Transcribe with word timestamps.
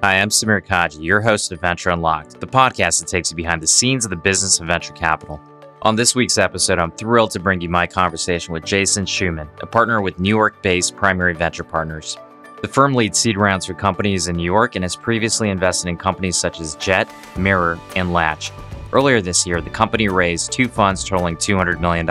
Hi, 0.00 0.20
I'm 0.20 0.28
Samir 0.28 0.64
Kaji, 0.64 1.02
your 1.02 1.20
host 1.20 1.50
of 1.50 1.60
Venture 1.60 1.90
Unlocked, 1.90 2.38
the 2.38 2.46
podcast 2.46 3.00
that 3.00 3.08
takes 3.08 3.32
you 3.32 3.36
behind 3.36 3.60
the 3.60 3.66
scenes 3.66 4.04
of 4.04 4.10
the 4.10 4.16
business 4.16 4.60
of 4.60 4.68
venture 4.68 4.92
capital. 4.92 5.40
On 5.82 5.96
this 5.96 6.14
week's 6.14 6.38
episode, 6.38 6.78
I'm 6.78 6.92
thrilled 6.92 7.32
to 7.32 7.40
bring 7.40 7.60
you 7.60 7.68
my 7.68 7.84
conversation 7.84 8.52
with 8.52 8.64
Jason 8.64 9.06
Shuman, 9.06 9.48
a 9.60 9.66
partner 9.66 10.00
with 10.00 10.20
New 10.20 10.28
York 10.28 10.62
based 10.62 10.94
Primary 10.94 11.34
Venture 11.34 11.64
Partners. 11.64 12.16
The 12.62 12.68
firm 12.68 12.94
leads 12.94 13.18
seed 13.18 13.36
rounds 13.36 13.66
for 13.66 13.74
companies 13.74 14.28
in 14.28 14.36
New 14.36 14.44
York 14.44 14.76
and 14.76 14.84
has 14.84 14.94
previously 14.94 15.50
invested 15.50 15.88
in 15.88 15.96
companies 15.96 16.36
such 16.36 16.60
as 16.60 16.76
Jet, 16.76 17.12
Mirror, 17.36 17.80
and 17.96 18.12
Latch. 18.12 18.52
Earlier 18.92 19.20
this 19.20 19.48
year, 19.48 19.60
the 19.60 19.68
company 19.68 20.06
raised 20.06 20.52
two 20.52 20.68
funds 20.68 21.02
totaling 21.02 21.34
$200 21.34 21.80
million. 21.80 22.06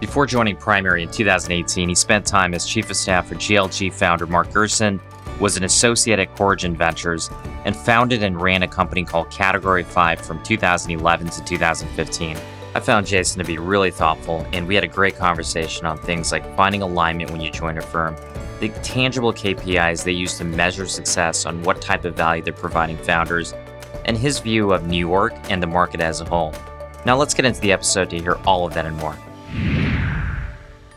Before 0.00 0.26
joining 0.26 0.56
Primary 0.56 1.04
in 1.04 1.12
2018, 1.12 1.88
he 1.88 1.94
spent 1.94 2.26
time 2.26 2.54
as 2.54 2.66
chief 2.66 2.90
of 2.90 2.96
staff 2.96 3.28
for 3.28 3.36
GLG 3.36 3.92
founder 3.92 4.26
Mark 4.26 4.52
Gerson, 4.52 5.00
was 5.40 5.56
an 5.56 5.64
associate 5.64 6.18
at 6.18 6.34
Corigin 6.34 6.76
Ventures, 6.76 7.30
and 7.64 7.76
founded 7.76 8.22
and 8.22 8.40
ran 8.40 8.62
a 8.62 8.68
company 8.68 9.04
called 9.04 9.30
Category 9.30 9.84
5 9.84 10.20
from 10.20 10.42
2011 10.42 11.28
to 11.28 11.44
2015. 11.44 12.36
I 12.74 12.80
found 12.80 13.06
Jason 13.06 13.38
to 13.40 13.44
be 13.44 13.58
really 13.58 13.90
thoughtful, 13.90 14.46
and 14.52 14.66
we 14.66 14.74
had 14.74 14.84
a 14.84 14.88
great 14.88 15.16
conversation 15.16 15.86
on 15.86 15.98
things 15.98 16.32
like 16.32 16.56
finding 16.56 16.82
alignment 16.82 17.30
when 17.30 17.40
you 17.40 17.50
join 17.50 17.78
a 17.78 17.82
firm, 17.82 18.14
the 18.60 18.68
tangible 18.82 19.32
KPIs 19.32 20.04
they 20.04 20.12
use 20.12 20.36
to 20.38 20.44
measure 20.44 20.86
success 20.86 21.46
on 21.46 21.62
what 21.62 21.80
type 21.80 22.04
of 22.04 22.14
value 22.14 22.42
they're 22.42 22.52
providing 22.52 22.98
founders, 22.98 23.54
and 24.04 24.16
his 24.16 24.38
view 24.38 24.72
of 24.72 24.86
New 24.86 25.08
York 25.08 25.34
and 25.50 25.62
the 25.62 25.66
market 25.66 26.00
as 26.00 26.20
a 26.20 26.24
whole. 26.24 26.54
Now 27.04 27.16
let's 27.16 27.34
get 27.34 27.44
into 27.44 27.60
the 27.60 27.72
episode 27.72 28.10
to 28.10 28.18
hear 28.18 28.38
all 28.46 28.66
of 28.66 28.74
that 28.74 28.84
and 28.84 28.96
more. 28.96 29.16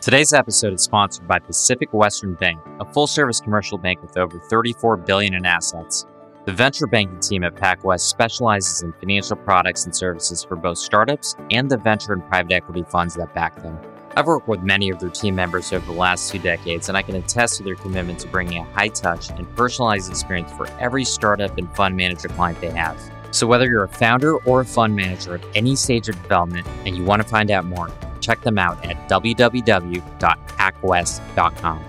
Today's 0.01 0.33
episode 0.33 0.73
is 0.73 0.81
sponsored 0.81 1.27
by 1.27 1.37
Pacific 1.37 1.93
Western 1.93 2.33
Bank, 2.33 2.59
a 2.79 2.91
full-service 2.91 3.39
commercial 3.39 3.77
bank 3.77 4.01
with 4.01 4.17
over 4.17 4.39
34 4.39 4.97
billion 4.97 5.35
in 5.35 5.45
assets. 5.45 6.07
The 6.45 6.53
venture 6.53 6.87
banking 6.87 7.19
team 7.19 7.43
at 7.43 7.53
PacWest 7.53 7.99
specializes 7.99 8.81
in 8.81 8.93
financial 8.93 9.35
products 9.35 9.85
and 9.85 9.95
services 9.95 10.43
for 10.43 10.55
both 10.55 10.79
startups 10.79 11.35
and 11.51 11.69
the 11.69 11.77
venture 11.77 12.13
and 12.13 12.25
private 12.27 12.51
equity 12.51 12.83
funds 12.89 13.13
that 13.13 13.35
back 13.35 13.61
them. 13.61 13.77
I've 14.17 14.25
worked 14.25 14.47
with 14.47 14.63
many 14.63 14.89
of 14.89 14.99
their 14.99 15.11
team 15.11 15.35
members 15.35 15.71
over 15.71 15.85
the 15.85 15.91
last 15.99 16.31
two 16.31 16.39
decades, 16.39 16.89
and 16.89 16.97
I 16.97 17.03
can 17.03 17.15
attest 17.15 17.57
to 17.57 17.63
their 17.63 17.75
commitment 17.75 18.17
to 18.21 18.27
bringing 18.27 18.57
a 18.57 18.73
high 18.73 18.87
touch 18.87 19.29
and 19.29 19.55
personalized 19.55 20.09
experience 20.09 20.51
for 20.53 20.65
every 20.79 21.05
startup 21.05 21.55
and 21.59 21.71
fund 21.75 21.95
manager 21.95 22.29
client 22.29 22.59
they 22.59 22.71
have. 22.71 22.99
So, 23.29 23.45
whether 23.45 23.67
you're 23.69 23.83
a 23.83 23.87
founder 23.87 24.37
or 24.45 24.61
a 24.61 24.65
fund 24.65 24.95
manager 24.95 25.35
at 25.35 25.45
any 25.53 25.75
stage 25.75 26.09
of 26.09 26.19
development 26.23 26.65
and 26.87 26.97
you 26.97 27.03
want 27.03 27.21
to 27.21 27.27
find 27.27 27.51
out 27.51 27.65
more, 27.65 27.91
check 28.21 28.41
them 28.41 28.57
out 28.57 28.83
at 28.85 29.09
www.pacwest.com. 29.09 31.85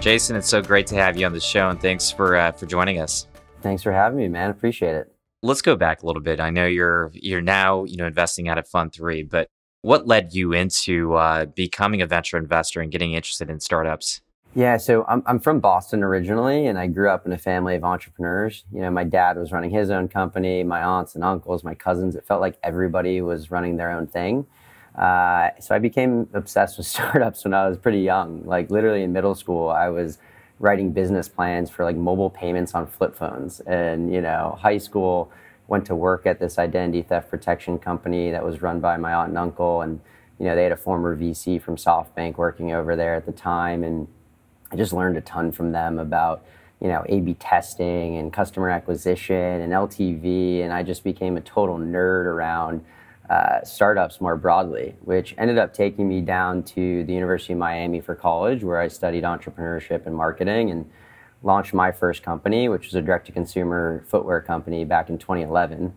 Jason, 0.00 0.36
it's 0.36 0.48
so 0.48 0.62
great 0.62 0.86
to 0.86 0.94
have 0.94 1.16
you 1.16 1.26
on 1.26 1.32
the 1.32 1.40
show, 1.40 1.68
and 1.68 1.80
thanks 1.80 2.12
for 2.12 2.36
uh, 2.36 2.52
for 2.52 2.66
joining 2.66 3.00
us. 3.00 3.26
Thanks 3.60 3.82
for 3.82 3.90
having 3.90 4.16
me, 4.16 4.28
man. 4.28 4.50
Appreciate 4.50 4.94
it. 4.94 5.12
Let's 5.42 5.62
go 5.62 5.74
back 5.74 6.02
a 6.02 6.06
little 6.06 6.22
bit. 6.22 6.38
I 6.38 6.50
know 6.50 6.66
you're 6.66 7.10
you're 7.12 7.40
now 7.40 7.82
you 7.84 7.96
know 7.96 8.06
investing 8.06 8.48
out 8.48 8.56
of 8.56 8.68
Fund 8.68 8.92
Three, 8.92 9.24
but 9.24 9.48
what 9.82 10.06
led 10.06 10.32
you 10.34 10.52
into 10.52 11.14
uh, 11.14 11.46
becoming 11.46 12.02
a 12.02 12.06
venture 12.06 12.36
investor 12.36 12.80
and 12.80 12.92
getting 12.92 13.14
interested 13.14 13.50
in 13.50 13.58
startups? 13.58 14.20
Yeah, 14.56 14.78
so 14.78 15.04
I'm 15.06 15.22
I'm 15.26 15.38
from 15.38 15.60
Boston 15.60 16.02
originally, 16.02 16.66
and 16.66 16.78
I 16.78 16.86
grew 16.86 17.10
up 17.10 17.26
in 17.26 17.32
a 17.32 17.36
family 17.36 17.74
of 17.74 17.84
entrepreneurs. 17.84 18.64
You 18.72 18.80
know, 18.80 18.90
my 18.90 19.04
dad 19.04 19.36
was 19.36 19.52
running 19.52 19.68
his 19.68 19.90
own 19.90 20.08
company, 20.08 20.62
my 20.62 20.82
aunts 20.82 21.14
and 21.14 21.22
uncles, 21.22 21.62
my 21.62 21.74
cousins. 21.74 22.16
It 22.16 22.24
felt 22.26 22.40
like 22.40 22.56
everybody 22.62 23.20
was 23.20 23.50
running 23.50 23.76
their 23.76 23.90
own 23.90 24.06
thing. 24.06 24.46
Uh, 24.94 25.50
so 25.60 25.74
I 25.74 25.78
became 25.78 26.30
obsessed 26.32 26.78
with 26.78 26.86
startups 26.94 27.44
when 27.44 27.52
I 27.52 27.68
was 27.68 27.76
pretty 27.76 28.00
young. 28.00 28.46
Like 28.46 28.70
literally 28.70 29.02
in 29.02 29.12
middle 29.12 29.34
school, 29.34 29.68
I 29.68 29.90
was 29.90 30.16
writing 30.58 30.90
business 30.90 31.28
plans 31.28 31.68
for 31.68 31.84
like 31.84 31.96
mobile 31.96 32.30
payments 32.30 32.74
on 32.74 32.86
flip 32.86 33.14
phones. 33.14 33.60
And 33.60 34.10
you 34.10 34.22
know, 34.22 34.56
high 34.58 34.78
school, 34.78 35.30
went 35.68 35.84
to 35.84 35.94
work 35.94 36.24
at 36.24 36.40
this 36.40 36.58
identity 36.58 37.02
theft 37.02 37.28
protection 37.28 37.78
company 37.78 38.30
that 38.30 38.42
was 38.42 38.62
run 38.62 38.80
by 38.80 38.96
my 38.96 39.12
aunt 39.12 39.28
and 39.28 39.36
uncle, 39.36 39.82
and 39.82 40.00
you 40.38 40.46
know, 40.46 40.56
they 40.56 40.62
had 40.62 40.72
a 40.72 40.76
former 40.76 41.14
VC 41.14 41.60
from 41.60 41.76
SoftBank 41.76 42.36
working 42.38 42.72
over 42.72 42.96
there 42.96 43.14
at 43.14 43.26
the 43.26 43.32
time, 43.32 43.84
and 43.84 44.08
I 44.70 44.76
just 44.76 44.92
learned 44.92 45.16
a 45.16 45.20
ton 45.20 45.52
from 45.52 45.72
them 45.72 45.98
about 45.98 46.44
you 46.80 46.88
know 46.88 47.04
A/B 47.08 47.34
testing 47.34 48.16
and 48.16 48.32
customer 48.32 48.70
acquisition 48.70 49.34
and 49.34 49.72
LTV, 49.72 50.62
and 50.62 50.72
I 50.72 50.82
just 50.82 51.04
became 51.04 51.36
a 51.36 51.40
total 51.40 51.78
nerd 51.78 52.26
around 52.26 52.84
uh, 53.30 53.64
startups 53.64 54.20
more 54.20 54.36
broadly, 54.36 54.94
which 55.00 55.34
ended 55.38 55.58
up 55.58 55.74
taking 55.74 56.08
me 56.08 56.20
down 56.20 56.62
to 56.62 57.04
the 57.04 57.12
University 57.12 57.52
of 57.54 57.58
Miami 57.58 58.00
for 58.00 58.14
college, 58.14 58.62
where 58.62 58.80
I 58.80 58.88
studied 58.88 59.24
entrepreneurship 59.24 60.06
and 60.06 60.14
marketing 60.14 60.70
and 60.70 60.88
launched 61.42 61.74
my 61.74 61.92
first 61.92 62.22
company, 62.22 62.68
which 62.68 62.86
was 62.86 62.94
a 62.94 63.02
direct 63.02 63.26
to 63.26 63.32
consumer 63.32 64.04
footwear 64.08 64.40
company 64.40 64.84
back 64.84 65.08
in 65.08 65.18
2011. 65.18 65.86
It 65.86 65.92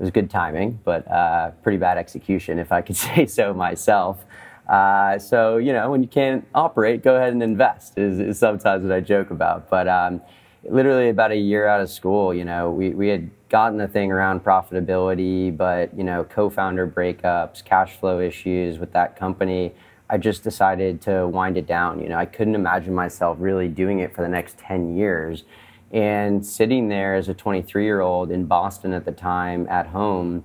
was 0.00 0.10
good 0.10 0.28
timing, 0.28 0.80
but 0.84 1.10
uh, 1.10 1.52
pretty 1.62 1.78
bad 1.78 1.96
execution, 1.96 2.58
if 2.58 2.72
I 2.72 2.82
could 2.82 2.96
say 3.06 3.26
so 3.26 3.54
myself. 3.54 4.24
Uh, 4.68 5.18
so, 5.18 5.58
you 5.58 5.72
know, 5.72 5.90
when 5.90 6.02
you 6.02 6.08
can't 6.08 6.46
operate, 6.54 7.02
go 7.02 7.16
ahead 7.16 7.32
and 7.32 7.42
invest, 7.42 7.96
is, 7.96 8.18
is 8.18 8.38
sometimes 8.38 8.82
what 8.82 8.92
I 8.92 9.00
joke 9.00 9.30
about. 9.30 9.70
But 9.70 9.86
um, 9.86 10.20
literally 10.64 11.08
about 11.08 11.30
a 11.30 11.36
year 11.36 11.66
out 11.66 11.80
of 11.80 11.88
school, 11.88 12.34
you 12.34 12.44
know, 12.44 12.70
we, 12.70 12.90
we 12.90 13.08
had 13.08 13.30
gotten 13.48 13.78
the 13.78 13.86
thing 13.86 14.10
around 14.10 14.42
profitability, 14.42 15.56
but, 15.56 15.96
you 15.96 16.02
know, 16.02 16.24
co 16.24 16.50
founder 16.50 16.86
breakups, 16.86 17.64
cash 17.64 17.96
flow 17.96 18.20
issues 18.20 18.78
with 18.78 18.92
that 18.92 19.16
company. 19.16 19.72
I 20.08 20.18
just 20.18 20.44
decided 20.44 21.00
to 21.02 21.26
wind 21.26 21.56
it 21.56 21.66
down. 21.66 22.00
You 22.00 22.08
know, 22.08 22.18
I 22.18 22.26
couldn't 22.26 22.54
imagine 22.54 22.94
myself 22.94 23.36
really 23.40 23.68
doing 23.68 24.00
it 24.00 24.14
for 24.14 24.22
the 24.22 24.28
next 24.28 24.58
10 24.58 24.96
years. 24.96 25.44
And 25.92 26.44
sitting 26.44 26.88
there 26.88 27.14
as 27.14 27.28
a 27.28 27.34
23 27.34 27.84
year 27.84 28.00
old 28.00 28.30
in 28.30 28.46
Boston 28.46 28.92
at 28.92 29.04
the 29.04 29.12
time 29.12 29.66
at 29.68 29.88
home, 29.88 30.44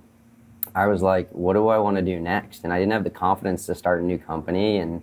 I 0.76 0.88
was 0.88 1.02
like, 1.02 1.30
what 1.32 1.54
do 1.54 1.68
I 1.68 1.78
want 1.78 1.98
to 1.98 2.02
do 2.02 2.20
next? 2.20 2.64
And 2.64 2.72
I 2.72 2.80
didn't 2.80 2.94
have 2.94 3.04
the 3.04 3.10
confidence 3.10 3.66
to 3.66 3.76
start 3.76 4.02
a 4.02 4.06
new 4.06 4.18
company. 4.18 4.78
And, 4.78 5.02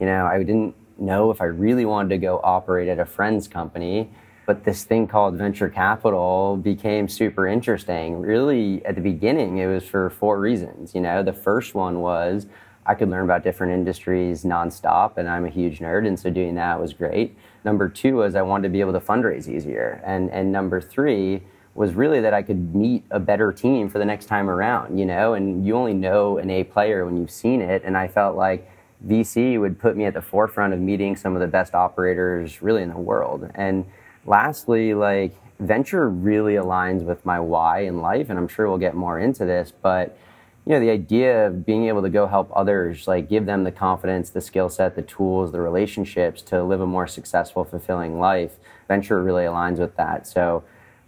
you 0.00 0.06
know, 0.06 0.26
I 0.26 0.38
didn't 0.38 0.74
know 0.98 1.30
if 1.30 1.40
I 1.40 1.44
really 1.44 1.84
wanted 1.84 2.10
to 2.10 2.18
go 2.18 2.40
operate 2.42 2.88
at 2.88 2.98
a 2.98 3.06
friend's 3.06 3.48
company. 3.48 4.10
But 4.46 4.64
this 4.64 4.84
thing 4.84 5.08
called 5.08 5.34
venture 5.34 5.68
capital 5.68 6.56
became 6.56 7.08
super 7.08 7.48
interesting. 7.48 8.20
Really, 8.20 8.84
at 8.84 8.94
the 8.94 9.00
beginning, 9.00 9.58
it 9.58 9.66
was 9.66 9.84
for 9.84 10.08
four 10.10 10.38
reasons. 10.38 10.94
You 10.94 11.00
know, 11.00 11.22
the 11.22 11.32
first 11.32 11.74
one 11.74 12.00
was 12.00 12.46
I 12.86 12.94
could 12.94 13.10
learn 13.10 13.24
about 13.24 13.42
different 13.42 13.72
industries 13.72 14.44
nonstop, 14.44 15.16
and 15.16 15.28
I'm 15.28 15.44
a 15.44 15.50
huge 15.50 15.80
nerd, 15.80 16.06
and 16.06 16.18
so 16.18 16.30
doing 16.30 16.54
that 16.54 16.80
was 16.80 16.92
great. 16.92 17.36
Number 17.64 17.88
two 17.88 18.16
was 18.16 18.36
I 18.36 18.42
wanted 18.42 18.68
to 18.68 18.72
be 18.72 18.80
able 18.80 18.92
to 18.92 19.00
fundraise 19.00 19.48
easier, 19.48 20.00
and 20.04 20.30
and 20.30 20.52
number 20.52 20.80
three 20.80 21.42
was 21.76 21.94
really 21.94 22.20
that 22.20 22.34
I 22.34 22.42
could 22.42 22.74
meet 22.74 23.04
a 23.10 23.20
better 23.20 23.52
team 23.52 23.88
for 23.88 23.98
the 23.98 24.04
next 24.04 24.26
time 24.26 24.48
around. 24.48 24.98
You 24.98 25.06
know, 25.06 25.34
and 25.34 25.66
you 25.66 25.76
only 25.76 25.94
know 25.94 26.38
an 26.38 26.50
A 26.50 26.64
player 26.64 27.04
when 27.04 27.16
you've 27.16 27.30
seen 27.30 27.60
it, 27.60 27.82
and 27.84 27.96
I 27.96 28.08
felt 28.08 28.36
like 28.36 28.70
VC 29.06 29.60
would 29.60 29.78
put 29.78 29.96
me 29.96 30.06
at 30.06 30.14
the 30.14 30.22
forefront 30.22 30.72
of 30.72 30.80
meeting 30.80 31.16
some 31.16 31.34
of 31.34 31.40
the 31.40 31.46
best 31.46 31.74
operators 31.74 32.62
really 32.62 32.82
in 32.82 32.88
the 32.88 32.98
world, 32.98 33.50
and 33.54 33.84
lastly, 34.24 34.94
like 34.94 35.34
venture 35.58 36.08
really 36.08 36.54
aligns 36.54 37.02
with 37.02 37.24
my 37.24 37.40
why 37.40 37.80
in 37.80 38.00
life, 38.00 38.30
and 38.30 38.38
I'm 38.38 38.48
sure 38.48 38.68
we'll 38.68 38.78
get 38.78 38.94
more 38.94 39.18
into 39.18 39.44
this, 39.44 39.72
but 39.82 40.18
you 40.64 40.72
know 40.72 40.80
the 40.80 40.90
idea 40.90 41.46
of 41.46 41.64
being 41.64 41.86
able 41.86 42.02
to 42.02 42.10
go 42.10 42.26
help 42.26 42.50
others 42.52 43.06
like 43.06 43.28
give 43.28 43.46
them 43.46 43.62
the 43.62 43.70
confidence 43.70 44.30
the 44.30 44.40
skill 44.40 44.68
set 44.68 44.96
the 44.96 45.02
tools 45.02 45.52
the 45.52 45.60
relationships 45.60 46.42
to 46.42 46.64
live 46.64 46.80
a 46.80 46.86
more 46.86 47.06
successful 47.06 47.64
fulfilling 47.64 48.18
life 48.18 48.56
venture 48.88 49.22
really 49.22 49.44
aligns 49.44 49.78
with 49.78 49.96
that. 49.96 50.26
So 50.26 50.64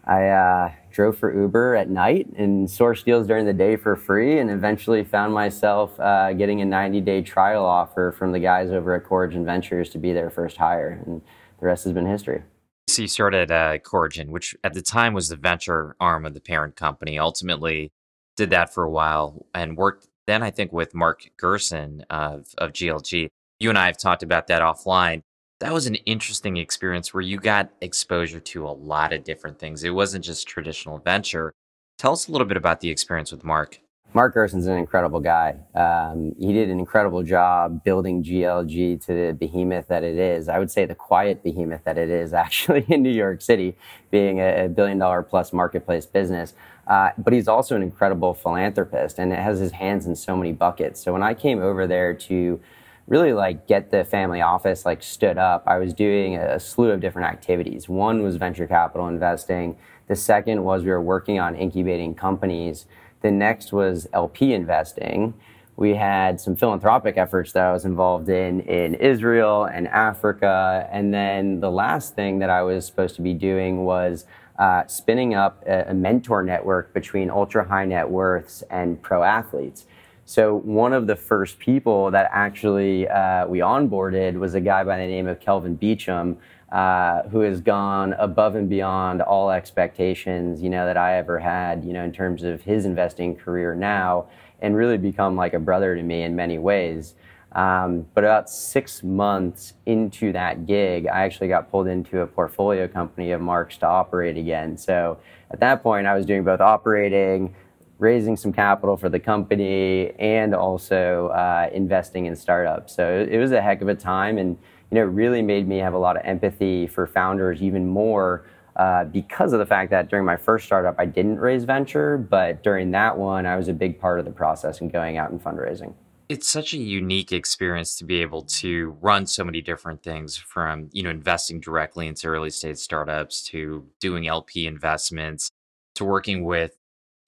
i 0.08 0.26
uh, 0.26 0.72
drove 0.90 1.16
for 1.16 1.32
uber 1.34 1.76
at 1.76 1.88
night 1.88 2.26
and 2.36 2.66
sourced 2.66 3.04
deals 3.04 3.26
during 3.26 3.46
the 3.46 3.52
day 3.52 3.76
for 3.76 3.94
free 3.94 4.38
and 4.38 4.50
eventually 4.50 5.04
found 5.04 5.32
myself 5.32 5.98
uh, 6.00 6.32
getting 6.32 6.60
a 6.60 6.64
90 6.64 7.00
day 7.02 7.22
trial 7.22 7.64
offer 7.64 8.12
from 8.12 8.32
the 8.32 8.40
guys 8.40 8.70
over 8.70 8.94
at 8.94 9.04
Corigin 9.04 9.44
Ventures 9.44 9.90
to 9.90 9.98
be 9.98 10.12
their 10.12 10.30
first 10.30 10.56
hire 10.56 11.02
and 11.06 11.20
the 11.60 11.66
rest 11.66 11.84
has 11.84 11.92
been 11.92 12.06
history 12.06 12.42
so 12.88 13.02
you 13.02 13.08
started 13.08 13.50
uh, 13.50 13.76
Corigin, 13.78 14.30
which 14.30 14.56
at 14.64 14.72
the 14.72 14.80
time 14.80 15.12
was 15.12 15.28
the 15.28 15.36
venture 15.36 15.94
arm 16.00 16.24
of 16.24 16.32
the 16.32 16.40
parent 16.40 16.74
company. 16.74 17.18
Ultimately, 17.18 17.92
did 18.38 18.48
that 18.48 18.72
for 18.72 18.82
a 18.82 18.90
while 18.90 19.46
and 19.52 19.76
worked 19.76 20.08
then 20.28 20.42
I 20.42 20.50
think 20.50 20.72
with 20.72 20.94
Mark 20.94 21.30
Gerson 21.38 22.04
of 22.10 22.46
of 22.58 22.72
GLG. 22.72 23.28
You 23.58 23.68
and 23.70 23.78
I 23.78 23.86
have 23.86 23.98
talked 23.98 24.22
about 24.22 24.46
that 24.46 24.62
offline. 24.62 25.22
That 25.60 25.72
was 25.72 25.88
an 25.88 25.96
interesting 25.96 26.56
experience 26.56 27.12
where 27.12 27.20
you 27.20 27.38
got 27.38 27.70
exposure 27.80 28.38
to 28.38 28.68
a 28.68 28.70
lot 28.70 29.12
of 29.12 29.24
different 29.24 29.58
things. 29.58 29.82
It 29.82 29.90
wasn't 29.90 30.24
just 30.24 30.46
traditional 30.46 30.98
venture. 30.98 31.52
Tell 31.98 32.12
us 32.12 32.28
a 32.28 32.32
little 32.32 32.46
bit 32.46 32.56
about 32.56 32.80
the 32.80 32.90
experience 32.90 33.32
with 33.32 33.42
Mark. 33.42 33.80
Mark 34.14 34.34
Gerson's 34.34 34.66
an 34.66 34.78
incredible 34.78 35.18
guy. 35.18 35.56
Um, 35.74 36.34
he 36.38 36.52
did 36.52 36.70
an 36.70 36.78
incredible 36.78 37.24
job 37.24 37.82
building 37.82 38.22
GLG 38.22 39.04
to 39.04 39.12
the 39.12 39.32
behemoth 39.34 39.88
that 39.88 40.04
it 40.04 40.16
is. 40.16 40.48
I 40.48 40.60
would 40.60 40.70
say 40.70 40.86
the 40.86 40.94
quiet 40.94 41.42
behemoth 41.42 41.82
that 41.84 41.98
it 41.98 42.08
is 42.08 42.32
actually 42.44 42.86
in 42.88 43.02
New 43.02 43.10
York 43.10 43.42
City, 43.42 43.76
being 44.12 44.38
a, 44.38 44.68
billion 44.68 44.98
dollar 44.98 45.22
plus 45.22 45.52
marketplace 45.52 46.06
business. 46.06 46.54
Uh, 46.86 47.10
but 47.18 47.32
he's 47.32 47.48
also 47.48 47.74
an 47.74 47.82
incredible 47.82 48.32
philanthropist 48.32 49.18
and 49.18 49.32
it 49.32 49.40
has 49.40 49.58
his 49.58 49.72
hands 49.72 50.06
in 50.06 50.14
so 50.14 50.36
many 50.36 50.52
buckets. 50.52 51.00
So 51.02 51.12
when 51.12 51.22
I 51.22 51.34
came 51.34 51.60
over 51.60 51.86
there 51.86 52.14
to 52.14 52.60
really 53.08 53.32
like 53.32 53.66
get 53.66 53.90
the 53.90 54.04
family 54.04 54.40
office 54.40 54.84
like 54.86 55.02
stood 55.02 55.38
up, 55.38 55.64
I 55.66 55.78
was 55.78 55.94
doing 55.94 56.36
a 56.36 56.60
slew 56.60 56.90
of 56.90 57.00
different 57.00 57.28
activities. 57.28 57.88
One 57.88 58.22
was 58.22 58.36
venture 58.36 58.66
capital 58.66 59.08
investing. 59.08 59.76
The 60.08 60.16
second 60.16 60.62
was 60.62 60.84
we 60.84 60.90
were 60.90 61.02
working 61.02 61.40
on 61.40 61.56
incubating 61.56 62.14
companies. 62.14 62.86
The 63.22 63.30
next 63.30 63.72
was 63.72 64.06
LP 64.12 64.52
investing. 64.52 65.34
We 65.76 65.94
had 65.94 66.40
some 66.40 66.56
philanthropic 66.56 67.16
efforts 67.16 67.52
that 67.52 67.64
I 67.64 67.72
was 67.72 67.84
involved 67.84 68.28
in 68.28 68.60
in 68.62 68.94
Israel 68.94 69.64
and 69.64 69.88
Africa. 69.88 70.88
And 70.92 71.14
then 71.14 71.60
the 71.60 71.70
last 71.70 72.14
thing 72.14 72.40
that 72.40 72.50
I 72.50 72.62
was 72.62 72.84
supposed 72.84 73.16
to 73.16 73.22
be 73.22 73.32
doing 73.32 73.84
was 73.84 74.26
uh, 74.58 74.86
spinning 74.86 75.34
up 75.34 75.62
a, 75.66 75.90
a 75.90 75.94
mentor 75.94 76.42
network 76.42 76.92
between 76.92 77.30
ultra 77.30 77.66
high 77.66 77.84
net 77.84 78.10
worths 78.10 78.62
and 78.70 79.00
pro 79.00 79.22
athletes. 79.22 79.86
So 80.28 80.56
one 80.56 80.92
of 80.92 81.06
the 81.06 81.16
first 81.16 81.58
people 81.58 82.10
that 82.10 82.28
actually 82.30 83.08
uh, 83.08 83.46
we 83.46 83.60
onboarded 83.60 84.34
was 84.34 84.52
a 84.52 84.60
guy 84.60 84.84
by 84.84 84.98
the 84.98 85.06
name 85.06 85.26
of 85.26 85.40
Kelvin 85.40 85.78
Beachum, 85.78 86.36
uh, 86.70 87.22
who 87.30 87.40
has 87.40 87.62
gone 87.62 88.12
above 88.12 88.54
and 88.54 88.68
beyond 88.68 89.22
all 89.22 89.50
expectations, 89.50 90.60
you 90.60 90.68
know, 90.68 90.84
that 90.84 90.98
I 90.98 91.16
ever 91.16 91.38
had, 91.38 91.82
you 91.82 91.94
know, 91.94 92.04
in 92.04 92.12
terms 92.12 92.42
of 92.42 92.60
his 92.60 92.84
investing 92.84 93.36
career 93.36 93.74
now, 93.74 94.26
and 94.60 94.76
really 94.76 94.98
become 94.98 95.34
like 95.34 95.54
a 95.54 95.58
brother 95.58 95.96
to 95.96 96.02
me 96.02 96.24
in 96.24 96.36
many 96.36 96.58
ways. 96.58 97.14
Um, 97.52 98.06
but 98.12 98.22
about 98.22 98.50
six 98.50 99.02
months 99.02 99.72
into 99.86 100.32
that 100.32 100.66
gig, 100.66 101.06
I 101.06 101.24
actually 101.24 101.48
got 101.48 101.70
pulled 101.70 101.86
into 101.86 102.20
a 102.20 102.26
portfolio 102.26 102.86
company 102.86 103.30
of 103.30 103.40
Mark's 103.40 103.78
to 103.78 103.86
operate 103.86 104.36
again. 104.36 104.76
So 104.76 105.16
at 105.50 105.60
that 105.60 105.82
point, 105.82 106.06
I 106.06 106.14
was 106.14 106.26
doing 106.26 106.44
both 106.44 106.60
operating, 106.60 107.54
raising 107.98 108.36
some 108.36 108.52
capital 108.52 108.96
for 108.96 109.08
the 109.08 109.18
company 109.18 110.12
and 110.18 110.54
also 110.54 111.28
uh, 111.28 111.68
investing 111.72 112.26
in 112.26 112.36
startups. 112.36 112.94
So 112.94 113.26
it 113.28 113.38
was 113.38 113.52
a 113.52 113.60
heck 113.60 113.82
of 113.82 113.88
a 113.88 113.94
time, 113.94 114.38
and 114.38 114.56
you 114.90 114.94
know, 114.94 115.02
it 115.02 115.10
really 115.10 115.42
made 115.42 115.68
me 115.68 115.78
have 115.78 115.94
a 115.94 115.98
lot 115.98 116.16
of 116.16 116.22
empathy 116.24 116.86
for 116.86 117.06
founders 117.06 117.62
even 117.62 117.86
more. 117.86 118.46
Uh, 118.76 119.04
because 119.04 119.52
of 119.52 119.58
the 119.58 119.66
fact 119.66 119.90
that 119.90 120.08
during 120.08 120.24
my 120.24 120.36
first 120.36 120.64
startup, 120.64 120.94
I 120.98 121.04
didn't 121.04 121.40
raise 121.40 121.64
venture, 121.64 122.16
but 122.16 122.62
during 122.62 122.92
that 122.92 123.18
one, 123.18 123.44
I 123.44 123.56
was 123.56 123.66
a 123.66 123.72
big 123.72 123.98
part 123.98 124.20
of 124.20 124.24
the 124.24 124.30
process 124.30 124.80
and 124.80 124.92
going 124.92 125.16
out 125.16 125.32
and 125.32 125.42
fundraising. 125.42 125.94
It's 126.28 126.48
such 126.48 126.74
a 126.74 126.76
unique 126.76 127.32
experience 127.32 127.96
to 127.96 128.04
be 128.04 128.22
able 128.22 128.42
to 128.42 128.96
run 129.00 129.26
so 129.26 129.42
many 129.42 129.62
different 129.62 130.04
things 130.04 130.36
from, 130.36 130.90
you 130.92 131.02
know, 131.02 131.10
investing 131.10 131.58
directly 131.58 132.06
into 132.06 132.28
early 132.28 132.50
stage 132.50 132.76
startups 132.76 133.42
to 133.46 133.84
doing 133.98 134.28
LP 134.28 134.68
investments 134.68 135.50
to 135.96 136.04
working 136.04 136.44
with 136.44 136.76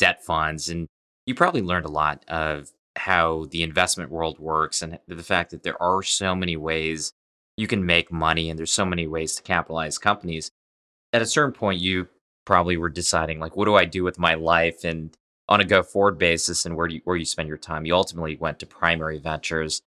debt 0.00 0.24
funds. 0.24 0.68
And 0.68 0.88
you 1.26 1.34
probably 1.34 1.62
learned 1.62 1.86
a 1.86 1.90
lot 1.90 2.24
of 2.26 2.70
how 2.96 3.46
the 3.50 3.62
investment 3.62 4.10
world 4.10 4.40
works 4.40 4.82
and 4.82 4.98
the 5.06 5.22
fact 5.22 5.52
that 5.52 5.62
there 5.62 5.80
are 5.80 6.02
so 6.02 6.34
many 6.34 6.56
ways 6.56 7.12
you 7.56 7.68
can 7.68 7.86
make 7.86 8.10
money 8.10 8.50
and 8.50 8.58
there's 8.58 8.72
so 8.72 8.84
many 8.84 9.06
ways 9.06 9.36
to 9.36 9.42
capitalize 9.42 9.98
companies. 9.98 10.50
At 11.12 11.22
a 11.22 11.26
certain 11.26 11.52
point, 11.52 11.80
you 11.80 12.08
probably 12.44 12.76
were 12.76 12.88
deciding 12.88 13.38
like, 13.38 13.56
what 13.56 13.66
do 13.66 13.76
I 13.76 13.84
do 13.84 14.02
with 14.02 14.18
my 14.18 14.34
life 14.34 14.82
and 14.82 15.16
on 15.50 15.60
a 15.60 15.64
go 15.64 15.82
forward 15.82 16.16
basis 16.16 16.64
and 16.64 16.76
where 16.76 16.86
you, 16.86 17.00
where 17.04 17.16
you 17.16 17.24
spend 17.24 17.48
your 17.48 17.58
time. 17.58 17.84
You 17.84 17.94
ultimately 17.96 18.36
went 18.36 18.60
to 18.60 18.66
primary 18.66 19.18
ventures. 19.18 19.82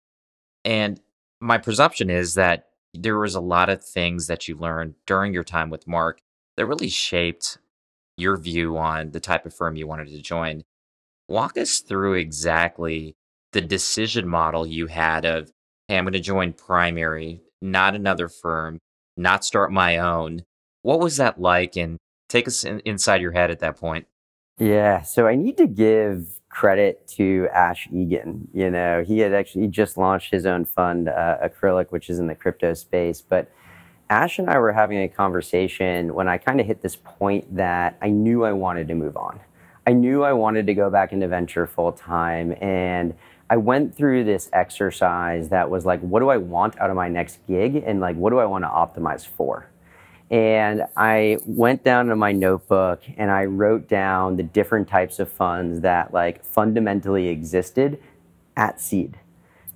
And 0.63 0.99
my 1.41 1.57
presumption 1.57 2.09
is 2.09 2.35
that 2.35 2.69
there 2.93 3.19
was 3.19 3.35
a 3.35 3.41
lot 3.41 3.69
of 3.69 3.83
things 3.83 4.27
that 4.27 4.47
you 4.47 4.55
learned 4.55 4.95
during 5.05 5.33
your 5.33 5.43
time 5.43 5.69
with 5.69 5.85
Mark 5.85 6.21
that 6.55 6.65
really 6.65 6.89
shaped 6.89 7.57
your 8.19 8.37
view 8.37 8.77
on 8.77 9.11
the 9.11 9.19
type 9.19 9.45
of 9.45 9.53
firm 9.53 9.75
you 9.75 9.87
wanted 9.87 10.09
to 10.09 10.21
join. 10.21 10.63
Walk 11.27 11.57
us 11.57 11.79
through 11.79 12.13
exactly 12.13 13.15
the 13.51 13.61
decision 13.61 14.27
model 14.27 14.65
you 14.65 14.87
had 14.87 15.25
of, 15.25 15.51
hey, 15.87 15.97
I'm 15.97 16.05
going 16.05 16.13
to 16.13 16.19
join 16.19 16.53
primary, 16.53 17.41
not 17.61 17.95
another 17.95 18.27
firm, 18.27 18.79
not 19.17 19.45
start 19.45 19.71
my 19.71 19.97
own. 19.97 20.43
What 20.81 20.99
was 20.99 21.17
that 21.17 21.39
like? 21.39 21.75
And 21.75 21.97
take 22.29 22.47
us 22.47 22.63
in, 22.63 22.79
inside 22.81 23.21
your 23.21 23.31
head 23.31 23.51
at 23.51 23.59
that 23.59 23.77
point. 23.77 24.07
Yeah, 24.57 25.01
so 25.01 25.27
I 25.27 25.35
need 25.35 25.57
to 25.57 25.67
give 25.67 26.39
credit 26.49 27.07
to 27.15 27.47
Ash 27.53 27.87
Egan. 27.91 28.47
You 28.53 28.69
know, 28.69 29.03
he 29.05 29.19
had 29.19 29.33
actually 29.33 29.63
he 29.63 29.67
just 29.67 29.97
launched 29.97 30.31
his 30.31 30.45
own 30.45 30.65
fund, 30.65 31.09
uh, 31.09 31.37
Acrylic, 31.43 31.91
which 31.91 32.09
is 32.09 32.19
in 32.19 32.27
the 32.27 32.35
crypto 32.35 32.73
space, 32.73 33.21
but 33.21 33.49
Ash 34.09 34.39
and 34.39 34.49
I 34.49 34.57
were 34.57 34.71
having 34.71 35.01
a 35.03 35.07
conversation 35.07 36.13
when 36.15 36.27
I 36.27 36.39
kind 36.39 36.59
of 36.59 36.65
hit 36.65 36.81
this 36.81 36.95
point 36.95 37.55
that 37.55 37.97
I 38.01 38.09
knew 38.09 38.43
I 38.43 38.53
wanted 38.53 38.87
to 38.87 38.95
move 38.95 39.15
on. 39.15 39.39
I 39.85 39.93
knew 39.93 40.23
I 40.23 40.33
wanted 40.33 40.65
to 40.67 40.73
go 40.73 40.89
back 40.89 41.13
into 41.13 41.27
venture 41.27 41.67
full 41.67 41.91
time. 41.91 42.55
And 42.59 43.13
I 43.51 43.57
went 43.57 43.95
through 43.95 44.23
this 44.23 44.49
exercise 44.51 45.49
that 45.49 45.69
was 45.69 45.85
like, 45.85 45.99
what 46.01 46.21
do 46.21 46.29
I 46.29 46.37
want 46.37 46.79
out 46.79 46.89
of 46.89 46.95
my 46.95 47.07
next 47.07 47.39
gig? 47.47 47.83
And 47.85 47.99
like, 47.99 48.15
what 48.15 48.31
do 48.31 48.39
I 48.39 48.45
want 48.45 48.63
to 48.63 48.67
optimize 48.67 49.27
for? 49.27 49.69
And 50.31 50.83
I 50.95 51.37
went 51.45 51.83
down 51.83 52.07
to 52.07 52.15
my 52.15 52.31
notebook 52.31 53.01
and 53.17 53.31
I 53.31 53.45
wrote 53.45 53.87
down 53.87 54.37
the 54.37 54.43
different 54.43 54.87
types 54.87 55.19
of 55.19 55.31
funds 55.31 55.81
that 55.81 56.13
like 56.13 56.43
fundamentally 56.43 57.27
existed 57.29 57.99
at 58.55 58.79
seed. 58.79 59.17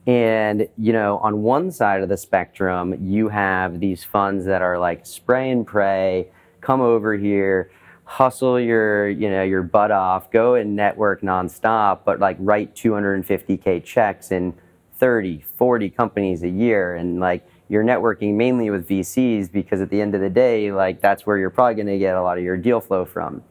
And, 0.06 0.68
you 0.78 0.92
know, 0.92 1.18
on 1.20 1.42
one 1.44 1.72
side 1.72 2.02
of 2.02 2.10
the 2.10 2.18
spectrum, 2.18 2.98
you 3.02 3.30
have 3.30 3.80
these 3.80 4.04
funds 4.04 4.46
that 4.46 4.62
are 4.62 4.78
like 4.78 5.06
spray 5.06 5.50
and 5.50 5.66
pray, 5.66 6.28
come 6.60 6.82
over 6.82 7.16
here, 7.16 7.72
hustle 8.04 8.60
your, 8.60 9.10
you 9.10 9.30
know, 9.30 9.44
your 9.44 9.64
butt 9.64 9.92
off, 9.92 10.30
go 10.30 10.56
and 10.56 10.76
network 10.76 11.22
nonstop, 11.22 12.00
but 12.04 12.20
like 12.20 12.36
write 12.40 12.76
250K 12.76 13.84
checks 13.84 14.32
in 14.32 14.54
30, 14.98 15.42
40 15.58 15.90
companies 15.90 16.44
a 16.44 16.50
year. 16.50 16.96
And 16.96 17.20
like, 17.22 17.48
you're 17.70 17.84
networking 17.84 18.36
mainly 18.36 18.70
with 18.70 18.88
VCs 18.88 19.52
because 19.52 19.82
at 19.82 19.90
the 19.90 20.02
end 20.02 20.16
of 20.16 20.22
the 20.22 20.30
day, 20.30 20.72
like 20.72 21.02
that's 21.02 21.26
where 21.26 21.38
you're 21.38 21.50
probably 21.50 21.76
going 21.76 21.88
to 21.88 21.98
get 21.98 22.16
a 22.16 22.22
lot 22.22 22.38
of 22.38 22.44
your 22.44 22.58
deal 22.58 22.82
flow 22.82 23.06
from. 23.06 23.42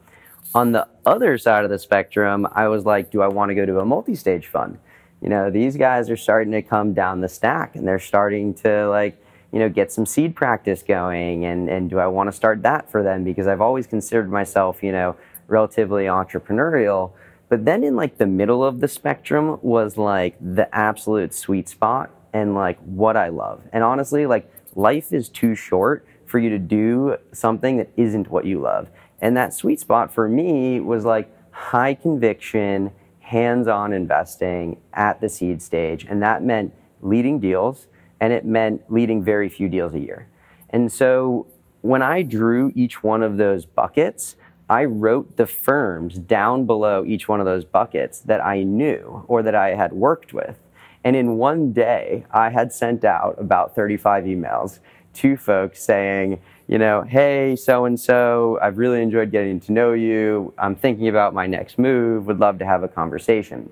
On 0.55 0.73
the 0.73 0.87
other 1.07 1.39
side 1.39 1.65
of 1.65 1.71
the 1.71 1.79
spectrum, 1.79 2.47
I 2.53 2.69
was 2.69 2.85
like, 2.85 3.11
do 3.11 3.23
I 3.23 3.29
want 3.29 3.49
to 3.49 3.55
go 3.55 3.65
to 3.65 3.81
a 3.81 3.87
multi-stage 3.87 4.47
fund? 4.47 4.79
You 5.23 5.29
know, 5.29 5.51
these 5.51 5.77
guys 5.77 6.11
are 6.11 6.17
starting 6.17 6.53
to 6.53 6.63
come 6.63 6.95
down 6.95 7.21
the 7.21 7.29
stack 7.29 7.77
and 7.77 7.87
they're 7.87 8.01
starting 8.01 8.55
to 8.55 8.89
like, 8.89 9.17
you 9.53 9.61
know, 9.61 9.69
get 9.69 9.93
some 9.93 10.05
seed 10.05 10.35
practice 10.35 10.83
going. 10.83 11.45
And, 11.45 11.69
and 11.69 11.89
do 11.89 11.99
I 11.99 12.09
want 12.09 12.29
to 12.29 12.33
start 12.33 12.63
that 12.63 12.91
for 12.91 13.03
them? 13.03 13.23
Because 13.23 13.47
I've 13.47 13.61
always 13.61 13.87
considered 13.87 14.31
myself, 14.31 14.83
you 14.83 14.91
know, 14.91 15.17
relatively 15.47 16.05
entrepreneurial. 16.05 17.13
But 17.49 17.65
then 17.65 17.85
in 17.85 17.95
like 17.95 18.19
the 18.19 18.27
middle 18.27 18.65
of 18.65 18.81
the 18.81 18.89
spectrum 18.89 19.59
was 19.63 19.97
like 19.97 20.37
the 20.41 20.75
absolute 20.75 21.35
sweet 21.35 21.69
spot 21.69 22.11
and 22.33 22.55
like 22.55 22.79
what 22.81 23.17
I 23.17 23.29
love. 23.29 23.63
And 23.73 23.85
honestly, 23.85 24.27
like 24.27 24.51
life 24.75 25.13
is 25.13 25.29
too 25.29 25.55
short 25.55 26.05
for 26.27 26.39
you 26.39 26.49
to 26.49 26.59
do 26.59 27.17
something 27.33 27.77
that 27.77 27.91
isn't 27.97 28.31
what 28.31 28.45
you 28.47 28.59
love. 28.59 28.89
And 29.21 29.37
that 29.37 29.55
sweet 29.55 29.79
spot 29.79 30.13
for 30.13 30.29
me 30.29 30.81
was 30.81 31.05
like 31.05 31.31
high 31.53 31.95
conviction, 31.95 32.91
hands 33.23 33.69
on 33.69 33.93
investing 33.93 34.77
at 34.93 35.21
the 35.21 35.29
seed 35.29 35.63
stage. 35.63 36.05
And 36.05 36.23
that 36.23 36.43
meant 36.43 36.75
leading 37.01 37.41
deals 37.41 37.87
and 38.21 38.33
it 38.33 38.45
meant 38.45 38.83
leading 38.89 39.25
very 39.25 39.49
few 39.49 39.69
deals 39.69 39.95
a 39.95 39.99
year. 39.99 40.29
And 40.71 40.93
so 40.93 41.47
when 41.81 42.03
I 42.03 42.23
drew 42.23 42.73
each 42.75 43.03
one 43.03 43.23
of 43.23 43.37
those 43.37 43.67
buckets, 43.67 44.37
I 44.69 44.85
wrote 44.85 45.37
the 45.37 45.47
firms 45.47 46.19
down 46.19 46.67
below 46.67 47.05
each 47.05 47.29
one 47.29 47.41
of 47.41 47.47
those 47.47 47.65
buckets 47.65 48.21
that 48.21 48.45
I 48.45 48.63
knew 48.63 49.25
or 49.29 49.43
that 49.43 49.55
I 49.55 49.75
had 49.75 49.93
worked 49.93 50.33
with. 50.33 50.59
And 51.05 51.17
in 51.17 51.37
one 51.37 51.73
day, 51.73 52.25
I 52.31 52.51
had 52.51 52.73
sent 52.73 53.05
out 53.05 53.35
about 53.39 53.75
35 53.75 54.25
emails 54.25 54.79
to 55.15 55.37
folks 55.37 55.83
saying, 55.83 56.41
you 56.67 56.79
know, 56.79 57.03
hey, 57.03 57.57
so 57.57 57.85
and 57.85 57.99
so, 57.99 58.59
I've 58.63 58.79
really 58.79 59.03
enjoyed 59.03 59.31
getting 59.31 59.61
to 59.61 59.73
know 59.73 59.93
you. 59.93 60.55
I'm 60.59 60.75
thinking 60.75 61.09
about 61.09 61.35
my 61.35 61.47
next 61.47 61.79
move, 61.79 62.27
would 62.27 62.39
love 62.39 62.59
to 62.61 62.67
have 62.67 62.83
a 62.83 62.89
conversation. 62.89 63.71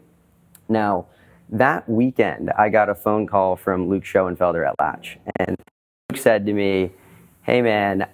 Now, 0.69 1.07
that 1.51 1.89
weekend, 1.89 2.51
I 2.51 2.69
got 2.69 2.89
a 2.89 2.95
phone 2.95 3.27
call 3.27 3.57
from 3.57 3.89
Luke 3.89 4.05
Schoenfelder 4.05 4.69
at 4.69 4.75
Latch. 4.79 5.19
And 5.39 5.57
Luke 6.11 6.21
said 6.21 6.47
to 6.47 6.53
me, 6.53 6.93
hey, 7.43 7.63
man, 7.63 8.07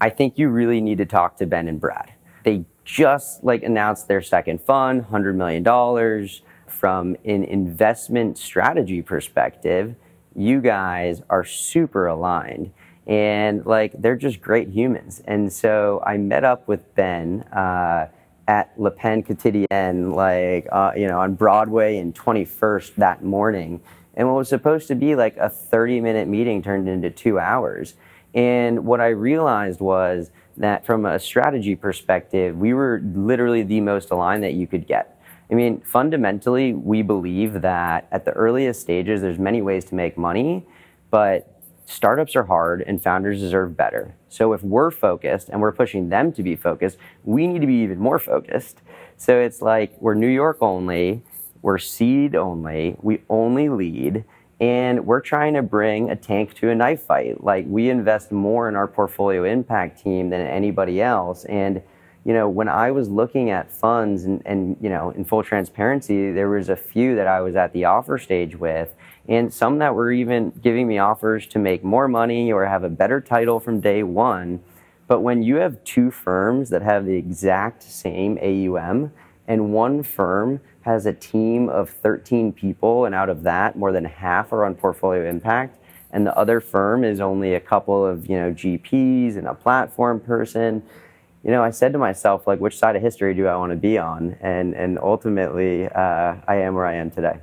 I 0.00 0.10
think 0.10 0.38
you 0.38 0.48
really 0.48 0.80
need 0.80 0.98
to 0.98 1.06
talk 1.06 1.36
to 1.38 1.46
Ben 1.46 1.68
and 1.68 1.80
Brad. 1.80 2.12
They 2.44 2.64
just 2.84 3.44
like 3.44 3.62
announced 3.62 4.08
their 4.08 4.22
second 4.22 4.60
fund, 4.60 5.06
$100 5.06 5.34
million. 5.34 6.28
From 6.66 7.16
an 7.24 7.44
investment 7.44 8.38
strategy 8.38 9.02
perspective, 9.02 9.94
you 10.34 10.60
guys 10.60 11.20
are 11.28 11.44
super 11.44 12.06
aligned 12.06 12.72
and 13.10 13.66
like 13.66 13.92
they're 14.00 14.16
just 14.16 14.40
great 14.40 14.68
humans. 14.68 15.20
And 15.26 15.52
so 15.52 16.00
I 16.06 16.16
met 16.16 16.44
up 16.44 16.68
with 16.68 16.94
Ben 16.94 17.42
uh, 17.52 18.06
at 18.46 18.72
Le 18.80 18.92
Pain 18.92 19.24
Quotidien, 19.24 20.14
like 20.14 20.68
uh, 20.70 20.92
you 20.96 21.08
know, 21.08 21.18
on 21.18 21.34
Broadway 21.34 21.98
and 21.98 22.14
21st 22.14 22.94
that 22.94 23.24
morning. 23.24 23.80
And 24.14 24.28
what 24.28 24.36
was 24.36 24.48
supposed 24.48 24.86
to 24.88 24.94
be 24.94 25.16
like 25.16 25.36
a 25.38 25.50
30 25.50 26.00
minute 26.00 26.28
meeting 26.28 26.62
turned 26.62 26.88
into 26.88 27.10
two 27.10 27.40
hours. 27.40 27.94
And 28.32 28.86
what 28.86 29.00
I 29.00 29.08
realized 29.08 29.80
was 29.80 30.30
that 30.56 30.86
from 30.86 31.04
a 31.04 31.18
strategy 31.18 31.74
perspective, 31.74 32.56
we 32.56 32.74
were 32.74 33.02
literally 33.04 33.64
the 33.64 33.80
most 33.80 34.12
aligned 34.12 34.44
that 34.44 34.54
you 34.54 34.68
could 34.68 34.86
get. 34.86 35.20
I 35.50 35.54
mean, 35.54 35.80
fundamentally, 35.80 36.74
we 36.74 37.02
believe 37.02 37.62
that 37.62 38.06
at 38.12 38.24
the 38.24 38.30
earliest 38.32 38.80
stages, 38.80 39.20
there's 39.20 39.38
many 39.38 39.62
ways 39.62 39.84
to 39.86 39.96
make 39.96 40.16
money, 40.16 40.64
but 41.10 41.59
startups 41.90 42.36
are 42.36 42.44
hard 42.44 42.82
and 42.86 43.02
founders 43.02 43.40
deserve 43.40 43.76
better. 43.76 44.14
So 44.28 44.52
if 44.52 44.62
we're 44.62 44.90
focused 44.90 45.48
and 45.48 45.60
we're 45.60 45.72
pushing 45.72 46.08
them 46.08 46.32
to 46.32 46.42
be 46.42 46.54
focused, 46.54 46.98
we 47.24 47.46
need 47.46 47.60
to 47.60 47.66
be 47.66 47.82
even 47.82 47.98
more 47.98 48.18
focused. 48.18 48.80
So 49.16 49.38
it's 49.38 49.60
like 49.60 49.92
we're 50.00 50.14
New 50.14 50.28
York 50.28 50.58
only, 50.60 51.22
we're 51.62 51.78
seed 51.78 52.34
only, 52.34 52.96
we 53.02 53.22
only 53.28 53.68
lead, 53.68 54.24
and 54.60 55.04
we're 55.04 55.20
trying 55.20 55.54
to 55.54 55.62
bring 55.62 56.10
a 56.10 56.16
tank 56.16 56.54
to 56.54 56.70
a 56.70 56.74
knife 56.74 57.02
fight. 57.02 57.42
Like 57.42 57.66
we 57.68 57.90
invest 57.90 58.30
more 58.30 58.68
in 58.68 58.76
our 58.76 58.86
portfolio 58.86 59.44
impact 59.44 60.02
team 60.02 60.30
than 60.30 60.40
anybody 60.46 61.02
else. 61.02 61.44
And 61.46 61.82
you 62.24 62.34
know, 62.34 62.48
when 62.48 62.68
I 62.68 62.90
was 62.90 63.08
looking 63.08 63.50
at 63.50 63.72
funds 63.72 64.24
and, 64.24 64.42
and, 64.44 64.76
you 64.80 64.90
know, 64.90 65.10
in 65.10 65.24
full 65.24 65.42
transparency, 65.42 66.30
there 66.32 66.50
was 66.50 66.68
a 66.68 66.76
few 66.76 67.16
that 67.16 67.26
I 67.26 67.40
was 67.40 67.56
at 67.56 67.72
the 67.72 67.86
offer 67.86 68.18
stage 68.18 68.56
with, 68.56 68.94
and 69.30 69.54
some 69.54 69.78
that 69.78 69.94
were 69.94 70.10
even 70.10 70.50
giving 70.60 70.88
me 70.88 70.98
offers 70.98 71.46
to 71.46 71.58
make 71.60 71.84
more 71.84 72.08
money 72.08 72.52
or 72.52 72.66
have 72.66 72.82
a 72.82 72.88
better 72.88 73.20
title 73.20 73.60
from 73.60 73.80
day 73.80 74.02
one. 74.02 74.60
But 75.06 75.20
when 75.20 75.42
you 75.42 75.56
have 75.56 75.82
two 75.84 76.10
firms 76.10 76.68
that 76.70 76.82
have 76.82 77.06
the 77.06 77.14
exact 77.14 77.84
same 77.84 78.38
AUM, 78.42 79.12
and 79.46 79.72
one 79.72 80.02
firm 80.02 80.60
has 80.82 81.06
a 81.06 81.12
team 81.12 81.68
of 81.68 81.88
13 81.88 82.52
people, 82.52 83.04
and 83.04 83.14
out 83.14 83.28
of 83.28 83.44
that, 83.44 83.76
more 83.76 83.92
than 83.92 84.04
half 84.04 84.52
are 84.52 84.64
on 84.64 84.74
portfolio 84.74 85.28
impact, 85.28 85.78
and 86.10 86.26
the 86.26 86.36
other 86.36 86.60
firm 86.60 87.04
is 87.04 87.20
only 87.20 87.54
a 87.54 87.60
couple 87.60 88.04
of 88.04 88.28
you 88.28 88.36
know 88.36 88.52
GPs 88.52 89.36
and 89.36 89.46
a 89.46 89.54
platform 89.54 90.20
person 90.20 90.82
you 91.42 91.50
know, 91.50 91.64
I 91.64 91.70
said 91.70 91.94
to 91.94 91.98
myself, 91.98 92.46
like, 92.46 92.60
which 92.60 92.76
side 92.76 92.96
of 92.96 93.02
history 93.02 93.32
do 93.32 93.46
I 93.46 93.56
want 93.56 93.70
to 93.72 93.76
be 93.76 93.96
on? 93.96 94.36
And 94.42 94.74
and 94.74 94.98
ultimately, 94.98 95.88
uh, 95.88 96.34
I 96.46 96.56
am 96.56 96.74
where 96.74 96.84
I 96.84 96.96
am 96.96 97.10
today. 97.10 97.40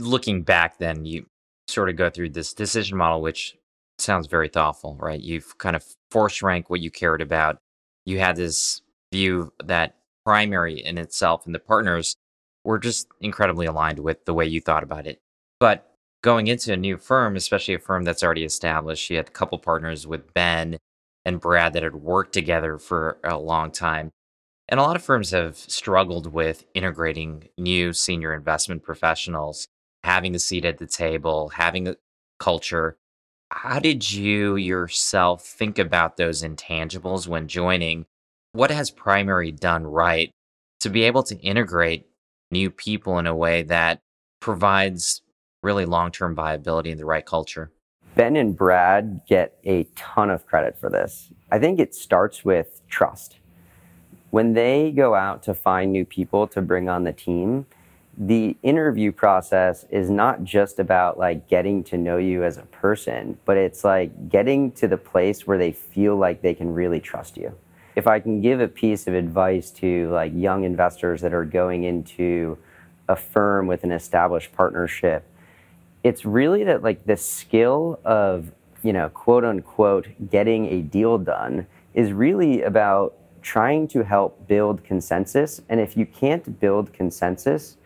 Looking 0.00 0.42
back, 0.42 0.78
then 0.78 1.04
you 1.04 1.26
sort 1.68 1.88
of 1.88 1.96
go 1.96 2.10
through 2.10 2.30
this 2.30 2.52
decision 2.52 2.98
model, 2.98 3.20
which 3.20 3.56
sounds 3.98 4.26
very 4.26 4.48
thoughtful, 4.48 4.96
right? 4.98 5.20
You've 5.20 5.58
kind 5.58 5.76
of 5.76 5.84
force 6.10 6.42
rank 6.42 6.70
what 6.70 6.80
you 6.80 6.90
cared 6.90 7.20
about. 7.20 7.58
You 8.06 8.18
had 8.18 8.36
this 8.36 8.80
view 9.12 9.52
that 9.62 9.96
primary 10.24 10.82
in 10.84 10.98
itself 10.98 11.46
and 11.46 11.54
the 11.54 11.60
partners 11.60 12.16
were 12.64 12.78
just 12.78 13.08
incredibly 13.20 13.66
aligned 13.66 13.98
with 13.98 14.24
the 14.24 14.34
way 14.34 14.46
you 14.46 14.60
thought 14.60 14.82
about 14.82 15.06
it. 15.06 15.18
But 15.58 15.90
going 16.22 16.46
into 16.46 16.72
a 16.72 16.76
new 16.76 16.96
firm, 16.96 17.36
especially 17.36 17.74
a 17.74 17.78
firm 17.78 18.04
that's 18.04 18.22
already 18.22 18.44
established, 18.44 19.10
you 19.10 19.16
had 19.16 19.28
a 19.28 19.32
couple 19.32 19.58
partners 19.58 20.06
with 20.06 20.32
Ben 20.34 20.78
and 21.24 21.40
Brad 21.40 21.72
that 21.74 21.82
had 21.82 21.94
worked 21.94 22.32
together 22.32 22.78
for 22.78 23.18
a 23.24 23.38
long 23.38 23.70
time. 23.70 24.10
And 24.68 24.78
a 24.78 24.82
lot 24.82 24.96
of 24.96 25.02
firms 25.02 25.30
have 25.30 25.56
struggled 25.56 26.32
with 26.32 26.64
integrating 26.74 27.48
new 27.58 27.92
senior 27.92 28.32
investment 28.32 28.82
professionals, 28.82 29.66
having 30.04 30.34
a 30.34 30.38
seat 30.38 30.64
at 30.64 30.78
the 30.78 30.86
table, 30.86 31.50
having 31.50 31.88
a 31.88 31.96
culture. 32.38 32.96
How 33.50 33.78
did 33.78 34.10
you 34.12 34.56
yourself 34.56 35.44
think 35.44 35.78
about 35.78 36.16
those 36.16 36.42
intangibles 36.42 37.26
when 37.26 37.48
joining? 37.48 38.06
What 38.52 38.70
has 38.70 38.90
Primary 38.90 39.52
done 39.52 39.86
right 39.86 40.30
to 40.80 40.88
be 40.88 41.02
able 41.04 41.22
to 41.24 41.36
integrate 41.36 42.06
new 42.50 42.70
people 42.70 43.18
in 43.18 43.26
a 43.26 43.34
way 43.34 43.62
that 43.62 44.00
provides 44.40 45.22
really 45.62 45.84
long 45.84 46.10
term 46.10 46.34
viability 46.34 46.90
in 46.90 46.98
the 46.98 47.04
right 47.04 47.24
culture? 47.24 47.70
Ben 48.14 48.36
and 48.36 48.56
Brad 48.56 49.20
get 49.28 49.58
a 49.64 49.84
ton 49.94 50.30
of 50.30 50.46
credit 50.46 50.76
for 50.78 50.90
this. 50.90 51.32
I 51.52 51.58
think 51.58 51.78
it 51.78 51.94
starts 51.94 52.44
with 52.44 52.82
trust. 52.88 53.38
When 54.30 54.52
they 54.52 54.92
go 54.92 55.14
out 55.14 55.42
to 55.44 55.54
find 55.54 55.92
new 55.92 56.04
people 56.04 56.46
to 56.48 56.62
bring 56.62 56.88
on 56.88 57.04
the 57.04 57.12
team, 57.12 57.66
the 58.22 58.54
interview 58.62 59.10
process 59.10 59.86
is 59.88 60.10
not 60.10 60.44
just 60.44 60.78
about 60.78 61.18
like 61.18 61.48
getting 61.48 61.82
to 61.82 61.96
know 61.96 62.18
you 62.18 62.44
as 62.44 62.58
a 62.58 62.62
person, 62.64 63.38
but 63.46 63.56
it's 63.56 63.82
like 63.82 64.28
getting 64.28 64.70
to 64.72 64.86
the 64.86 64.98
place 64.98 65.46
where 65.46 65.56
they 65.56 65.72
feel 65.72 66.16
like 66.16 66.42
they 66.42 66.52
can 66.52 66.74
really 66.74 67.00
trust 67.00 67.38
you. 67.38 67.56
If 67.96 68.06
I 68.06 68.20
can 68.20 68.42
give 68.42 68.60
a 68.60 68.68
piece 68.68 69.06
of 69.06 69.14
advice 69.14 69.70
to 69.72 70.10
like 70.10 70.32
young 70.34 70.64
investors 70.64 71.22
that 71.22 71.32
are 71.32 71.46
going 71.46 71.84
into 71.84 72.58
a 73.08 73.16
firm 73.16 73.66
with 73.66 73.84
an 73.84 73.90
established 73.90 74.52
partnership, 74.52 75.24
it's 76.04 76.26
really 76.26 76.62
that 76.64 76.82
like 76.82 77.06
the 77.06 77.16
skill 77.16 78.00
of 78.04 78.52
you 78.82 78.92
know 78.92 79.08
quote 79.08 79.46
unquote 79.46 80.08
getting 80.30 80.66
a 80.66 80.82
deal 80.82 81.16
done 81.16 81.66
is 81.94 82.12
really 82.12 82.60
about 82.60 83.14
trying 83.40 83.88
to 83.88 84.04
help 84.04 84.46
build 84.46 84.84
consensus 84.84 85.62
and 85.70 85.80
if 85.80 85.96
you 85.96 86.04
can't 86.04 86.60
build 86.60 86.92
consensus 86.92 87.78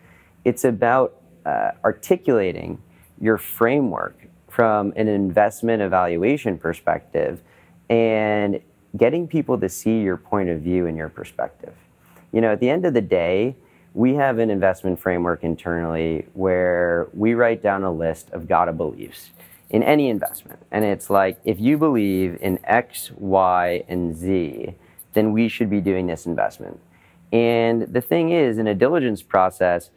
it's 0.45 0.65
about 0.65 1.17
uh, 1.47 1.73
articulating 1.85 2.83
your 3.21 3.39
framework 3.39 4.27
from 4.49 4.93
an 4.97 5.09
investment 5.09 5.83
evaluation 5.83 6.59
perspective 6.59 7.41
and 7.91 8.61
getting 8.97 9.27
people 9.27 9.59
to 9.59 9.69
see 9.69 10.01
your 10.01 10.17
point 10.17 10.49
of 10.49 10.61
view 10.61 10.87
and 10.87 10.97
your 10.97 11.09
perspective 11.09 11.75
you 12.33 12.41
know 12.41 12.53
at 12.53 12.61
the 12.61 12.71
end 12.71 12.85
of 12.85 12.95
the 12.95 13.01
day 13.01 13.55
we 13.95 14.15
have 14.15 14.39
an 14.39 14.51
investment 14.51 14.99
framework 14.99 15.45
internally 15.45 16.27
where 16.35 17.09
we 17.15 17.35
write 17.35 17.63
down 17.63 17.85
a 17.85 17.93
list 17.93 18.29
of 18.31 18.49
gotta 18.49 18.73
beliefs 18.73 19.31
in 19.71 19.83
any 19.83 20.09
investment. 20.09 20.61
And 20.71 20.85
it's 20.85 21.09
like, 21.09 21.41
if 21.45 21.61
you 21.61 21.79
believe 21.79 22.39
in 22.41 22.59
X, 22.65 23.11
Y, 23.17 23.85
and 23.89 24.17
Z, 24.17 24.75
then 25.15 25.33
we 25.33 25.49
should 25.49 25.71
be 25.71 25.81
doing 25.81 26.07
this 26.07 26.27
investment. 26.27 26.81
And 27.33 27.83
the 27.83 28.01
thing 28.01 28.31
is, 28.31 28.59
in 28.59 28.67
a 28.67 28.75
diligence 28.75 29.23
process, 29.23 29.91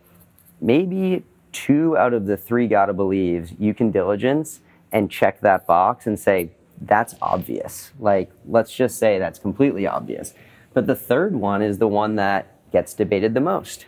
maybe 0.62 1.24
two 1.52 1.98
out 1.98 2.14
of 2.14 2.26
the 2.26 2.38
three 2.38 2.68
gotta 2.68 2.94
believes 2.94 3.54
you 3.58 3.74
can 3.74 3.92
diligence 3.92 4.62
and 4.92 5.10
check 5.10 5.42
that 5.42 5.66
box 5.66 6.08
and 6.08 6.20
say, 6.20 6.52
that's 6.82 7.16
obvious. 7.22 7.92
Like, 8.00 8.32
let's 8.46 8.74
just 8.74 8.98
say 8.98 9.20
that's 9.20 9.40
completely 9.40 9.88
obvious. 9.88 10.34
But 10.74 10.88
the 10.88 10.96
third 10.96 11.36
one 11.36 11.62
is 11.62 11.80
the 11.80 11.88
one 11.88 12.16
that 12.18 12.72
gets 12.72 12.94
debated 12.94 13.34
the 13.34 13.40
most. 13.40 13.86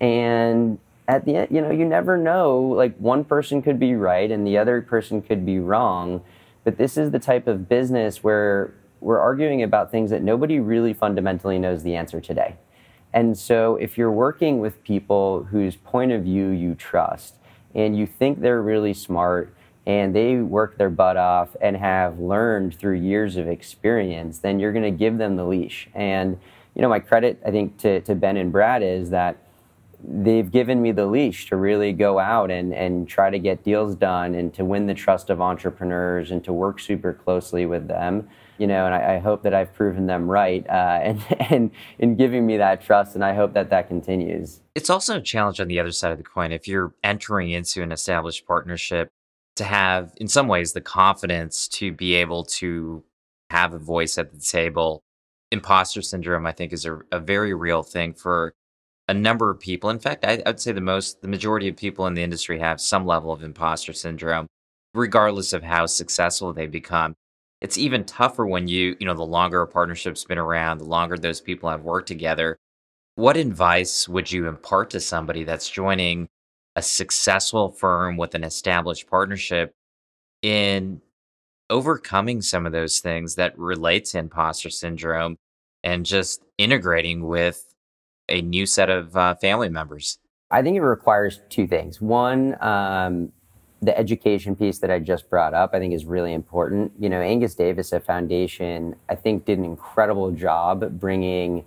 And 0.00 0.78
at 1.06 1.24
the 1.24 1.36
end, 1.36 1.48
you 1.50 1.60
know, 1.60 1.70
you 1.70 1.84
never 1.84 2.16
know. 2.16 2.60
Like 2.60 2.96
one 2.96 3.24
person 3.24 3.62
could 3.62 3.78
be 3.78 3.94
right 3.94 4.30
and 4.30 4.46
the 4.46 4.58
other 4.58 4.80
person 4.82 5.22
could 5.22 5.46
be 5.46 5.58
wrong. 5.58 6.22
But 6.64 6.78
this 6.78 6.96
is 6.96 7.10
the 7.10 7.18
type 7.18 7.46
of 7.46 7.68
business 7.68 8.22
where 8.22 8.72
we're 9.00 9.18
arguing 9.18 9.62
about 9.62 9.90
things 9.90 10.10
that 10.10 10.22
nobody 10.22 10.60
really 10.60 10.92
fundamentally 10.92 11.58
knows 11.58 11.82
the 11.82 11.96
answer 11.96 12.20
today. 12.20 12.56
And 13.12 13.36
so 13.36 13.76
if 13.76 13.98
you're 13.98 14.12
working 14.12 14.60
with 14.60 14.82
people 14.84 15.44
whose 15.44 15.76
point 15.76 16.12
of 16.12 16.22
view 16.22 16.48
you 16.48 16.74
trust 16.74 17.34
and 17.74 17.96
you 17.96 18.06
think 18.06 18.40
they're 18.40 18.62
really 18.62 18.94
smart 18.94 19.54
and 19.86 20.14
they 20.14 20.36
work 20.36 20.78
their 20.78 20.90
butt 20.90 21.16
off 21.16 21.56
and 21.60 21.76
have 21.76 22.18
learned 22.18 22.74
through 22.74 22.96
years 22.96 23.36
of 23.36 23.48
experience, 23.48 24.38
then 24.38 24.58
you're 24.58 24.72
going 24.72 24.84
to 24.84 24.90
give 24.90 25.18
them 25.18 25.36
the 25.36 25.44
leash. 25.44 25.88
And 25.94 26.38
you 26.74 26.80
know, 26.80 26.88
my 26.88 27.00
credit, 27.00 27.40
I 27.44 27.50
think, 27.50 27.78
to, 27.78 28.00
to 28.02 28.14
Ben 28.14 28.36
and 28.36 28.50
Brad 28.50 28.82
is 28.82 29.10
that 29.10 29.36
they've 30.02 30.50
given 30.50 30.80
me 30.80 30.90
the 30.92 31.06
leash 31.06 31.46
to 31.48 31.56
really 31.56 31.92
go 31.92 32.18
out 32.18 32.50
and, 32.50 32.74
and 32.74 33.06
try 33.06 33.30
to 33.30 33.38
get 33.38 33.62
deals 33.62 33.94
done 33.94 34.34
and 34.34 34.52
to 34.54 34.64
win 34.64 34.86
the 34.86 34.94
trust 34.94 35.30
of 35.30 35.40
entrepreneurs 35.40 36.30
and 36.30 36.42
to 36.44 36.52
work 36.52 36.80
super 36.80 37.12
closely 37.12 37.66
with 37.66 37.88
them. 37.88 38.28
You 38.58 38.66
know, 38.66 38.86
and 38.86 38.94
I, 38.94 39.16
I 39.16 39.18
hope 39.18 39.42
that 39.42 39.54
I've 39.54 39.72
proven 39.74 40.06
them 40.06 40.30
right 40.30 40.64
uh, 40.68 41.00
and, 41.02 41.24
and 41.50 41.70
in 41.98 42.16
giving 42.16 42.46
me 42.46 42.56
that 42.58 42.82
trust, 42.82 43.14
and 43.14 43.24
I 43.24 43.34
hope 43.34 43.54
that 43.54 43.70
that 43.70 43.88
continues. 43.88 44.60
It's 44.74 44.90
also 44.90 45.16
a 45.16 45.20
challenge 45.20 45.60
on 45.60 45.68
the 45.68 45.80
other 45.80 45.92
side 45.92 46.12
of 46.12 46.18
the 46.18 46.24
coin. 46.24 46.52
If 46.52 46.68
you're 46.68 46.94
entering 47.02 47.50
into 47.50 47.82
an 47.82 47.92
established 47.92 48.46
partnership, 48.46 49.10
to 49.56 49.64
have, 49.64 50.12
in 50.16 50.28
some 50.28 50.48
ways, 50.48 50.72
the 50.72 50.80
confidence 50.80 51.68
to 51.68 51.92
be 51.92 52.14
able 52.14 52.44
to 52.44 53.04
have 53.50 53.74
a 53.74 53.78
voice 53.78 54.16
at 54.18 54.32
the 54.32 54.40
table 54.40 55.02
imposter 55.50 56.00
syndrome, 56.00 56.46
I 56.46 56.52
think, 56.52 56.72
is 56.72 56.86
a, 56.86 57.00
a 57.10 57.20
very 57.20 57.52
real 57.52 57.82
thing 57.82 58.14
for 58.14 58.54
a 59.08 59.14
number 59.14 59.50
of 59.50 59.60
people. 59.60 59.90
In 59.90 59.98
fact, 59.98 60.24
I, 60.24 60.42
I'd 60.46 60.60
say 60.60 60.72
the 60.72 60.80
most, 60.80 61.20
the 61.20 61.28
majority 61.28 61.68
of 61.68 61.76
people 61.76 62.06
in 62.06 62.14
the 62.14 62.22
industry 62.22 62.58
have 62.60 62.80
some 62.80 63.04
level 63.04 63.32
of 63.32 63.42
imposter 63.42 63.92
syndrome, 63.92 64.46
regardless 64.94 65.52
of 65.52 65.62
how 65.62 65.86
successful 65.86 66.52
they 66.52 66.66
become. 66.66 67.14
It's 67.62 67.78
even 67.78 68.04
tougher 68.04 68.44
when 68.44 68.66
you, 68.66 68.96
you 68.98 69.06
know, 69.06 69.14
the 69.14 69.22
longer 69.22 69.62
a 69.62 69.68
partnership's 69.68 70.24
been 70.24 70.36
around, 70.36 70.78
the 70.78 70.84
longer 70.84 71.16
those 71.16 71.40
people 71.40 71.70
have 71.70 71.82
worked 71.82 72.08
together. 72.08 72.58
What 73.14 73.36
advice 73.36 74.08
would 74.08 74.32
you 74.32 74.48
impart 74.48 74.90
to 74.90 75.00
somebody 75.00 75.44
that's 75.44 75.70
joining 75.70 76.26
a 76.74 76.82
successful 76.82 77.70
firm 77.70 78.16
with 78.16 78.34
an 78.34 78.42
established 78.42 79.08
partnership 79.08 79.72
in 80.42 81.02
overcoming 81.70 82.42
some 82.42 82.66
of 82.66 82.72
those 82.72 82.98
things 82.98 83.36
that 83.36 83.56
relate 83.56 84.06
to 84.06 84.18
imposter 84.18 84.68
syndrome 84.68 85.36
and 85.84 86.04
just 86.04 86.42
integrating 86.58 87.28
with 87.28 87.72
a 88.28 88.42
new 88.42 88.66
set 88.66 88.90
of 88.90 89.16
uh, 89.16 89.36
family 89.36 89.68
members? 89.68 90.18
I 90.50 90.62
think 90.62 90.76
it 90.76 90.82
requires 90.82 91.40
two 91.48 91.68
things. 91.68 92.00
One, 92.00 92.56
um, 92.60 93.30
the 93.82 93.98
education 93.98 94.54
piece 94.54 94.78
that 94.78 94.90
I 94.92 95.00
just 95.00 95.28
brought 95.28 95.54
up, 95.54 95.74
I 95.74 95.80
think 95.80 95.92
is 95.92 96.04
really 96.04 96.32
important. 96.32 96.92
You 97.00 97.08
know, 97.08 97.20
Angus 97.20 97.56
Davis 97.56 97.92
at 97.92 98.06
Foundation, 98.06 98.94
I 99.08 99.16
think, 99.16 99.44
did 99.44 99.58
an 99.58 99.64
incredible 99.64 100.30
job 100.30 101.00
bringing 101.00 101.64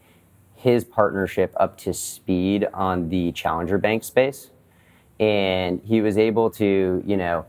his 0.55 0.86
partnership 0.86 1.53
up 1.57 1.77
to 1.79 1.93
speed 1.93 2.67
on 2.74 3.10
the 3.10 3.34
challenger 3.34 3.77
bank 3.77 4.05
space. 4.05 4.50
And 5.19 5.81
he 5.84 6.01
was 6.01 6.17
able 6.17 6.50
to, 6.51 7.03
you 7.05 7.17
know, 7.17 7.45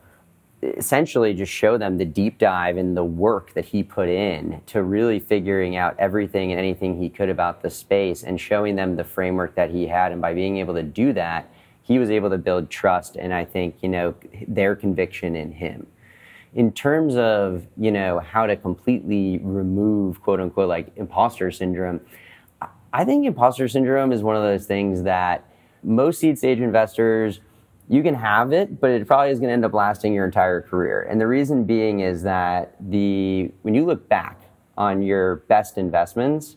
essentially 0.63 1.33
just 1.33 1.53
show 1.53 1.79
them 1.79 1.99
the 1.99 2.05
deep 2.05 2.39
dive 2.39 2.77
and 2.77 2.97
the 2.97 3.05
work 3.05 3.55
that 3.55 3.67
he 3.67 3.85
put 3.85 4.09
in 4.09 4.61
to 4.67 4.83
really 4.83 5.21
figuring 5.21 5.77
out 5.77 5.95
everything 5.99 6.51
and 6.51 6.59
anything 6.59 7.01
he 7.01 7.09
could 7.09 7.29
about 7.29 7.63
the 7.63 7.71
space 7.71 8.25
and 8.25 8.41
showing 8.41 8.75
them 8.75 8.97
the 8.97 9.05
framework 9.05 9.55
that 9.55 9.71
he 9.71 9.87
had. 9.87 10.11
And 10.11 10.21
by 10.21 10.35
being 10.35 10.57
able 10.57 10.75
to 10.75 10.83
do 10.83 11.13
that, 11.13 11.49
he 11.87 11.99
was 12.01 12.11
able 12.11 12.31
to 12.31 12.39
build 12.39 12.69
trust 12.69 13.15
and 13.17 13.33
I 13.33 13.45
think, 13.45 13.77
you 13.81 13.89
know, 13.89 14.15
their 14.49 14.75
conviction 14.75 15.37
in 15.37 15.53
him. 15.53 15.87
In 16.53 16.73
terms 16.73 17.15
of, 17.17 17.67
you 17.77 17.93
know, 17.93 18.19
how 18.19 18.47
to 18.47 18.57
completely 18.57 19.39
remove 19.43 20.21
quote 20.21 20.41
unquote 20.41 20.69
like 20.69 20.91
imposter 20.97 21.51
syndrome, 21.53 22.01
I 22.93 23.05
think 23.05 23.25
imposter 23.25 23.69
syndrome 23.69 24.11
is 24.11 24.23
one 24.23 24.35
of 24.35 24.43
those 24.43 24.67
things 24.67 25.03
that 25.03 25.49
most 25.83 26.19
seed 26.19 26.39
stage 26.39 26.59
investors 26.61 27.41
you 27.89 28.03
can 28.03 28.15
have 28.15 28.53
it, 28.53 28.81
but 28.81 28.91
it 28.91 29.07
probably 29.07 29.31
is 29.31 29.39
going 29.39 29.49
to 29.49 29.53
end 29.53 29.65
up 29.65 29.73
lasting 29.73 30.13
your 30.13 30.25
entire 30.25 30.61
career. 30.61 31.07
And 31.09 31.21
the 31.21 31.27
reason 31.29 31.65
being 31.65 32.01
is 32.01 32.25
that 32.25 32.75
the 32.81 33.53
when 33.63 33.75
you 33.75 33.85
look 33.85 34.09
back 34.09 34.41
on 34.77 35.03
your 35.03 35.37
best 35.49 35.79
investments, 35.79 36.57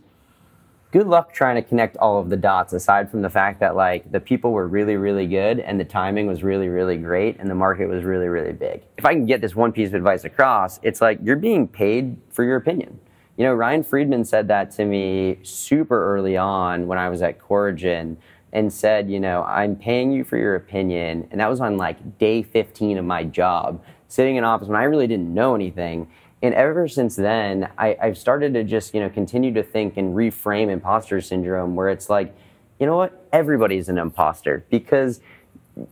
good 0.92 1.08
luck 1.08 1.32
trying 1.34 1.56
to 1.56 1.62
connect 1.62 1.98
all 1.98 2.20
of 2.20 2.30
the 2.30 2.38
dots 2.38 2.74
aside 2.74 3.12
from 3.12 3.22
the 3.22 3.30
fact 3.30 3.60
that 3.60 3.76
like 3.76 4.12
the 4.12 4.20
people 4.20 4.52
were 4.52 4.68
really 4.68 4.96
really 4.96 5.28
good 5.28 5.60
and 5.60 5.80
the 5.80 5.86
timing 5.86 6.26
was 6.26 6.44
really 6.44 6.68
really 6.68 6.98
great 6.98 7.38
and 7.40 7.50
the 7.50 7.56
market 7.56 7.88
was 7.88 8.04
really 8.04 8.28
really 8.28 8.54
big. 8.54 8.82
If 8.98 9.06
I 9.06 9.14
can 9.14 9.26
get 9.26 9.42
this 9.42 9.56
one 9.56 9.72
piece 9.72 9.90
of 9.90 9.96
advice 9.96 10.24
across, 10.24 10.80
it's 10.84 11.02
like 11.02 11.20
you're 11.22 11.36
being 11.36 11.68
paid 11.68 12.18
for 12.30 12.44
your 12.44 12.56
opinion. 12.56 13.00
You 13.38 13.46
know, 13.46 13.54
Ryan 13.54 13.84
Freedman 13.84 14.26
said 14.26 14.48
that 14.50 14.72
to 14.72 14.86
me 14.86 15.40
super 15.44 16.14
early 16.14 16.36
on 16.36 16.88
when 16.88 16.98
I 16.98 17.08
was 17.08 17.22
at 17.22 17.40
Corigin 17.40 18.18
and 18.52 18.74
said, 18.74 19.10
you 19.10 19.20
know, 19.20 19.44
I'm 19.44 19.76
paying 19.76 20.12
you 20.12 20.24
for 20.24 20.38
your 20.38 20.56
opinion. 20.56 21.28
And 21.32 21.40
that 21.40 21.50
was 21.50 21.62
on 21.62 21.78
like 21.78 22.18
day 22.18 22.42
15 22.44 22.98
of 22.98 23.06
my 23.06 23.24
job, 23.24 23.82
sitting 24.08 24.36
in 24.36 24.44
office 24.44 24.68
when 24.68 24.76
I 24.76 24.84
really 24.84 25.08
didn't 25.08 25.34
know 25.34 25.56
anything. 25.56 26.10
And 26.42 26.54
ever 26.54 26.88
since 26.88 27.16
then, 27.16 27.70
I, 27.78 27.98
have 28.00 28.18
started 28.18 28.54
to 28.54 28.64
just, 28.64 28.94
you 28.94 29.02
know, 29.02 29.10
continue 29.10 29.54
to 29.54 29.64
think 29.64 29.98
and 29.98 30.16
reframe 30.16 30.70
imposter 30.70 31.20
syndrome 31.22 31.76
where 31.76 31.90
it's 31.90 32.10
like, 32.10 32.34
you 32.80 32.86
know 32.86 32.96
what? 32.96 33.28
Everybody's 33.34 33.90
an 33.90 33.98
imposter 33.98 34.66
because 34.70 35.20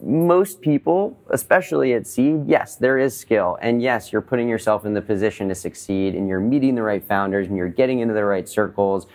most 0.02 0.62
people, 0.62 1.20
especially 1.30 1.94
at 1.94 2.08
seed, 2.08 2.48
yes, 2.48 2.76
there 2.76 2.98
is 2.98 3.18
skill. 3.18 3.58
And 3.62 3.82
yes, 3.82 4.12
you're 4.12 4.22
putting 4.22 4.48
yourself 4.48 4.86
in 4.86 4.94
the 4.94 5.02
position 5.02 5.50
to 5.50 5.56
succeed 5.56 6.16
and 6.16 6.28
you're 6.28 6.40
meeting 6.40 6.76
the 6.76 6.84
right 6.84 7.04
founders 7.04 7.48
and 7.48 7.58
you're 7.58 7.70
getting 7.70 8.00
into 8.00 8.14
the 8.14 8.24
right 8.24 8.48
circles 8.48 9.08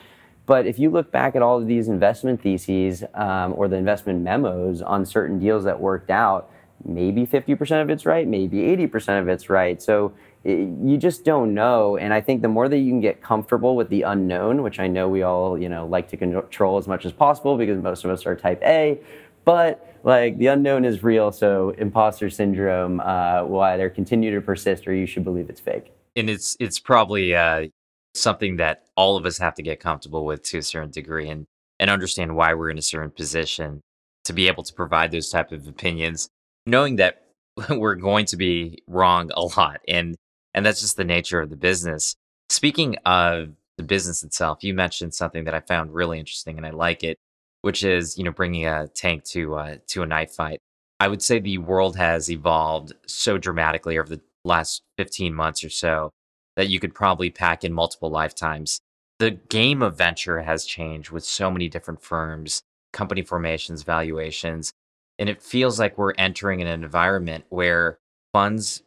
but 0.46 0.66
if 0.66 0.78
you 0.78 0.90
look 0.90 1.10
back 1.10 1.36
at 1.36 1.42
all 1.42 1.58
of 1.58 1.66
these 1.66 1.88
investment 1.88 2.42
theses 2.42 3.04
um, 3.14 3.54
or 3.56 3.68
the 3.68 3.76
investment 3.76 4.20
memos 4.22 4.82
on 4.82 5.06
certain 5.06 5.38
deals 5.38 5.64
that 5.64 5.78
worked 5.78 6.10
out, 6.10 6.50
maybe 6.84 7.26
50% 7.26 7.80
of 7.82 7.90
it's 7.90 8.04
right, 8.04 8.26
maybe 8.26 8.58
80% 8.58 9.20
of 9.20 9.28
it's 9.28 9.48
right. 9.48 9.80
So 9.80 10.12
you 10.44 10.96
just 10.96 11.24
don't 11.24 11.54
know. 11.54 11.96
And 11.96 12.12
I 12.12 12.20
think 12.20 12.42
the 12.42 12.48
more 12.48 12.68
that 12.68 12.78
you 12.78 12.90
can 12.90 13.00
get 13.00 13.22
comfortable 13.22 13.76
with 13.76 13.88
the 13.88 14.02
unknown, 14.02 14.62
which 14.62 14.80
I 14.80 14.88
know 14.88 15.08
we 15.08 15.22
all, 15.22 15.56
you 15.58 15.68
know, 15.68 15.86
like 15.86 16.08
to 16.08 16.16
control 16.16 16.78
as 16.78 16.88
much 16.88 17.04
as 17.04 17.12
possible 17.12 17.56
because 17.56 17.80
most 17.82 18.04
of 18.04 18.10
us 18.10 18.26
are 18.26 18.34
type 18.34 18.60
A, 18.62 19.00
but 19.44 19.98
like 20.02 20.38
the 20.38 20.48
unknown 20.48 20.84
is 20.84 21.02
real. 21.02 21.30
So 21.30 21.70
imposter 21.78 22.28
syndrome 22.28 23.00
uh, 23.00 23.44
will 23.44 23.60
either 23.60 23.88
continue 23.88 24.34
to 24.34 24.40
persist 24.40 24.86
or 24.88 24.94
you 24.94 25.06
should 25.06 25.24
believe 25.24 25.48
it's 25.48 25.60
fake. 25.60 25.92
And 26.16 26.28
it's 26.28 26.56
it's 26.58 26.78
probably 26.78 27.34
uh, 27.34 27.68
something 28.14 28.56
that 28.56 28.86
all 28.96 29.16
of 29.16 29.24
us 29.24 29.38
have 29.38 29.54
to 29.54 29.62
get 29.62 29.80
comfortable 29.80 30.24
with 30.24 30.42
to 30.44 30.58
a 30.58 30.62
certain 30.62 30.90
degree 30.90 31.28
and 31.28 31.46
and 31.78 31.90
understand 31.90 32.36
why 32.36 32.54
we're 32.54 32.70
in 32.70 32.78
a 32.78 32.82
certain 32.82 33.10
position 33.10 33.80
to 34.24 34.32
be 34.32 34.46
able 34.46 34.62
to 34.62 34.74
provide 34.74 35.10
those 35.10 35.30
type 35.30 35.52
of 35.52 35.66
opinions 35.66 36.28
knowing 36.66 36.96
that 36.96 37.22
we're 37.70 37.94
going 37.94 38.26
to 38.26 38.36
be 38.36 38.82
wrong 38.86 39.30
a 39.34 39.42
lot 39.42 39.80
and 39.88 40.16
and 40.54 40.64
that's 40.64 40.80
just 40.80 40.96
the 40.96 41.04
nature 41.04 41.40
of 41.40 41.50
the 41.50 41.56
business 41.56 42.14
speaking 42.48 42.96
of 43.04 43.50
the 43.76 43.82
business 43.82 44.22
itself 44.22 44.62
you 44.62 44.74
mentioned 44.74 45.14
something 45.14 45.44
that 45.44 45.54
i 45.54 45.60
found 45.60 45.94
really 45.94 46.18
interesting 46.18 46.56
and 46.56 46.66
i 46.66 46.70
like 46.70 47.02
it 47.02 47.18
which 47.62 47.84
is 47.84 48.18
you 48.18 48.24
know 48.24 48.32
bringing 48.32 48.66
a 48.66 48.88
tank 48.88 49.24
to 49.24 49.54
uh, 49.54 49.76
to 49.86 50.02
a 50.02 50.06
knife 50.06 50.32
fight 50.32 50.60
i 51.00 51.08
would 51.08 51.22
say 51.22 51.38
the 51.38 51.58
world 51.58 51.96
has 51.96 52.30
evolved 52.30 52.92
so 53.06 53.38
dramatically 53.38 53.98
over 53.98 54.16
the 54.16 54.20
last 54.44 54.82
15 54.98 55.34
months 55.34 55.62
or 55.64 55.70
so 55.70 56.10
that 56.56 56.68
you 56.68 56.80
could 56.80 56.94
probably 56.94 57.30
pack 57.30 57.64
in 57.64 57.72
multiple 57.72 58.10
lifetimes. 58.10 58.80
The 59.18 59.30
game 59.30 59.82
of 59.82 59.96
venture 59.96 60.42
has 60.42 60.64
changed 60.64 61.10
with 61.10 61.24
so 61.24 61.50
many 61.50 61.68
different 61.68 62.02
firms, 62.02 62.62
company 62.92 63.22
formations, 63.22 63.82
valuations, 63.82 64.72
and 65.18 65.28
it 65.28 65.42
feels 65.42 65.78
like 65.78 65.96
we're 65.96 66.14
entering 66.18 66.60
an 66.60 66.66
environment 66.66 67.44
where 67.48 67.98
funds 68.32 68.82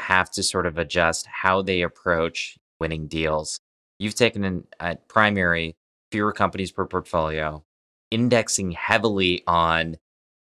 have 0.00 0.30
to 0.32 0.42
sort 0.42 0.66
of 0.66 0.78
adjust 0.78 1.26
how 1.26 1.62
they 1.62 1.82
approach 1.82 2.56
winning 2.80 3.06
deals. 3.06 3.60
You've 3.98 4.14
taken 4.14 4.44
an, 4.44 4.66
a 4.80 4.84
uh, 4.84 4.94
primary 5.08 5.76
fewer 6.10 6.32
companies 6.32 6.72
per 6.72 6.86
portfolio, 6.86 7.64
indexing 8.10 8.72
heavily 8.72 9.42
on 9.46 9.96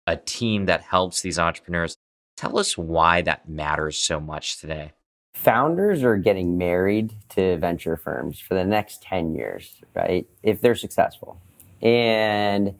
a 0.07 0.17
team 0.17 0.65
that 0.65 0.81
helps 0.81 1.21
these 1.21 1.39
entrepreneurs. 1.39 1.97
Tell 2.35 2.57
us 2.57 2.77
why 2.77 3.21
that 3.21 3.47
matters 3.47 3.97
so 3.97 4.19
much 4.19 4.59
today 4.59 4.91
founders 5.33 6.03
are 6.03 6.15
getting 6.15 6.57
married 6.57 7.13
to 7.29 7.57
venture 7.57 7.97
firms 7.97 8.39
for 8.39 8.53
the 8.53 8.63
next 8.63 9.01
10 9.01 9.35
years, 9.35 9.81
right? 9.93 10.27
If 10.41 10.61
they're 10.61 10.75
successful. 10.75 11.41
And 11.81 12.75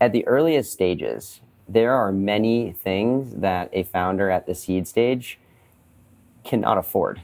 at 0.00 0.12
the 0.12 0.26
earliest 0.26 0.72
stages, 0.72 1.40
there 1.68 1.92
are 1.92 2.10
many 2.10 2.72
things 2.72 3.36
that 3.36 3.70
a 3.72 3.84
founder 3.84 4.28
at 4.30 4.46
the 4.46 4.54
seed 4.54 4.88
stage 4.88 5.38
cannot 6.44 6.78
afford. 6.78 7.20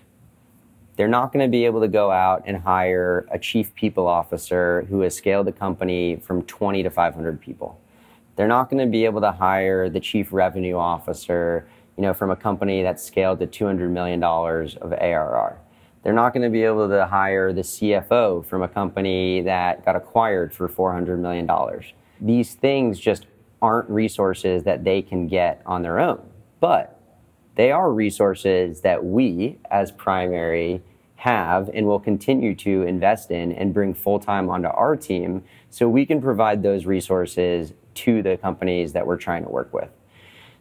They're 0.97 1.09
not 1.09 1.33
going 1.33 1.45
to 1.45 1.51
be 1.51 1.67
able 1.67 1.81
to 1.81 1.89
go 1.89 2.11
out 2.11 2.43
and 2.47 2.57
hire 2.57 3.27
a 3.31 3.39
chief 3.39 3.75
people 3.75 4.07
officer 4.07 4.87
who 4.89 5.01
has 5.01 5.15
scaled 5.15 5.47
the 5.47 5.53
company 5.53 6.17
from 6.17 6.43
20 6.43 6.83
to 6.83 6.91
500 6.91 7.41
people. 7.41 7.79
They're 8.37 8.49
not 8.49 8.71
going 8.71 8.85
to 8.85 8.91
be 8.91 9.05
able 9.05 9.21
to 9.21 9.33
hire 9.33 9.91
the 9.91 10.01
chief 10.01 10.33
revenue 10.33 10.77
officer 10.77 11.67
you 11.97 12.03
know, 12.03 12.13
from 12.13 12.31
a 12.31 12.37
company 12.37 12.83
that's 12.83 13.03
scaled 13.03 13.39
to 13.41 13.47
$200 13.47 13.91
million 13.91 14.23
of 14.23 14.93
ARR. 14.93 15.59
They're 16.03 16.13
not 16.13 16.33
going 16.33 16.43
to 16.43 16.51
be 16.51 16.63
able 16.63 16.89
to 16.89 17.07
hire 17.07 17.53
the 17.53 17.63
CFO 17.63 18.45
from 18.47 18.63
a 18.63 18.69
company 18.69 19.41
that 19.43 19.85
got 19.85 19.97
acquired 19.97 20.55
for 20.55 20.69
$400 20.69 21.19
million. 21.19 21.49
These 22.21 22.55
things 22.55 23.01
just 23.01 23.27
aren't 23.61 23.89
resources 23.89 24.63
that 24.65 24.85
they 24.85 25.03
can 25.03 25.27
get 25.27 25.63
on 25.67 25.83
their 25.83 25.99
own, 25.99 26.21
but 26.61 26.96
they 27.57 27.73
are 27.73 27.93
resources 27.93 28.83
that 28.83 29.05
we 29.05 29.59
as 29.71 29.91
primary 29.91 30.83
have 31.17 31.69
and 31.75 31.87
will 31.87 31.99
continue 31.99 32.55
to 32.55 32.83
invest 32.83 33.31
in 33.31 33.51
and 33.53 33.75
bring 33.75 33.93
full 33.95 34.19
time 34.21 34.49
onto 34.49 34.69
our 34.69 34.95
team 34.95 35.43
so 35.71 35.89
we 35.89 36.07
can 36.07 36.21
provide 36.21 36.63
those 36.63 36.87
resources 36.87 37.73
to 37.95 38.23
the 38.23 38.37
companies 38.37 38.93
that 38.93 39.07
we're 39.07 39.17
trying 39.17 39.43
to 39.43 39.49
work 39.49 39.73
with. 39.73 39.89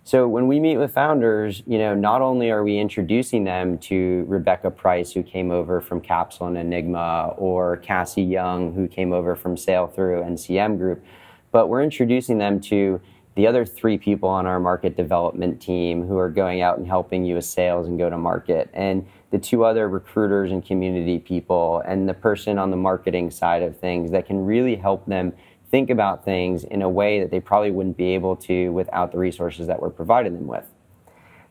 So 0.05 0.27
when 0.27 0.47
we 0.47 0.59
meet 0.59 0.77
with 0.77 0.93
founders, 0.93 1.63
you 1.65 1.79
know, 1.79 1.95
not 1.95 2.21
only 2.21 2.51
are 2.51 2.63
we 2.63 2.77
introducing 2.77 3.43
them 3.43 3.77
to 3.79 4.23
Rebecca 4.27 4.69
Price, 4.69 5.11
who 5.11 5.23
came 5.23 5.51
over 5.51 5.81
from 5.81 5.99
Capsule 5.99 6.47
and 6.47 6.57
Enigma, 6.57 7.33
or 7.37 7.77
Cassie 7.77 8.21
Young, 8.21 8.71
who 8.73 8.87
came 8.87 9.11
over 9.11 9.35
from 9.35 9.55
Sailthru 9.55 10.25
and 10.25 10.37
CM 10.37 10.77
Group, 10.77 11.03
but 11.51 11.69
we're 11.69 11.81
introducing 11.81 12.37
them 12.37 12.59
to 12.61 13.01
the 13.35 13.45
other 13.45 13.65
three 13.65 13.97
people 13.97 14.29
on 14.29 14.45
our 14.45 14.59
market 14.59 14.95
development 14.95 15.61
team 15.61 16.07
who 16.07 16.17
are 16.17 16.29
going 16.29 16.61
out 16.61 16.77
and 16.77 16.87
helping 16.87 17.25
you 17.25 17.35
with 17.35 17.45
sales 17.45 17.87
and 17.87 17.99
go 17.99 18.09
to 18.09 18.17
market, 18.17 18.69
and 18.73 19.05
the 19.31 19.37
two 19.37 19.65
other 19.65 19.89
recruiters 19.89 20.51
and 20.51 20.65
community 20.65 21.19
people, 21.19 21.81
and 21.85 22.07
the 22.07 22.13
person 22.13 22.57
on 22.57 22.71
the 22.71 22.77
marketing 22.77 23.29
side 23.29 23.61
of 23.61 23.77
things 23.77 24.11
that 24.11 24.25
can 24.25 24.45
really 24.45 24.75
help 24.75 25.05
them 25.05 25.33
think 25.69 25.89
about 25.89 26.23
things 26.23 26.63
in 26.63 26.81
a 26.81 26.89
way 26.89 27.19
that 27.19 27.31
they 27.31 27.39
probably 27.39 27.71
wouldn't 27.71 27.97
be 27.97 28.13
able 28.13 28.35
to 28.35 28.69
without 28.69 29.11
the 29.11 29.17
resources 29.17 29.67
that 29.67 29.81
we're 29.81 29.89
providing 29.89 30.33
them 30.35 30.47
with. 30.47 30.65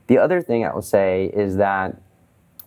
The 0.07 0.19
other 0.19 0.41
thing 0.41 0.65
I 0.65 0.73
will 0.73 0.83
say 0.83 1.31
is 1.35 1.57
that, 1.57 2.01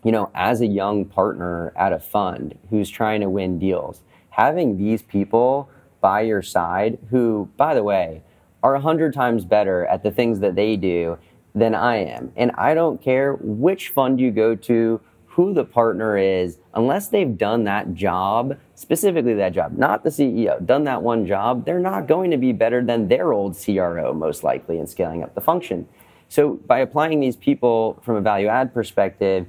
you 0.04 0.12
know, 0.12 0.30
as 0.36 0.62
a 0.62 0.68
young 0.68 1.06
partner 1.06 1.74
at 1.76 1.94
a 1.94 2.00
fund 2.00 2.58
who's 2.70 2.90
trying 2.90 3.22
to 3.22 3.30
win 3.30 3.58
deals, 3.58 4.04
having 4.30 4.78
these 4.78 5.02
people 5.02 5.70
by 6.02 6.22
your 6.22 6.44
side 6.44 7.00
who, 7.10 7.50
by 7.58 7.74
the 7.74 7.84
way, 7.84 8.22
are 8.64 8.76
a 8.76 8.82
hundred 8.82 9.14
times 9.14 9.46
better 9.46 9.86
at 9.86 10.04
the 10.04 10.12
things 10.12 10.40
that 10.40 10.56
they 10.56 10.76
do 10.76 11.18
than 11.54 11.74
I 11.74 11.98
am. 11.98 12.32
And 12.36 12.52
I 12.52 12.74
don't 12.74 13.02
care 13.02 13.34
which 13.34 13.90
fund 13.90 14.20
you 14.20 14.32
go 14.32 14.56
to, 14.56 15.02
who 15.38 15.54
the 15.54 15.64
partner 15.64 16.18
is, 16.18 16.58
unless 16.74 17.10
they've 17.10 17.38
done 17.38 17.64
that 17.66 17.94
job, 17.94 18.58
specifically 18.74 19.36
that 19.36 19.54
job, 19.54 19.78
not 19.78 20.04
the 20.04 20.10
CEO, 20.10 20.66
done 20.66 20.84
that 20.86 21.04
one 21.04 21.28
job, 21.28 21.64
they're 21.64 21.80
not 21.80 22.08
going 22.08 22.32
to 22.32 22.38
be 22.38 22.52
better 22.52 22.84
than 22.84 23.08
their 23.08 23.34
old 23.34 23.56
CRO, 23.56 24.14
most 24.14 24.44
likely, 24.44 24.80
in 24.80 24.88
scaling 24.88 25.22
up 25.22 25.36
the 25.36 25.42
function. 25.42 25.88
So 26.28 26.56
by 26.66 26.80
applying 26.80 27.20
these 27.20 27.36
people 27.36 28.00
from 28.02 28.16
a 28.16 28.22
value 28.22 28.48
add 28.48 28.74
perspective, 28.74 29.46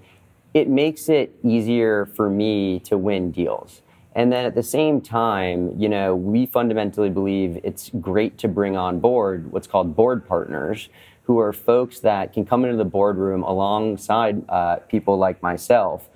it 0.53 0.69
makes 0.69 1.09
it 1.09 1.35
easier 1.43 2.05
for 2.05 2.29
me 2.29 2.81
to 2.81 2.99
win 2.99 3.31
deals. 3.31 3.81
And 4.19 4.33
then 4.33 4.45
at 4.45 4.57
the 4.57 4.65
same 4.65 5.01
time, 5.01 5.73
you 5.79 5.89
know, 5.89 6.17
we 6.17 6.45
fundamentally 6.45 7.09
believe 7.09 7.61
it's 7.63 7.89
great 8.01 8.37
to 8.39 8.49
bring 8.49 8.77
on 8.77 8.99
board 8.99 9.53
what's 9.53 9.69
called 9.69 9.95
board 9.95 10.27
partners, 10.27 10.89
who 11.23 11.39
are 11.39 11.53
folks 11.53 12.01
that 12.01 12.33
can 12.33 12.45
come 12.45 12.65
into 12.65 12.77
the 12.77 12.85
boardroom 12.85 13.45
alongside 13.45 14.43
uh, 14.49 14.79
people 14.89 15.19
like 15.19 15.41
myself 15.41 16.09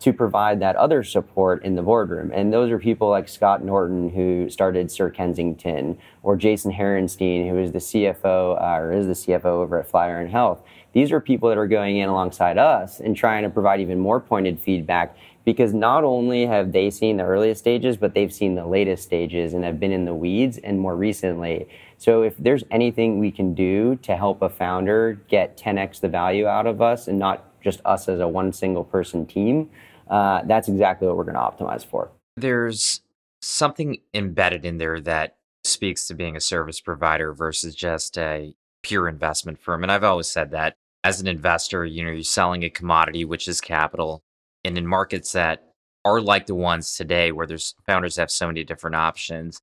to 0.00 0.12
provide 0.12 0.58
that 0.58 0.74
other 0.74 1.04
support 1.04 1.64
in 1.64 1.76
the 1.76 1.82
boardroom. 1.82 2.32
And 2.34 2.52
those 2.52 2.72
are 2.72 2.78
people 2.80 3.08
like 3.08 3.28
Scott 3.28 3.62
Norton, 3.64 4.08
who 4.10 4.50
started 4.50 4.90
Sir 4.90 5.08
Kensington, 5.08 5.96
or 6.24 6.34
Jason 6.34 6.72
Herenstein, 6.72 7.48
who 7.48 7.58
is 7.58 7.70
the 7.70 7.78
CFO 7.78 8.60
uh, 8.60 8.80
or 8.80 8.92
is 8.92 9.06
the 9.06 9.12
CFO 9.12 9.44
over 9.44 9.78
at 9.78 9.88
Flatiron 9.88 10.28
Health. 10.28 10.60
These 10.92 11.12
are 11.12 11.20
people 11.20 11.48
that 11.50 11.58
are 11.58 11.68
going 11.68 11.98
in 11.98 12.08
alongside 12.08 12.58
us 12.58 12.98
and 12.98 13.16
trying 13.16 13.44
to 13.44 13.50
provide 13.50 13.80
even 13.80 14.00
more 14.00 14.18
pointed 14.18 14.58
feedback 14.58 15.16
because 15.44 15.74
not 15.74 16.04
only 16.04 16.46
have 16.46 16.72
they 16.72 16.90
seen 16.90 17.18
the 17.18 17.24
earliest 17.24 17.60
stages, 17.60 17.96
but 17.96 18.14
they've 18.14 18.32
seen 18.32 18.54
the 18.54 18.66
latest 18.66 19.02
stages 19.02 19.52
and 19.52 19.64
have 19.64 19.78
been 19.78 19.92
in 19.92 20.04
the 20.04 20.14
weeds 20.14 20.58
and 20.58 20.78
more 20.78 20.96
recently. 20.96 21.68
So 21.98 22.22
if 22.22 22.36
there's 22.38 22.64
anything 22.70 23.18
we 23.18 23.30
can 23.30 23.54
do 23.54 23.96
to 23.96 24.16
help 24.16 24.42
a 24.42 24.48
founder 24.48 25.20
get 25.28 25.56
10x 25.56 26.00
the 26.00 26.08
value 26.08 26.46
out 26.46 26.66
of 26.66 26.80
us 26.80 27.08
and 27.08 27.18
not 27.18 27.60
just 27.62 27.80
us 27.84 28.08
as 28.08 28.20
a 28.20 28.28
one 28.28 28.52
single 28.52 28.84
person 28.84 29.26
team, 29.26 29.70
uh, 30.08 30.42
that's 30.44 30.68
exactly 30.68 31.06
what 31.08 31.16
we're 31.16 31.24
going 31.24 31.34
to 31.34 31.40
optimize 31.40 31.84
for. 31.84 32.10
There's 32.36 33.00
something 33.40 33.98
embedded 34.12 34.64
in 34.64 34.78
there 34.78 35.00
that 35.00 35.36
speaks 35.62 36.06
to 36.06 36.14
being 36.14 36.36
a 36.36 36.40
service 36.40 36.80
provider 36.80 37.32
versus 37.32 37.74
just 37.74 38.18
a 38.18 38.54
pure 38.82 39.08
investment 39.08 39.58
firm. 39.58 39.82
And 39.82 39.90
I've 39.90 40.04
always 40.04 40.30
said 40.30 40.50
that 40.50 40.74
as 41.02 41.20
an 41.20 41.26
investor, 41.26 41.84
you 41.84 42.04
know, 42.04 42.10
you're 42.10 42.22
selling 42.22 42.64
a 42.64 42.70
commodity, 42.70 43.24
which 43.24 43.46
is 43.46 43.60
capital. 43.60 44.22
And 44.64 44.78
in 44.78 44.86
markets 44.86 45.32
that 45.32 45.70
are 46.04 46.20
like 46.20 46.46
the 46.46 46.54
ones 46.54 46.96
today, 46.96 47.32
where 47.32 47.46
there's 47.46 47.74
founders 47.86 48.16
have 48.16 48.30
so 48.30 48.46
many 48.46 48.64
different 48.64 48.96
options, 48.96 49.58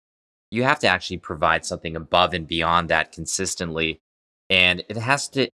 you 0.49 0.63
have 0.63 0.79
to 0.79 0.87
actually 0.87 1.17
provide 1.17 1.65
something 1.65 1.95
above 1.95 2.33
and 2.33 2.47
beyond 2.47 2.89
that 2.89 3.11
consistently. 3.11 3.99
And 4.49 4.83
it 4.89 4.97
has 4.97 5.29
to 5.29 5.49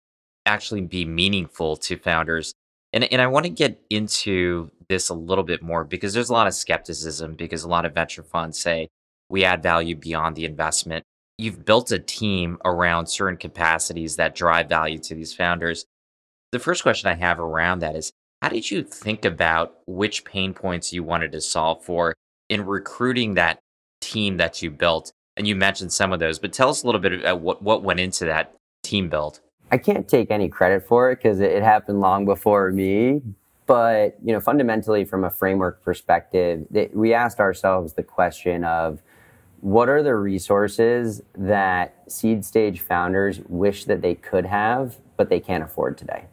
actually 0.46 0.80
be 0.82 1.04
meaningful 1.04 1.76
to 1.76 1.96
founders. 1.96 2.54
And, 2.92 3.04
and 3.12 3.20
I 3.20 3.26
want 3.26 3.44
to 3.44 3.50
get 3.50 3.80
into 3.90 4.70
this 4.88 5.09
a 5.09 5.14
little 5.14 5.44
bit 5.44 5.62
more 5.62 5.85
because 5.85 6.14
there's 6.14 6.30
a 6.30 6.32
lot 6.32 6.46
of 6.46 6.54
skepticism 6.54 7.35
because 7.35 7.64
a 7.64 7.68
lot 7.68 7.85
of 7.85 7.94
venture 7.94 8.22
funds 8.22 8.59
say 8.59 8.88
we 9.28 9.44
add 9.44 9.62
value 9.62 9.96
beyond 9.96 10.37
the 10.37 10.44
investment. 10.44 11.04
You've 11.37 11.64
built 11.64 11.90
a 11.92 11.98
team 11.98 12.59
around 12.64 13.09
certain 13.09 13.37
capacities 13.37 14.16
that 14.16 14.35
drive 14.35 14.68
value 14.68 14.98
to 14.98 15.14
these 15.14 15.35
founders. 15.35 15.85
The 16.52 16.59
first 16.59 16.82
question 16.82 17.11
I 17.11 17.14
have 17.14 17.40
around 17.40 17.80
that 17.80 17.96
is 17.96 18.12
how 18.42 18.49
did 18.49 18.70
you 18.70 18.83
think 18.83 19.25
about 19.25 19.79
which 19.87 20.25
pain 20.25 20.55
points 20.55 20.92
you 20.92 21.03
wanted 21.03 21.33
to 21.33 21.40
solve 21.40 21.85
for 21.85 22.14
in 22.49 22.66
recruiting 22.66 23.35
that 23.35 23.59
team 24.01 24.37
that 24.37 24.62
you 24.62 24.70
built? 24.70 25.12
And 25.37 25.46
you 25.46 25.57
mentioned 25.57 25.92
some 25.92 26.12
of 26.12 26.20
those, 26.20 26.38
but 26.38 26.53
tell 26.53 26.68
us 26.68 26.83
a 26.83 26.87
little 26.87 27.01
bit 27.01 27.12
about 27.12 27.33
uh, 27.33 27.37
what, 27.37 27.62
what 27.62 27.83
went 27.83 28.01
into 28.01 28.25
that 28.27 28.55
team 28.83 29.09
build. 29.09 29.40
I 29.70 29.79
can't 29.79 30.09
take 30.09 30.31
any 30.31 30.49
credit 30.49 30.87
for 30.87 31.11
it 31.11 31.16
because 31.16 31.40
it 31.40 31.62
happened 31.62 32.01
long 32.01 32.25
before 32.25 32.70
me. 32.70 33.22
But 33.66 34.16
you 34.25 34.33
know, 34.33 34.40
fundamentally, 34.40 35.05
from 35.05 35.25
a 35.25 35.31
framework 35.31 35.83
perspective, 35.83 36.66
we 36.92 37.12
asked 37.12 37.40
ourselves 37.40 37.94
the 37.94 38.05
question 38.05 38.62
of 38.62 39.03
what 39.61 39.88
are 39.88 40.03
the 40.03 40.14
resources 40.14 41.22
that 41.37 42.05
seed 42.07 42.44
stage 42.44 42.81
founders 42.81 43.40
wish 43.49 43.85
that 43.87 44.03
they 44.03 44.14
could 44.14 44.46
have, 44.46 44.99
but 45.16 45.29
they 45.29 45.40
can't 45.40 45.64
afford 45.64 45.99
today. 45.99 46.27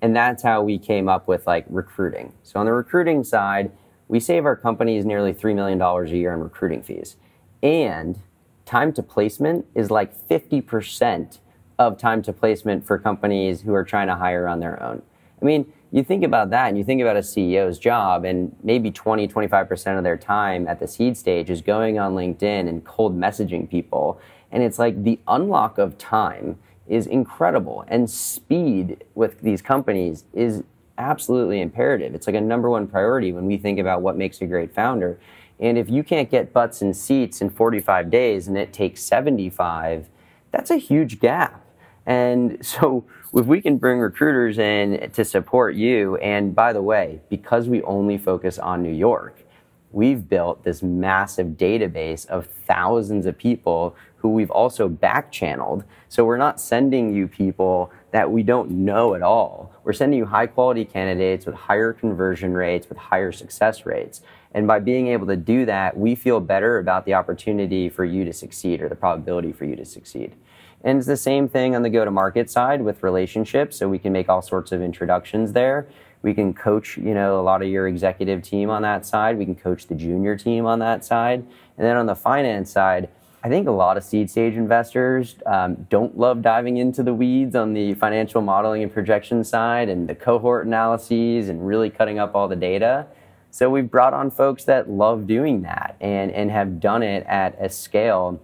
And 0.00 0.14
that's 0.14 0.42
how 0.42 0.62
we 0.62 0.78
came 0.78 1.08
up 1.08 1.26
with 1.26 1.46
like 1.46 1.66
recruiting. 1.68 2.32
So 2.42 2.60
on 2.60 2.66
the 2.66 2.72
recruiting 2.72 3.24
side, 3.24 3.72
we 4.06 4.20
save 4.20 4.46
our 4.46 4.56
companies 4.56 5.04
nearly 5.04 5.34
$3 5.34 5.54
million 5.54 5.80
a 5.80 6.16
year 6.16 6.32
in 6.32 6.40
recruiting 6.40 6.82
fees. 6.82 7.16
And 7.62 8.18
time 8.64 8.92
to 8.94 9.02
placement 9.02 9.66
is 9.74 9.90
like 9.90 10.16
50% 10.28 11.38
of 11.78 11.98
time 11.98 12.22
to 12.22 12.32
placement 12.32 12.86
for 12.86 12.98
companies 12.98 13.62
who 13.62 13.74
are 13.74 13.84
trying 13.84 14.08
to 14.08 14.14
hire 14.14 14.48
on 14.48 14.60
their 14.60 14.82
own. 14.82 15.02
I 15.40 15.44
mean, 15.44 15.72
you 15.90 16.02
think 16.02 16.24
about 16.24 16.50
that 16.50 16.68
and 16.68 16.76
you 16.76 16.84
think 16.84 17.00
about 17.00 17.16
a 17.16 17.20
CEO's 17.20 17.78
job 17.78 18.24
and 18.24 18.54
maybe 18.62 18.90
20, 18.90 19.26
25% 19.26 19.98
of 19.98 20.04
their 20.04 20.16
time 20.16 20.66
at 20.68 20.80
the 20.80 20.86
seed 20.86 21.16
stage 21.16 21.48
is 21.48 21.62
going 21.62 21.98
on 21.98 22.14
LinkedIn 22.14 22.68
and 22.68 22.84
cold 22.84 23.18
messaging 23.18 23.68
people. 23.68 24.20
And 24.50 24.62
it's 24.62 24.78
like 24.78 25.02
the 25.02 25.18
unlock 25.28 25.78
of 25.78 25.96
time 25.96 26.58
is 26.88 27.06
incredible. 27.06 27.84
And 27.88 28.08
speed 28.08 29.04
with 29.14 29.40
these 29.40 29.62
companies 29.62 30.24
is 30.32 30.62
absolutely 30.98 31.60
imperative. 31.60 32.14
It's 32.14 32.26
like 32.26 32.36
a 32.36 32.40
number 32.40 32.68
one 32.68 32.86
priority 32.86 33.32
when 33.32 33.46
we 33.46 33.56
think 33.56 33.78
about 33.78 34.02
what 34.02 34.16
makes 34.16 34.40
a 34.40 34.46
great 34.46 34.74
founder. 34.74 35.18
And 35.60 35.78
if 35.78 35.90
you 35.90 36.02
can't 36.02 36.30
get 36.30 36.52
butts 36.52 36.82
and 36.82 36.96
seats 36.96 37.40
in 37.40 37.50
45 37.50 38.10
days 38.10 38.48
and 38.48 38.56
it 38.56 38.72
takes 38.72 39.02
75, 39.02 40.08
that's 40.50 40.70
a 40.70 40.76
huge 40.76 41.20
gap. 41.20 41.64
And 42.06 42.58
so 42.64 43.04
if 43.34 43.46
we 43.46 43.60
can 43.60 43.76
bring 43.76 43.98
recruiters 43.98 44.58
in 44.58 45.10
to 45.12 45.24
support 45.24 45.74
you, 45.74 46.16
and 46.16 46.54
by 46.54 46.72
the 46.72 46.82
way, 46.82 47.20
because 47.28 47.68
we 47.68 47.82
only 47.82 48.18
focus 48.18 48.58
on 48.58 48.82
New 48.82 48.92
York, 48.92 49.44
we've 49.90 50.28
built 50.28 50.64
this 50.64 50.82
massive 50.82 51.48
database 51.48 52.26
of 52.26 52.46
thousands 52.46 53.26
of 53.26 53.38
people 53.38 53.96
who 54.18 54.30
we've 54.30 54.50
also 54.50 54.88
back 54.88 55.32
channeled. 55.32 55.84
So 56.08 56.24
we're 56.24 56.36
not 56.36 56.60
sending 56.60 57.14
you 57.14 57.28
people 57.28 57.90
that 58.10 58.30
we 58.30 58.42
don't 58.42 58.70
know 58.70 59.14
at 59.14 59.22
all. 59.22 59.72
We're 59.84 59.92
sending 59.92 60.18
you 60.18 60.26
high 60.26 60.46
quality 60.46 60.84
candidates 60.84 61.46
with 61.46 61.54
higher 61.54 61.92
conversion 61.92 62.54
rates, 62.54 62.88
with 62.88 62.98
higher 62.98 63.32
success 63.32 63.86
rates. 63.86 64.20
And 64.52 64.66
by 64.66 64.80
being 64.80 65.08
able 65.08 65.26
to 65.26 65.36
do 65.36 65.66
that, 65.66 65.96
we 65.96 66.14
feel 66.14 66.40
better 66.40 66.78
about 66.78 67.04
the 67.04 67.14
opportunity 67.14 67.88
for 67.88 68.04
you 68.04 68.24
to 68.24 68.32
succeed 68.32 68.80
or 68.80 68.88
the 68.88 68.96
probability 68.96 69.52
for 69.52 69.66
you 69.66 69.76
to 69.76 69.84
succeed. 69.84 70.34
And 70.82 70.98
it's 70.98 71.06
the 71.06 71.16
same 71.16 71.48
thing 71.48 71.74
on 71.74 71.82
the 71.82 71.90
go 71.90 72.04
to 72.04 72.10
market 72.10 72.50
side 72.50 72.82
with 72.82 73.02
relationships. 73.02 73.76
So 73.76 73.88
we 73.88 73.98
can 73.98 74.12
make 74.12 74.28
all 74.28 74.42
sorts 74.42 74.72
of 74.72 74.80
introductions 74.80 75.52
there. 75.52 75.88
We 76.22 76.34
can 76.34 76.54
coach, 76.54 76.96
you 76.96 77.14
know, 77.14 77.40
a 77.40 77.42
lot 77.42 77.62
of 77.62 77.68
your 77.68 77.86
executive 77.86 78.42
team 78.42 78.70
on 78.70 78.82
that 78.82 79.06
side. 79.06 79.38
We 79.38 79.44
can 79.44 79.54
coach 79.54 79.86
the 79.86 79.94
junior 79.94 80.36
team 80.36 80.66
on 80.66 80.78
that 80.80 81.04
side. 81.04 81.44
And 81.76 81.86
then 81.86 81.96
on 81.96 82.06
the 82.06 82.16
finance 82.16 82.70
side, 82.70 83.08
I 83.48 83.50
think 83.50 83.66
a 83.66 83.72
lot 83.72 83.96
of 83.96 84.04
seed 84.04 84.28
stage 84.28 84.56
investors 84.56 85.36
um, 85.46 85.86
don't 85.88 86.18
love 86.18 86.42
diving 86.42 86.76
into 86.76 87.02
the 87.02 87.14
weeds 87.14 87.56
on 87.56 87.72
the 87.72 87.94
financial 87.94 88.42
modeling 88.42 88.82
and 88.82 88.92
projection 88.92 89.42
side 89.42 89.88
and 89.88 90.06
the 90.06 90.14
cohort 90.14 90.66
analyses 90.66 91.48
and 91.48 91.66
really 91.66 91.88
cutting 91.88 92.18
up 92.18 92.34
all 92.34 92.46
the 92.46 92.56
data. 92.56 93.06
So 93.50 93.70
we've 93.70 93.90
brought 93.90 94.12
on 94.12 94.30
folks 94.30 94.64
that 94.64 94.90
love 94.90 95.26
doing 95.26 95.62
that 95.62 95.96
and, 95.98 96.30
and 96.30 96.50
have 96.50 96.78
done 96.78 97.02
it 97.02 97.24
at 97.26 97.56
a 97.58 97.70
scale 97.70 98.38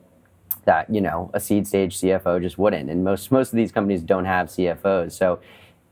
that 0.65 0.89
you 0.89 1.03
know 1.03 1.31
a 1.35 1.39
seed 1.39 1.67
stage 1.67 1.99
CFO 1.99 2.41
just 2.41 2.57
wouldn't. 2.57 2.89
And 2.89 3.05
most 3.05 3.31
most 3.31 3.53
of 3.53 3.57
these 3.59 3.73
companies 3.73 4.01
don't 4.01 4.25
have 4.25 4.47
CFOs. 4.47 5.13
So 5.13 5.39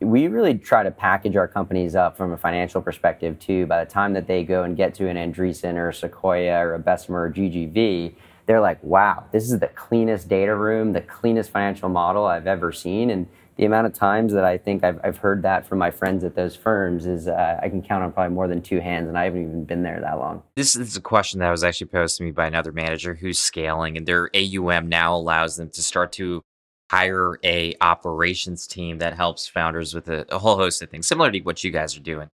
we 0.00 0.26
really 0.26 0.56
try 0.56 0.82
to 0.82 0.90
package 0.90 1.36
our 1.36 1.46
companies 1.46 1.94
up 1.94 2.16
from 2.16 2.32
a 2.32 2.38
financial 2.38 2.80
perspective 2.80 3.38
too. 3.38 3.66
By 3.66 3.84
the 3.84 3.90
time 3.90 4.14
that 4.14 4.26
they 4.26 4.42
go 4.42 4.62
and 4.62 4.74
get 4.74 4.94
to 4.94 5.08
an 5.08 5.18
Andreessen 5.18 5.74
or 5.74 5.90
a 5.90 5.94
Sequoia 5.94 6.66
or 6.66 6.72
a 6.72 6.78
Bessemer 6.78 7.24
or 7.24 7.30
GGV, 7.30 8.14
they're 8.46 8.60
like, 8.60 8.82
wow, 8.82 9.24
this 9.32 9.50
is 9.50 9.58
the 9.58 9.68
cleanest 9.68 10.28
data 10.28 10.54
room, 10.54 10.92
the 10.92 11.00
cleanest 11.00 11.50
financial 11.50 11.88
model 11.88 12.24
I've 12.24 12.46
ever 12.46 12.72
seen. 12.72 13.10
And 13.10 13.28
the 13.56 13.64
amount 13.64 13.86
of 13.86 13.92
times 13.92 14.32
that 14.32 14.44
I 14.44 14.58
think 14.58 14.82
I've, 14.82 14.98
I've 15.04 15.18
heard 15.18 15.42
that 15.42 15.66
from 15.66 15.78
my 15.78 15.90
friends 15.90 16.24
at 16.24 16.34
those 16.34 16.56
firms 16.56 17.06
is 17.06 17.28
uh, 17.28 17.60
I 17.62 17.68
can 17.68 17.82
count 17.82 18.02
on 18.02 18.12
probably 18.12 18.34
more 18.34 18.48
than 18.48 18.62
two 18.62 18.80
hands, 18.80 19.08
and 19.08 19.18
I 19.18 19.24
haven't 19.24 19.42
even 19.42 19.64
been 19.64 19.82
there 19.82 20.00
that 20.00 20.18
long. 20.18 20.42
This 20.56 20.74
is 20.74 20.96
a 20.96 21.00
question 21.00 21.40
that 21.40 21.50
was 21.50 21.62
actually 21.62 21.88
posed 21.88 22.16
to 22.16 22.24
me 22.24 22.30
by 22.30 22.46
another 22.46 22.72
manager 22.72 23.14
who's 23.14 23.38
scaling, 23.38 23.96
and 23.96 24.06
their 24.06 24.30
AUM 24.34 24.88
now 24.88 25.14
allows 25.14 25.56
them 25.56 25.68
to 25.70 25.82
start 25.82 26.12
to 26.12 26.42
hire 26.90 27.38
a 27.44 27.74
operations 27.80 28.66
team 28.66 28.98
that 28.98 29.14
helps 29.14 29.46
founders 29.46 29.94
with 29.94 30.08
a, 30.08 30.26
a 30.34 30.38
whole 30.38 30.56
host 30.56 30.82
of 30.82 30.90
things, 30.90 31.06
similar 31.06 31.30
to 31.30 31.40
what 31.40 31.62
you 31.62 31.70
guys 31.70 31.96
are 31.96 32.00
doing. 32.00 32.28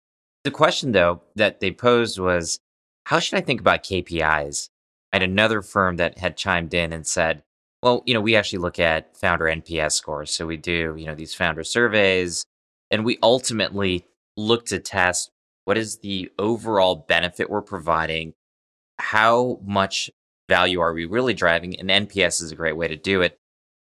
The 0.44 0.52
question, 0.52 0.92
though, 0.92 1.22
that 1.36 1.60
they 1.60 1.72
posed 1.72 2.20
was, 2.20 2.60
how 3.06 3.20
should 3.20 3.38
I 3.38 3.42
think 3.42 3.60
about 3.60 3.84
KPIs? 3.84 4.70
I 5.14 5.18
had 5.18 5.24
another 5.24 5.62
firm 5.62 5.98
that 5.98 6.18
had 6.18 6.38
chimed 6.38 6.74
in 6.74 6.94
and 6.94 7.06
said, 7.06 7.44
well, 7.82 8.04
you 8.06 8.14
know, 8.14 8.22
we 8.22 8.36
actually 8.36 8.60
look 8.60 8.80
at 8.80 9.16
founder 9.18 9.46
NPS 9.46 9.94
scores. 9.94 10.32
So 10.32 10.48
we 10.48 10.58
do, 10.58 10.96
you 10.98 11.06
know, 11.06 11.16
these 11.16 11.34
founder 11.34 11.64
surveys, 11.64 12.44
and 12.92 13.06
we 13.06 13.20
ultimately 13.22 14.06
look 14.36 14.66
to 14.68 14.80
test 14.80 15.32
what 15.66 15.78
is 15.78 16.00
the 16.00 16.32
overall 16.40 16.96
benefit 16.96 17.50
we're 17.50 17.62
providing, 17.62 18.34
how 19.00 19.60
much 19.66 20.10
value 20.50 20.80
are 20.80 20.94
we 20.94 21.06
really 21.06 21.34
driving, 21.34 21.78
and 21.80 21.90
NPS 21.90 22.42
is 22.42 22.52
a 22.52 22.56
great 22.56 22.78
way 22.78 22.88
to 22.88 22.96
do 22.96 23.22
it 23.22 23.38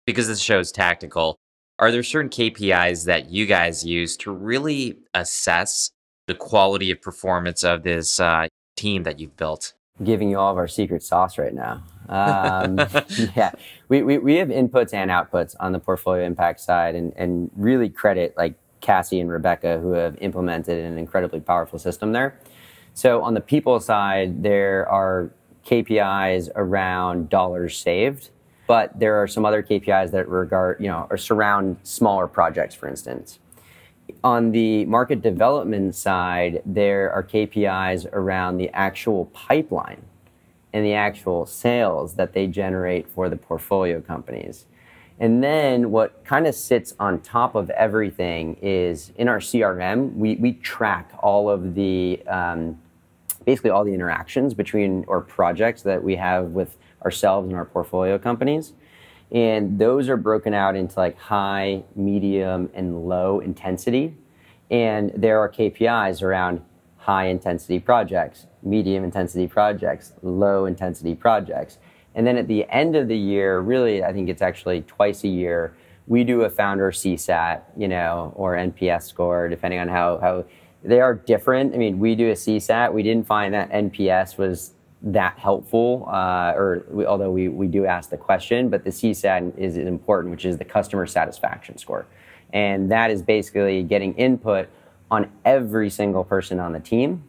because 0.07 0.27
this 0.27 0.41
show 0.41 0.59
is 0.59 0.73
tactical. 0.73 1.37
Are 1.79 1.91
there 1.91 2.03
certain 2.03 2.31
KPIs 2.31 3.05
that 3.07 3.31
you 3.31 3.47
guys 3.47 3.85
use 3.85 4.17
to 4.19 4.31
really 4.31 4.99
assess 5.13 5.91
the 6.27 6.35
quality 6.35 6.91
of 6.91 7.03
performance 7.03 7.63
of 7.65 7.83
this 7.83 8.19
uh, 8.19 8.47
team 8.77 9.03
that 9.03 9.19
you've 9.21 9.37
built? 9.37 9.75
Giving 10.03 10.31
you 10.31 10.39
all 10.39 10.51
of 10.51 10.57
our 10.57 10.67
secret 10.67 11.03
sauce 11.03 11.39
right 11.39 11.55
now. 11.55 11.83
Um, 12.09 12.79
yeah, 13.37 13.53
we, 13.89 14.03
we, 14.03 14.19
we 14.19 14.35
have 14.37 14.49
inputs 14.49 14.93
and 14.93 15.11
outputs 15.11 15.55
on 15.61 15.73
the 15.73 15.79
portfolio 15.79 16.25
impact 16.25 16.61
side 16.61 16.95
and, 16.95 17.13
and 17.17 17.51
really 17.55 17.89
credit 17.89 18.35
like 18.37 18.55
Cassie 18.81 19.21
and 19.21 19.31
Rebecca 19.31 19.79
who 19.79 19.93
have 19.93 20.17
implemented 20.21 20.85
an 20.85 20.99
incredibly 20.99 21.41
powerful 21.41 21.79
system 21.79 22.13
there. 22.13 22.39
So 22.93 23.23
on 23.23 23.35
the 23.35 23.41
people 23.41 23.79
side, 23.81 24.43
there 24.43 24.89
are 24.89 25.31
KPIs 25.65 26.51
around 26.55 27.29
dollars 27.29 27.79
saved, 27.79 28.31
but 28.67 28.99
there 28.99 29.23
are 29.23 29.27
some 29.27 29.45
other 29.45 29.63
KPIs 29.63 30.11
that 30.11 30.29
regard, 30.29 30.81
you 30.81 30.89
know, 30.89 31.07
or 31.09 31.17
surround 31.17 31.79
smaller 31.83 32.27
projects, 32.27 32.75
for 32.75 32.89
instance. 32.89 33.39
On 34.23 34.53
the 34.53 34.85
market 34.87 35.23
development 35.23 35.95
side, 35.95 36.63
there 36.65 37.13
are 37.13 37.23
KPIs 37.23 38.07
around 38.13 38.57
the 38.57 38.71
actual 38.71 39.27
pipeline 39.27 40.03
and 40.73 40.85
the 40.85 40.95
actual 40.95 41.47
sales 41.47 42.15
that 42.15 42.33
they 42.33 42.47
generate 42.47 43.09
for 43.09 43.29
the 43.29 43.37
portfolio 43.37 44.01
companies. 44.01 44.67
And 45.21 45.43
then 45.45 45.91
what 45.91 46.25
kind 46.25 46.47
of 46.47 46.55
sits 46.55 46.95
on 46.99 47.21
top 47.21 47.55
of 47.55 47.71
everything 47.71 48.57
is 48.61 49.13
in 49.17 49.29
our 49.29 49.39
CRM, 49.39 50.15
we, 50.17 50.35
we 50.37 50.55
track 50.55 51.13
all 51.23 51.49
of 51.49 51.75
the 51.75 52.21
um, 52.27 52.81
basically 53.45 53.71
all 53.71 53.85
the 53.85 53.95
interactions 53.95 54.55
between 54.55 55.05
or 55.07 55.21
projects 55.21 55.83
that 55.83 56.03
we 56.03 56.17
have 56.17 56.47
with 56.47 56.77
ourselves 57.05 57.47
and 57.49 57.57
our 57.57 57.65
portfolio 57.65 58.19
companies. 58.19 58.73
And 59.35 59.81
those 59.81 60.09
are 60.09 60.17
broken 60.17 60.55
out 60.55 60.77
into 60.77 60.97
like 60.99 61.19
high, 61.19 61.83
medium, 61.97 62.71
and 62.73 63.07
low 63.07 63.41
intensity. 63.41 64.15
And 64.71 65.13
there 65.17 65.41
are 65.41 65.51
KPIs 65.51 66.23
around 66.23 66.63
high 66.97 67.27
intensity 67.27 67.81
projects, 67.81 68.47
medium 68.63 69.03
intensity 69.03 69.49
projects, 69.49 70.13
low 70.23 70.67
intensity 70.67 71.17
projects. 71.17 71.79
And 72.15 72.25
then 72.25 72.39
at 72.39 72.47
the 72.47 72.65
end 72.71 72.95
of 72.95 73.09
the 73.09 73.17
year, 73.17 73.59
really, 73.59 74.05
I 74.05 74.13
think 74.13 74.29
it's 74.29 74.41
actually 74.41 74.83
twice 74.83 75.25
a 75.25 75.29
year, 75.29 75.77
we 76.07 76.23
do 76.23 76.43
a 76.43 76.51
founder 76.51 76.93
CSAT, 76.93 77.63
you 77.77 77.89
know, 77.89 78.33
or 78.37 78.55
NPS 78.55 79.03
score, 79.03 79.49
depending 79.49 79.81
on 79.81 79.89
how, 79.89 80.19
how 80.19 80.45
they 80.85 81.01
are 81.01 81.15
different. 81.15 81.75
I 81.75 81.79
mean, 81.79 81.99
we 81.99 82.15
do 82.15 82.31
a 82.31 82.35
CSAT. 82.35 82.93
We 82.93 83.03
didn't 83.03 83.27
find 83.27 83.53
that 83.55 83.71
NPS 83.73 84.39
was 84.39 84.74
that 85.05 85.39
helpful, 85.39 86.09
uh, 86.11 86.53
or 86.57 86.85
we, 86.91 87.05
although 87.05 87.31
we, 87.31 87.49
we 87.49 87.67
do 87.67 87.85
ask 87.85 88.09
the 88.11 88.17
question, 88.17 88.71
but 88.71 88.85
the 88.85 88.91
CSAT 88.91 89.57
is 89.59 89.77
important, 89.77 90.31
which 90.31 90.47
is 90.47 90.57
the 90.57 90.65
customer 90.65 91.07
satisfaction 91.07 91.77
score. 91.77 92.07
And 92.53 92.91
that 92.91 93.11
is 93.11 93.21
basically 93.21 93.83
getting 93.83 94.15
input 94.15 94.69
on 95.11 95.31
every 95.45 95.91
single 95.91 96.25
person 96.25 96.59
on 96.59 96.73
the 96.73 96.81
team 96.81 97.23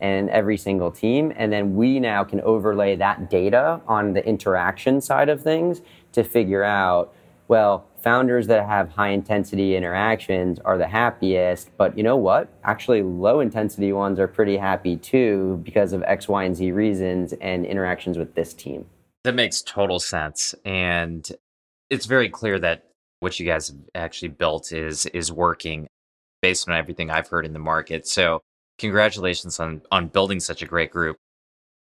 and 0.00 0.28
every 0.30 0.56
single 0.56 0.90
team. 0.90 1.32
And 1.36 1.52
then 1.52 1.76
we 1.76 2.00
now 2.00 2.24
can 2.24 2.40
overlay 2.40 2.96
that 2.96 3.30
data 3.30 3.80
on 3.86 4.12
the 4.12 4.26
interaction 4.26 5.00
side 5.00 5.28
of 5.28 5.40
things 5.42 5.82
to 6.12 6.24
figure 6.24 6.64
out, 6.64 7.14
well, 7.46 7.86
founders 8.02 8.46
that 8.46 8.66
have 8.66 8.90
high 8.90 9.10
intensity 9.10 9.76
interactions 9.76 10.58
are 10.60 10.78
the 10.78 10.86
happiest, 10.86 11.70
but 11.76 11.96
you 11.96 12.02
know 12.02 12.16
what? 12.16 12.48
Actually, 12.64 13.02
low 13.02 13.40
intensity 13.40 13.92
ones 13.92 14.18
are 14.18 14.28
pretty 14.28 14.56
happy 14.56 14.96
too 14.96 15.60
because 15.64 15.92
of 15.92 16.02
X, 16.04 16.28
Y, 16.28 16.44
and 16.44 16.56
Z 16.56 16.72
reasons 16.72 17.32
and 17.40 17.66
interactions 17.66 18.18
with 18.18 18.34
this 18.34 18.54
team. 18.54 18.86
That 19.24 19.34
makes 19.34 19.62
total 19.62 20.00
sense. 20.00 20.54
And 20.64 21.30
it's 21.90 22.06
very 22.06 22.28
clear 22.28 22.58
that 22.58 22.84
what 23.20 23.38
you 23.38 23.46
guys 23.46 23.68
have 23.68 23.78
actually 23.94 24.28
built 24.28 24.72
is 24.72 25.06
is 25.06 25.32
working 25.32 25.88
based 26.42 26.68
on 26.68 26.74
everything 26.74 27.10
I've 27.10 27.28
heard 27.28 27.44
in 27.44 27.52
the 27.52 27.58
market. 27.58 28.06
So 28.06 28.40
congratulations 28.78 29.60
on 29.60 29.82
on 29.90 30.08
building 30.08 30.40
such 30.40 30.62
a 30.62 30.66
great 30.66 30.90
group. 30.90 31.16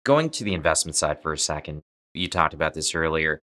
Going 0.04 0.30
to 0.32 0.44
the 0.44 0.54
investment 0.54 0.96
side 0.96 1.22
for 1.22 1.34
a 1.34 1.38
second, 1.38 1.82
you 2.14 2.28
talked 2.28 2.54
about 2.54 2.74
this 2.74 2.96
earlier 2.96 3.42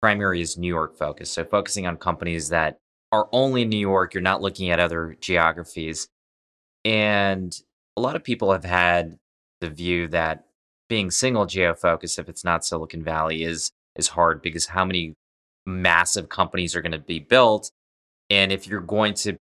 primary 0.00 0.40
is 0.40 0.58
New 0.58 0.68
York 0.68 0.96
focused. 0.96 1.34
So 1.34 1.44
focusing 1.44 1.86
on 1.86 1.96
companies 1.96 2.48
that 2.50 2.78
are 3.12 3.28
only 3.32 3.62
in 3.62 3.68
New 3.68 3.78
York, 3.78 4.14
you're 4.14 4.22
not 4.22 4.42
looking 4.42 4.70
at 4.70 4.80
other 4.80 5.16
geographies. 5.20 6.08
And 6.84 7.56
a 7.96 8.00
lot 8.00 8.16
of 8.16 8.24
people 8.24 8.52
have 8.52 8.64
had 8.64 9.16
the 9.60 9.70
view 9.70 10.08
that 10.08 10.44
being 10.88 11.10
single 11.10 11.46
geo 11.46 11.74
focused, 11.74 12.18
if 12.18 12.28
it's 12.28 12.44
not 12.44 12.64
Silicon 12.64 13.02
Valley, 13.02 13.42
is 13.42 13.70
is 13.96 14.08
hard 14.08 14.42
because 14.42 14.66
how 14.66 14.84
many 14.84 15.14
massive 15.64 16.28
companies 16.28 16.76
are 16.76 16.82
going 16.82 16.92
to 16.92 16.98
be 16.98 17.18
built? 17.18 17.70
And 18.30 18.52
if 18.52 18.66
you're 18.66 18.80
going 18.80 19.14
to 19.14 19.36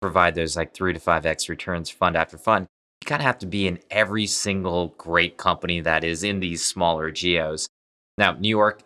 provide 0.00 0.34
those 0.34 0.56
like 0.56 0.74
three 0.74 0.92
to 0.92 0.98
five 1.00 1.24
X 1.24 1.48
returns 1.48 1.88
fund 1.88 2.16
after 2.16 2.36
fund, 2.36 2.66
you 3.02 3.06
kind 3.06 3.22
of 3.22 3.26
have 3.26 3.38
to 3.38 3.46
be 3.46 3.66
in 3.66 3.78
every 3.90 4.26
single 4.26 4.88
great 4.98 5.36
company 5.36 5.80
that 5.80 6.04
is 6.04 6.22
in 6.24 6.40
these 6.40 6.64
smaller 6.64 7.10
geos. 7.10 7.68
Now, 8.18 8.32
New 8.32 8.48
York 8.48 8.82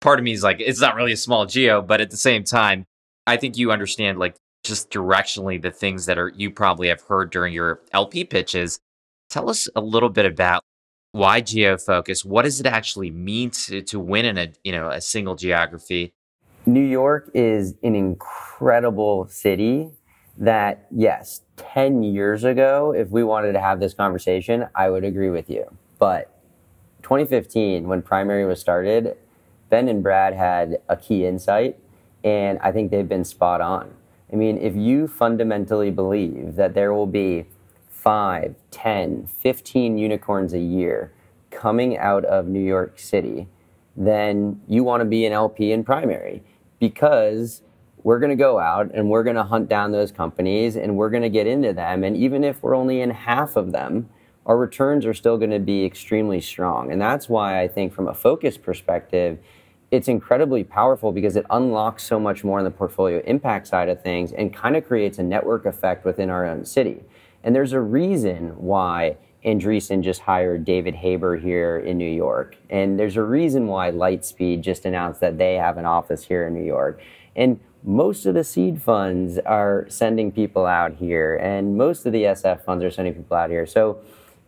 part 0.00 0.18
of 0.18 0.24
me 0.24 0.32
is 0.32 0.42
like, 0.42 0.60
it's 0.60 0.80
not 0.80 0.94
really 0.94 1.12
a 1.12 1.16
small 1.16 1.46
geo, 1.46 1.82
but 1.82 2.00
at 2.00 2.10
the 2.10 2.16
same 2.16 2.44
time, 2.44 2.84
I 3.26 3.36
think 3.36 3.56
you 3.56 3.70
understand 3.70 4.18
like 4.18 4.36
just 4.64 4.90
directionally 4.90 5.60
the 5.60 5.70
things 5.70 6.06
that 6.06 6.18
are 6.18 6.32
you 6.36 6.50
probably 6.50 6.88
have 6.88 7.02
heard 7.02 7.30
during 7.30 7.54
your 7.54 7.80
LP 7.92 8.24
pitches. 8.24 8.80
Tell 9.28 9.48
us 9.48 9.68
a 9.76 9.80
little 9.80 10.08
bit 10.08 10.26
about 10.26 10.62
why 11.12 11.40
geo 11.40 11.76
focus. 11.76 12.24
What 12.24 12.42
does 12.42 12.60
it 12.60 12.66
actually 12.66 13.10
mean 13.10 13.50
to, 13.50 13.82
to 13.82 13.98
win 13.98 14.24
in 14.24 14.38
a 14.38 14.52
you 14.64 14.72
know 14.72 14.90
a 14.90 15.00
single 15.00 15.34
geography? 15.34 16.12
New 16.66 16.84
York 16.84 17.30
is 17.34 17.74
an 17.82 17.94
incredible 17.94 19.26
city 19.28 19.90
that 20.36 20.86
yes, 20.90 21.42
10 21.56 22.02
years 22.02 22.44
ago, 22.44 22.94
if 22.96 23.10
we 23.10 23.22
wanted 23.22 23.52
to 23.52 23.60
have 23.60 23.80
this 23.80 23.94
conversation, 23.94 24.66
I 24.74 24.90
would 24.90 25.04
agree 25.04 25.30
with 25.30 25.50
you. 25.50 25.64
But 25.98 26.34
2015, 27.02 27.88
when 27.88 28.02
primary 28.02 28.44
was 28.44 28.60
started, 28.60 29.16
Ben 29.70 29.88
and 29.88 30.02
Brad 30.02 30.34
had 30.34 30.80
a 30.88 30.96
key 30.96 31.24
insight, 31.24 31.78
and 32.22 32.58
I 32.58 32.72
think 32.72 32.90
they've 32.90 33.08
been 33.08 33.24
spot 33.24 33.60
on. 33.60 33.94
I 34.32 34.36
mean, 34.36 34.58
if 34.58 34.76
you 34.76 35.08
fundamentally 35.08 35.90
believe 35.90 36.56
that 36.56 36.74
there 36.74 36.92
will 36.92 37.06
be 37.06 37.46
5, 37.88 38.54
10, 38.70 39.26
15 39.26 39.98
unicorns 39.98 40.52
a 40.52 40.58
year 40.58 41.12
coming 41.50 41.96
out 41.96 42.24
of 42.24 42.46
New 42.46 42.60
York 42.60 42.98
City, 42.98 43.48
then 43.96 44.60
you 44.68 44.84
want 44.84 45.00
to 45.00 45.04
be 45.04 45.26
an 45.26 45.32
LP 45.32 45.72
in 45.72 45.84
primary 45.84 46.42
because 46.78 47.62
we're 48.02 48.18
going 48.18 48.30
to 48.30 48.36
go 48.36 48.58
out 48.58 48.90
and 48.94 49.10
we're 49.10 49.22
going 49.22 49.36
to 49.36 49.42
hunt 49.42 49.68
down 49.68 49.92
those 49.92 50.10
companies 50.10 50.76
and 50.76 50.96
we're 50.96 51.10
going 51.10 51.22
to 51.22 51.28
get 51.28 51.46
into 51.46 51.72
them. 51.72 52.02
And 52.04 52.16
even 52.16 52.44
if 52.44 52.62
we're 52.62 52.74
only 52.74 53.00
in 53.00 53.10
half 53.10 53.56
of 53.56 53.72
them, 53.72 54.08
our 54.46 54.56
returns 54.56 55.04
are 55.04 55.14
still 55.14 55.36
going 55.36 55.50
to 55.50 55.58
be 55.58 55.84
extremely 55.84 56.40
strong. 56.40 56.90
And 56.90 57.00
that's 57.00 57.28
why 57.28 57.60
I 57.60 57.68
think, 57.68 57.92
from 57.92 58.08
a 58.08 58.14
focus 58.14 58.56
perspective, 58.56 59.38
it's 59.90 60.08
incredibly 60.08 60.62
powerful 60.62 61.12
because 61.12 61.36
it 61.36 61.44
unlocks 61.50 62.04
so 62.04 62.20
much 62.20 62.44
more 62.44 62.58
on 62.58 62.64
the 62.64 62.70
portfolio 62.70 63.20
impact 63.26 63.66
side 63.66 63.88
of 63.88 64.02
things 64.02 64.32
and 64.32 64.54
kind 64.54 64.76
of 64.76 64.86
creates 64.86 65.18
a 65.18 65.22
network 65.22 65.66
effect 65.66 66.04
within 66.04 66.30
our 66.30 66.46
own 66.46 66.64
city. 66.64 67.02
And 67.42 67.54
there's 67.54 67.72
a 67.72 67.80
reason 67.80 68.50
why 68.56 69.16
Andreessen 69.44 70.02
just 70.02 70.20
hired 70.20 70.64
David 70.64 70.94
Haber 70.94 71.36
here 71.36 71.78
in 71.78 71.96
New 71.98 72.10
York. 72.10 72.56
And 72.68 73.00
there's 73.00 73.16
a 73.16 73.22
reason 73.22 73.66
why 73.66 73.90
Lightspeed 73.90 74.60
just 74.60 74.84
announced 74.84 75.20
that 75.20 75.38
they 75.38 75.54
have 75.54 75.78
an 75.78 75.86
office 75.86 76.24
here 76.24 76.46
in 76.46 76.54
New 76.54 76.64
York. 76.64 77.00
And 77.34 77.58
most 77.82 78.26
of 78.26 78.34
the 78.34 78.44
seed 78.44 78.82
funds 78.82 79.38
are 79.38 79.86
sending 79.88 80.30
people 80.30 80.66
out 80.66 80.94
here, 80.94 81.36
and 81.36 81.78
most 81.78 82.04
of 82.04 82.12
the 82.12 82.24
SF 82.24 82.62
funds 82.62 82.84
are 82.84 82.90
sending 82.90 83.14
people 83.14 83.36
out 83.36 83.48
here. 83.48 83.64
So 83.64 84.00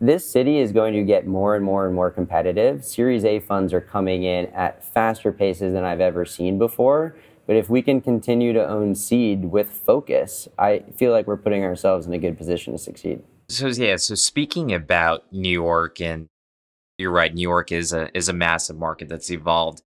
this 0.03 0.29
city 0.29 0.57
is 0.57 0.73
going 0.73 0.93
to 0.93 1.01
get 1.01 1.25
more 1.25 1.55
and 1.55 1.63
more 1.63 1.85
and 1.85 1.95
more 1.95 2.11
competitive. 2.11 2.83
Series 2.83 3.23
A 3.23 3.39
funds 3.39 3.71
are 3.71 3.79
coming 3.79 4.23
in 4.23 4.47
at 4.47 4.83
faster 4.83 5.31
paces 5.31 5.71
than 5.71 5.85
I've 5.85 6.01
ever 6.01 6.25
seen 6.25 6.57
before. 6.57 7.15
But 7.47 7.55
if 7.55 7.69
we 7.69 7.81
can 7.81 8.01
continue 8.01 8.51
to 8.51 8.67
own 8.67 8.95
seed 8.95 9.45
with 9.45 9.69
focus, 9.69 10.49
I 10.59 10.79
feel 10.97 11.13
like 11.13 11.25
we're 11.25 11.37
putting 11.37 11.63
ourselves 11.63 12.05
in 12.05 12.11
a 12.11 12.17
good 12.17 12.37
position 12.37 12.73
to 12.73 12.79
succeed. 12.79 13.23
So 13.47 13.67
yeah, 13.67 13.95
so 13.95 14.15
speaking 14.15 14.73
about 14.73 15.31
New 15.31 15.49
York 15.49 16.01
and 16.01 16.27
you're 16.97 17.11
right, 17.11 17.33
New 17.33 17.41
York 17.41 17.71
is 17.71 17.93
a 17.93 18.15
is 18.15 18.27
a 18.27 18.33
massive 18.33 18.77
market 18.77 19.07
that's 19.07 19.31
evolved 19.31 19.83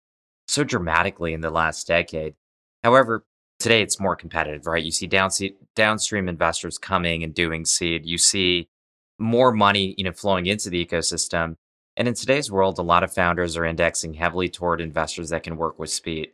so 0.47 0.63
dramatically 0.63 1.33
in 1.33 1.41
the 1.41 1.49
last 1.49 1.87
decade. 1.87 2.35
However, 2.83 3.25
today 3.57 3.81
it's 3.81 3.99
more 3.99 4.15
competitive, 4.15 4.67
right? 4.67 4.83
You 4.83 4.91
see 4.91 5.07
downstream 5.07 6.29
investors 6.29 6.77
coming 6.77 7.23
and 7.23 7.33
doing 7.33 7.65
seed. 7.65 8.05
You 8.05 8.19
see 8.19 8.69
more 9.19 9.51
money, 9.51 9.95
you 9.97 10.03
know, 10.03 10.11
flowing 10.11 10.45
into 10.45 10.69
the 10.69 10.83
ecosystem. 10.85 11.55
And 11.95 12.07
in 12.07 12.13
today's 12.13 12.51
world, 12.51 12.79
a 12.79 12.83
lot 12.83 13.03
of 13.03 13.13
founders 13.13 13.55
are 13.55 13.65
indexing 13.65 14.15
heavily 14.15 14.49
toward 14.49 14.81
investors 14.81 15.29
that 15.29 15.43
can 15.43 15.57
work 15.57 15.77
with 15.77 15.91
speed. 15.91 16.31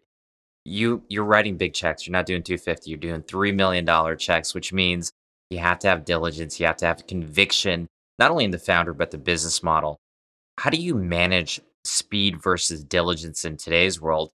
You 0.66 1.04
you're 1.10 1.26
writing 1.26 1.58
big 1.58 1.74
checks. 1.74 2.06
You're 2.06 2.14
not 2.14 2.26
doing 2.26 2.44
250. 2.44 2.90
You're 2.90 3.00
doing 3.00 3.22
three 3.24 3.52
million 3.52 3.86
dollar 3.86 4.16
checks, 4.16 4.54
which 4.54 4.72
means 4.72 5.12
you 5.50 5.58
have 5.60 5.80
to 5.80 5.88
have 5.88 6.06
diligence. 6.06 6.60
You 6.60 6.68
have 6.68 6.78
to 6.78 6.86
have 6.86 7.08
conviction, 7.08 7.88
not 8.18 8.32
only 8.32 8.46
in 8.46 8.52
the 8.52 8.60
founder 8.60 8.94
but 8.94 9.12
the 9.12 9.18
business 9.18 9.64
model. 9.64 9.98
How 10.58 10.70
do 10.70 10.78
you 10.78 10.96
manage 10.96 11.62
speed 11.86 12.42
versus 12.42 12.84
diligence 12.84 13.46
in 13.46 13.58
today's 13.58 14.02
world, 14.02 14.32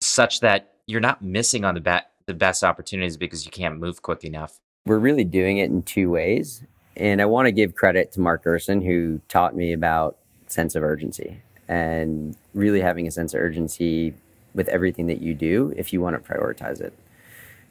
such 0.00 0.40
that 0.40 0.74
you're 0.86 1.00
not 1.00 1.22
missing 1.22 1.64
on 1.64 1.74
the 1.74 1.80
be- 1.80 1.98
the 2.26 2.34
best 2.34 2.62
opportunities 2.62 3.16
because 3.16 3.44
you 3.44 3.50
can't 3.50 3.78
move 3.78 4.02
quick 4.02 4.24
enough? 4.24 4.58
We're 4.86 4.98
really 4.98 5.24
doing 5.24 5.58
it 5.58 5.70
in 5.70 5.82
two 5.82 6.10
ways. 6.10 6.62
And 6.96 7.20
I 7.20 7.24
want 7.24 7.46
to 7.46 7.52
give 7.52 7.74
credit 7.74 8.12
to 8.12 8.20
Mark 8.20 8.44
Gerson, 8.44 8.80
who 8.80 9.20
taught 9.28 9.56
me 9.56 9.72
about 9.72 10.16
sense 10.46 10.74
of 10.74 10.82
urgency 10.82 11.40
and 11.66 12.36
really 12.52 12.80
having 12.80 13.06
a 13.06 13.10
sense 13.10 13.34
of 13.34 13.40
urgency 13.40 14.14
with 14.54 14.68
everything 14.68 15.06
that 15.06 15.20
you 15.20 15.34
do 15.34 15.72
if 15.76 15.92
you 15.92 16.00
want 16.00 16.22
to 16.22 16.32
prioritize 16.32 16.80
it. 16.80 16.92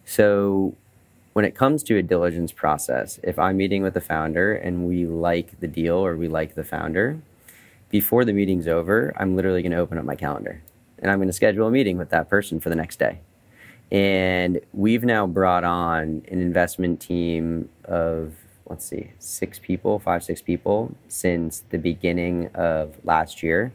So 0.05 0.75
when 1.31 1.45
it 1.45 1.55
comes 1.55 1.83
to 1.83 1.97
a 1.97 2.03
diligence 2.03 2.51
process, 2.51 3.19
if 3.23 3.39
I'm 3.39 3.57
meeting 3.57 3.81
with 3.81 3.93
the 3.93 4.01
founder 4.01 4.53
and 4.53 4.85
we 4.87 5.05
like 5.05 5.59
the 5.59 5.67
deal 5.67 5.95
or 5.95 6.17
we 6.17 6.27
like 6.27 6.55
the 6.55 6.63
founder, 6.63 7.19
before 7.89 8.25
the 8.25 8.33
meeting's 8.33 8.67
over, 8.67 9.13
I'm 9.15 9.35
literally 9.35 9.61
going 9.61 9.71
to 9.71 9.77
open 9.77 9.97
up 9.97 10.05
my 10.05 10.15
calendar 10.15 10.61
and 10.99 11.09
I'm 11.09 11.19
going 11.19 11.29
to 11.29 11.33
schedule 11.33 11.67
a 11.67 11.71
meeting 11.71 11.97
with 11.97 12.09
that 12.09 12.29
person 12.29 12.59
for 12.59 12.69
the 12.69 12.75
next 12.75 12.99
day. 12.99 13.19
And 13.91 14.59
we've 14.73 15.03
now 15.03 15.27
brought 15.27 15.63
on 15.63 16.23
an 16.27 16.41
investment 16.41 16.99
team 16.99 17.69
of, 17.85 18.33
let's 18.67 18.85
see, 18.85 19.11
six 19.19 19.59
people, 19.59 19.99
five, 19.99 20.23
six 20.23 20.41
people 20.41 20.95
since 21.07 21.63
the 21.69 21.77
beginning 21.77 22.49
of 22.53 22.95
last 23.03 23.43
year 23.43 23.73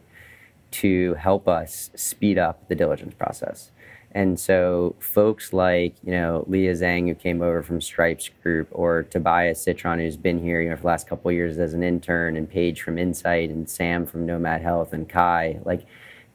to 0.70 1.14
help 1.14 1.48
us 1.48 1.90
speed 1.94 2.38
up 2.38 2.68
the 2.68 2.74
diligence 2.74 3.14
process. 3.14 3.70
And 4.12 4.40
so 4.40 4.96
folks 4.98 5.52
like, 5.52 5.94
you 6.02 6.12
know, 6.12 6.44
Leah 6.46 6.72
Zhang, 6.72 7.08
who 7.08 7.14
came 7.14 7.42
over 7.42 7.62
from 7.62 7.80
Stripes 7.80 8.30
Group, 8.42 8.68
or 8.72 9.02
Tobias 9.02 9.62
Citron, 9.62 9.98
who's 9.98 10.16
been 10.16 10.42
here, 10.42 10.62
you 10.62 10.70
know, 10.70 10.76
for 10.76 10.82
the 10.82 10.88
last 10.88 11.06
couple 11.06 11.30
years 11.30 11.58
as 11.58 11.74
an 11.74 11.82
intern, 11.82 12.36
and 12.36 12.48
Paige 12.48 12.82
from 12.82 12.98
Insight, 12.98 13.50
and 13.50 13.68
Sam 13.68 14.06
from 14.06 14.24
Nomad 14.24 14.62
Health, 14.62 14.92
and 14.92 15.08
Kai, 15.08 15.60
like 15.64 15.84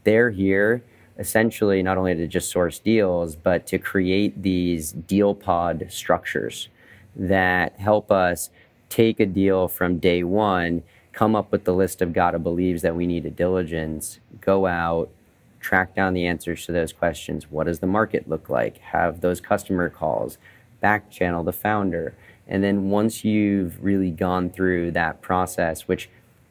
they're 0.04 0.30
here 0.30 0.84
essentially 1.20 1.84
not 1.84 1.98
only 1.98 2.16
to 2.16 2.28
just 2.28 2.50
source 2.50 2.80
deals, 2.80 3.36
but 3.36 3.68
to 3.68 3.78
create 3.78 4.42
these 4.42 4.92
deal 4.92 5.36
pod 5.36 5.86
structures 5.90 6.70
that 7.16 7.80
help 7.80 8.12
us 8.12 8.50
take 8.90 9.20
a 9.20 9.26
deal 9.26 9.68
from 9.68 10.00
day 10.00 10.24
one, 10.24 10.84
come 11.12 11.36
up 11.36 11.52
with 11.52 11.64
the 11.64 11.74
list 11.74 12.02
of 12.02 12.14
gotta 12.14 12.40
believes 12.40 12.82
that 12.82 12.96
we 12.96 13.08
need 13.08 13.26
a 13.26 13.30
diligence, 13.30 14.20
go 14.42 14.66
out, 14.66 15.10
track 15.60 15.96
down 15.96 16.14
the 16.14 16.28
answers 16.28 16.66
to 16.66 16.72
those 16.72 16.94
questions. 16.94 17.50
What 17.50 17.66
does 17.66 17.80
the 17.80 17.88
market 17.88 18.30
look 18.30 18.50
like? 18.50 18.78
Have 18.80 19.22
those 19.22 19.40
customer 19.40 19.90
calls, 19.90 20.38
back 20.82 21.10
channel 21.10 21.44
the 21.44 21.54
founder. 21.54 22.14
And 22.48 22.64
then 22.64 22.90
once 22.90 23.24
you've 23.24 23.84
really 23.84 24.12
gone 24.12 24.50
through 24.50 24.92
that 24.92 25.22
process, 25.22 25.88
which 25.88 26.10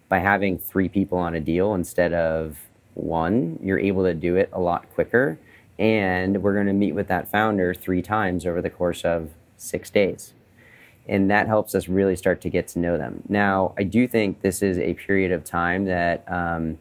by 0.09 0.18
having 0.18 0.59
three 0.59 0.88
people 0.88 1.18
on 1.18 1.35
a 1.35 1.40
deal 1.40 1.75
instead 1.75 2.12
of 2.12 2.59
one, 2.94 3.59
you're 3.62 3.79
able 3.79 4.05
to 4.05 4.14
do 4.14 4.37
it 4.37 4.48
a 4.53 4.61
lot 4.61 4.90
quicker. 4.94 5.38
And 5.79 6.42
we're 6.42 6.55
going 6.55 6.66
to 6.66 6.72
meet 6.72 6.94
with 6.94 7.09
that 7.09 7.31
founder 7.31 7.75
three 7.75 8.03
times 8.03 8.46
over 8.46 8.62
the 8.62 8.70
course 8.70 9.05
of 9.05 9.31
six 9.57 9.90
days. 9.90 10.33
And 11.09 11.31
that 11.31 11.47
helps 11.49 11.75
us 11.75 11.88
really 11.88 12.17
start 12.17 12.41
to 12.43 12.51
get 12.51 12.69
to 12.69 12.79
know 12.79 12.97
them. 12.97 13.23
Now, 13.29 13.75
I 13.77 13.83
do 13.83 14.07
think 14.07 14.41
this 14.41 14.62
is 14.62 14.79
a 14.79 14.95
period 14.95 15.33
of 15.33 15.45
time 15.45 15.85
that 15.87 16.25
um, 16.31 16.79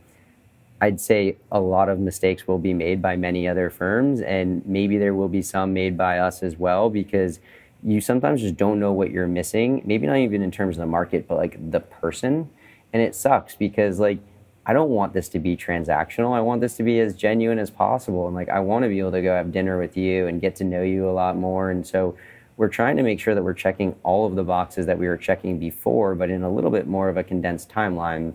I'd 0.80 1.00
say 1.00 1.38
a 1.52 1.60
lot 1.60 1.90
of 1.90 2.00
mistakes 2.00 2.48
will 2.48 2.60
be 2.60 2.74
made 2.74 3.02
by 3.02 3.16
many 3.16 3.48
other 3.48 3.70
firms, 3.70 4.22
and 4.22 4.66
maybe 4.66 4.98
there 4.98 5.14
will 5.14 5.30
be 5.30 5.42
some 5.42 5.74
made 5.74 5.98
by 5.98 6.20
us 6.20 6.44
as 6.44 6.58
well 6.58 6.90
because 6.90 7.40
you 7.84 8.02
sometimes 8.02 8.42
just 8.42 8.58
don't 8.58 8.80
know 8.80 8.92
what 8.92 9.12
you're 9.12 9.28
missing. 9.28 9.82
Maybe 9.86 10.06
not 10.06 10.18
even 10.18 10.42
in 10.42 10.52
terms 10.52 10.78
of 10.78 10.82
the 10.82 10.88
market, 10.88 11.28
but 11.28 11.38
like 11.38 11.72
the 11.72 11.80
person. 11.80 12.50
And 12.94 13.02
it 13.02 13.16
sucks 13.16 13.56
because, 13.56 14.00
like, 14.00 14.20
I 14.66 14.74
don't 14.74 14.90
want 14.90 15.14
this 15.14 15.30
to 15.30 15.40
be 15.40 15.58
transactional. 15.58 16.36
I 16.36 16.42
want 16.42 16.62
this 16.62 16.76
to 16.78 16.84
be 16.84 17.00
as 17.00 17.16
genuine 17.16 17.58
as 17.58 17.72
possible. 17.72 18.28
And, 18.28 18.36
like, 18.36 18.50
I 18.50 18.60
want 18.60 18.84
to 18.84 18.90
be 18.90 19.00
able 19.00 19.12
to 19.12 19.22
go 19.22 19.34
have 19.34 19.52
dinner 19.52 19.80
with 19.80 19.98
you 19.98 20.28
and 20.28 20.42
get 20.42 20.56
to 20.58 20.64
know 20.64 20.84
you 20.84 21.10
a 21.10 21.12
lot 21.12 21.38
more. 21.38 21.72
And 21.72 21.86
so, 21.86 22.16
we're 22.58 22.68
trying 22.68 22.98
to 22.98 23.04
make 23.04 23.20
sure 23.20 23.34
that 23.34 23.44
we're 23.44 23.54
checking 23.54 23.96
all 24.04 24.26
of 24.26 24.36
the 24.36 24.44
boxes 24.44 24.86
that 24.86 24.98
we 24.98 25.08
were 25.08 25.18
checking 25.18 25.58
before, 25.60 26.16
but 26.16 26.30
in 26.30 26.44
a 26.44 26.52
little 26.52 26.72
bit 26.72 26.88
more 26.88 27.10
of 27.10 27.18
a 27.18 27.24
condensed 27.24 27.70
timeline 27.70 28.34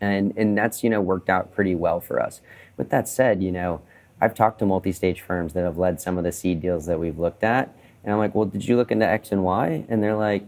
and 0.00 0.34
and 0.36 0.56
that's 0.56 0.84
you 0.84 0.90
know 0.90 1.00
worked 1.00 1.28
out 1.30 1.54
pretty 1.54 1.74
well 1.74 2.00
for 2.00 2.20
us. 2.20 2.40
With 2.76 2.90
that 2.90 3.08
said, 3.08 3.42
you 3.42 3.52
know 3.52 3.80
I've 4.20 4.34
talked 4.34 4.58
to 4.60 4.66
multi-stage 4.66 5.20
firms 5.20 5.52
that 5.54 5.64
have 5.64 5.78
led 5.78 6.00
some 6.00 6.18
of 6.18 6.24
the 6.24 6.32
seed 6.32 6.60
deals 6.60 6.86
that 6.86 6.98
we've 6.98 7.18
looked 7.18 7.44
at, 7.44 7.74
and 8.02 8.12
I'm 8.12 8.18
like, 8.18 8.34
well, 8.34 8.46
did 8.46 8.66
you 8.66 8.76
look 8.76 8.90
into 8.90 9.06
X 9.06 9.32
and 9.32 9.44
Y? 9.44 9.84
And 9.88 10.02
they're 10.02 10.16
like, 10.16 10.44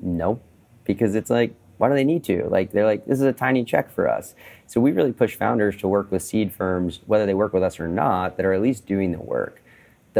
nope, 0.00 0.42
because 0.84 1.14
it's 1.14 1.30
like, 1.30 1.54
why 1.78 1.88
do 1.88 1.94
they 1.94 2.04
need 2.04 2.24
to? 2.24 2.46
Like 2.48 2.72
they're 2.72 2.86
like, 2.86 3.06
this 3.06 3.18
is 3.18 3.24
a 3.24 3.32
tiny 3.32 3.64
check 3.64 3.90
for 3.90 4.08
us. 4.08 4.34
So 4.66 4.80
we 4.80 4.92
really 4.92 5.12
push 5.12 5.34
founders 5.34 5.76
to 5.78 5.88
work 5.88 6.10
with 6.10 6.22
seed 6.22 6.52
firms, 6.52 7.00
whether 7.06 7.26
they 7.26 7.34
work 7.34 7.52
with 7.52 7.62
us 7.62 7.80
or 7.80 7.88
not, 7.88 8.36
that 8.36 8.46
are 8.46 8.52
at 8.52 8.62
least 8.62 8.86
doing 8.86 9.12
the 9.12 9.20
work. 9.20 9.59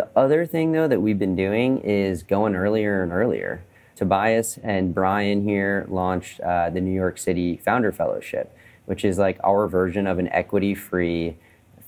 The 0.00 0.08
other 0.16 0.46
thing 0.46 0.72
though 0.72 0.88
that 0.88 1.02
we've 1.02 1.18
been 1.18 1.36
doing 1.36 1.80
is 1.80 2.22
going 2.22 2.56
earlier 2.56 3.02
and 3.02 3.12
earlier. 3.12 3.62
Tobias 3.94 4.58
and 4.62 4.94
Brian 4.94 5.44
here 5.44 5.84
launched 5.90 6.40
uh, 6.40 6.70
the 6.70 6.80
New 6.80 6.94
York 6.94 7.18
City 7.18 7.58
Founder 7.58 7.92
Fellowship 7.92 8.56
which 8.86 9.04
is 9.04 9.18
like 9.18 9.38
our 9.44 9.68
version 9.68 10.06
of 10.06 10.18
an 10.18 10.26
equity 10.28 10.74
free, 10.74 11.36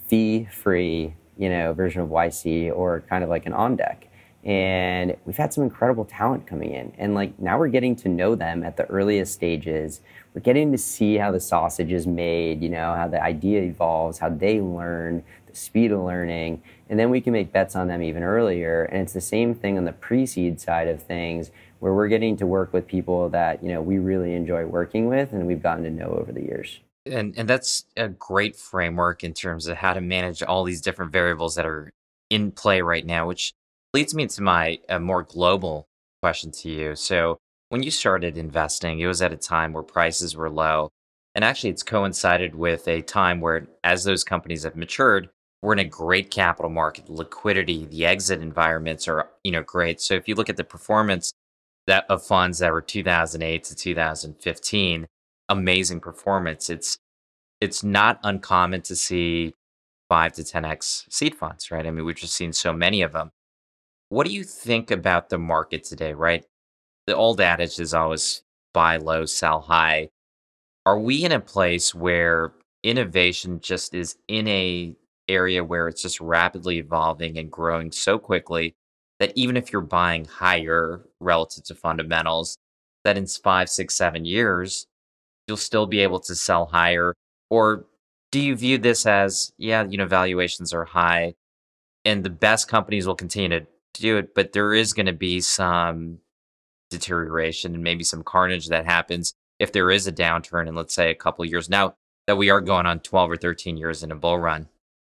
fee 0.07 0.46
free, 0.53 1.14
you 1.38 1.48
know, 1.48 1.72
version 1.72 2.03
of 2.03 2.11
YC 2.11 2.70
or 2.70 3.01
kind 3.09 3.25
of 3.25 3.31
like 3.31 3.46
an 3.46 3.55
on 3.55 3.77
deck. 3.77 4.09
And 4.44 5.16
we've 5.25 5.37
had 5.37 5.53
some 5.53 5.64
incredible 5.64 6.05
talent 6.05 6.46
coming 6.46 6.72
in. 6.72 6.92
And 6.98 7.14
like 7.14 7.38
now 7.40 7.59
we're 7.59 7.68
getting 7.68 7.96
to 7.96 8.09
know 8.09 8.35
them 8.35 8.62
at 8.62 8.77
the 8.77 8.85
earliest 8.87 9.33
stages. 9.33 10.01
We're 10.35 10.42
getting 10.42 10.70
to 10.70 10.79
see 10.79 11.16
how 11.16 11.33
the 11.33 11.40
sausage 11.40 11.92
is 11.92 12.07
made, 12.07 12.62
you 12.62 12.68
know, 12.68 12.94
how 12.94 13.09
the 13.09 13.22
idea 13.22 13.62
evolves, 13.62 14.18
how 14.18 14.29
they 14.29 14.61
learn, 14.61 15.25
speed 15.56 15.92
of 15.92 16.00
learning. 16.00 16.62
And 16.88 16.98
then 16.98 17.10
we 17.10 17.20
can 17.20 17.32
make 17.32 17.52
bets 17.52 17.74
on 17.76 17.88
them 17.88 18.02
even 18.02 18.22
earlier. 18.22 18.84
And 18.84 19.02
it's 19.02 19.12
the 19.12 19.20
same 19.20 19.54
thing 19.54 19.78
on 19.78 19.84
the 19.84 19.92
pre 19.92 20.26
seed 20.26 20.60
side 20.60 20.88
of 20.88 21.02
things 21.02 21.50
where 21.80 21.92
we're 21.92 22.08
getting 22.08 22.36
to 22.36 22.46
work 22.46 22.72
with 22.72 22.86
people 22.86 23.28
that, 23.30 23.62
you 23.62 23.68
know, 23.68 23.82
we 23.82 23.98
really 23.98 24.34
enjoy 24.34 24.64
working 24.64 25.08
with 25.08 25.32
and 25.32 25.46
we've 25.46 25.62
gotten 25.62 25.82
to 25.84 25.90
know 25.90 26.16
over 26.20 26.30
the 26.30 26.42
years. 26.42 26.80
And 27.04 27.34
and 27.36 27.48
that's 27.48 27.84
a 27.96 28.08
great 28.08 28.54
framework 28.54 29.24
in 29.24 29.34
terms 29.34 29.66
of 29.66 29.78
how 29.78 29.92
to 29.92 30.00
manage 30.00 30.42
all 30.42 30.62
these 30.62 30.80
different 30.80 31.10
variables 31.10 31.56
that 31.56 31.66
are 31.66 31.92
in 32.30 32.52
play 32.52 32.82
right 32.82 33.04
now, 33.04 33.26
which 33.26 33.52
leads 33.92 34.14
me 34.14 34.26
to 34.28 34.42
my 34.42 34.78
a 34.88 35.00
more 35.00 35.22
global 35.24 35.88
question 36.22 36.52
to 36.52 36.70
you. 36.70 36.94
So 36.94 37.38
when 37.68 37.82
you 37.82 37.90
started 37.90 38.38
investing, 38.38 39.00
it 39.00 39.06
was 39.06 39.20
at 39.20 39.32
a 39.32 39.36
time 39.36 39.72
where 39.72 39.82
prices 39.82 40.36
were 40.36 40.50
low. 40.50 40.90
And 41.34 41.44
actually 41.44 41.70
it's 41.70 41.82
coincided 41.82 42.54
with 42.54 42.86
a 42.86 43.02
time 43.02 43.40
where 43.40 43.66
as 43.82 44.04
those 44.04 44.22
companies 44.22 44.62
have 44.62 44.76
matured, 44.76 45.30
we're 45.62 45.72
in 45.72 45.79
a 45.79 45.85
great 45.85 46.31
capital 46.31 46.70
market. 46.70 47.09
Liquidity, 47.09 47.87
the 47.87 48.05
exit 48.05 48.42
environments 48.42 49.09
are, 49.09 49.31
you 49.44 49.53
know, 49.53 49.62
great. 49.62 50.01
So 50.01 50.14
if 50.14 50.29
you 50.29 50.35
look 50.35 50.51
at 50.51 50.57
the 50.57 50.64
performance 50.64 51.33
that 51.87 52.05
of 52.09 52.25
funds 52.25 52.59
that 52.59 52.72
were 52.72 52.81
2008 52.83 53.64
to 53.64 53.75
2015, 53.75 55.07
amazing 55.48 56.01
performance. 56.01 56.70
It's 56.70 56.98
it's 57.61 57.85
not 57.85 58.18
uncommon 58.25 58.83
to 58.83 58.96
see 58.96 59.55
five 60.09 60.33
to 60.33 60.42
10x 60.42 61.12
seed 61.12 61.35
funds, 61.35 61.70
right? 61.70 61.87
I 61.87 61.90
mean, 61.90 62.05
we've 62.05 62.16
just 62.16 62.35
seen 62.35 62.53
so 62.53 62.72
many 62.72 63.03
of 63.03 63.12
them. 63.12 63.31
What 64.09 64.27
do 64.27 64.33
you 64.33 64.44
think 64.44 64.90
about 64.90 65.29
the 65.29 65.38
market 65.38 65.85
today, 65.85 66.12
right? 66.12 66.44
The 67.07 67.14
old 67.14 67.40
adage 67.40 67.79
is 67.79 67.94
always 67.94 68.42
buy 68.75 68.96
low, 68.96 69.27
sell 69.27 69.61
high. 69.61 70.09
Are 70.87 70.98
we 70.98 71.25
in 71.25 71.33
a 71.33 71.40
place 71.40 71.94
where 71.94 72.53
innovation 72.83 73.61
just 73.61 73.94
is 73.94 74.16
in 74.29 74.48
a 74.48 74.96
area 75.28 75.62
where 75.62 75.88
it's 75.88 76.02
just 76.02 76.20
rapidly 76.20 76.78
evolving 76.78 77.38
and 77.38 77.50
growing 77.50 77.92
so 77.92 78.18
quickly 78.18 78.74
that 79.20 79.32
even 79.37 79.56
if 79.56 79.72
you're 79.72 79.82
buying 79.82 80.24
higher 80.24 81.02
relative 81.20 81.64
to 81.64 81.74
fundamentals, 81.74 82.58
that 83.04 83.16
in 83.16 83.26
five, 83.26 83.68
six, 83.68 83.94
seven 83.94 84.24
years, 84.24 84.87
you'll 85.46 85.56
still 85.56 85.87
be 85.87 86.00
able 86.00 86.20
to 86.20 86.35
sell 86.35 86.66
higher? 86.66 87.14
Or 87.50 87.87
do 88.30 88.40
you 88.40 88.56
view 88.56 88.78
this 88.78 89.06
as, 89.06 89.52
yeah, 89.58 89.85
you 89.85 89.96
know, 89.96 90.06
valuations 90.06 90.72
are 90.72 90.85
high 90.85 91.35
and 92.04 92.24
the 92.24 92.30
best 92.30 92.68
companies 92.68 93.06
will 93.06 93.14
continue 93.14 93.61
to 93.61 93.66
do 93.94 94.16
it, 94.16 94.35
but 94.35 94.52
there 94.52 94.74
is 94.74 94.92
going 94.92 95.06
to 95.06 95.12
be 95.12 95.40
some 95.40 96.18
deterioration 96.90 97.74
and 97.74 97.85
maybe 97.85 98.04
some 98.04 98.22
carnage 98.22 98.68
that 98.68 98.85
happens 98.85 99.35
if 99.58 99.72
there 99.72 99.90
is 99.90 100.06
a 100.06 100.12
downturn 100.12 100.66
in, 100.66 100.74
let's 100.74 100.94
say, 100.94 101.11
a 101.11 101.14
couple 101.14 101.44
years 101.44 101.68
now 101.68 101.94
that 102.26 102.37
we 102.37 102.50
are 102.50 102.61
going 102.61 102.87
on 102.87 103.00
12 103.00 103.30
or 103.30 103.37
13 103.37 103.76
years 103.76 104.02
in 104.02 104.11
a 104.11 104.16
bull 104.16 104.38
run? 104.38 104.68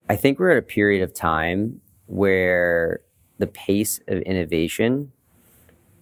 I 0.08 0.16
think 0.16 0.38
we're 0.38 0.50
at 0.50 0.58
a 0.58 0.62
period 0.62 1.02
of 1.02 1.14
time 1.14 1.80
where 2.06 3.00
the 3.38 3.46
pace 3.46 4.00
of 4.06 4.20
innovation 4.22 5.12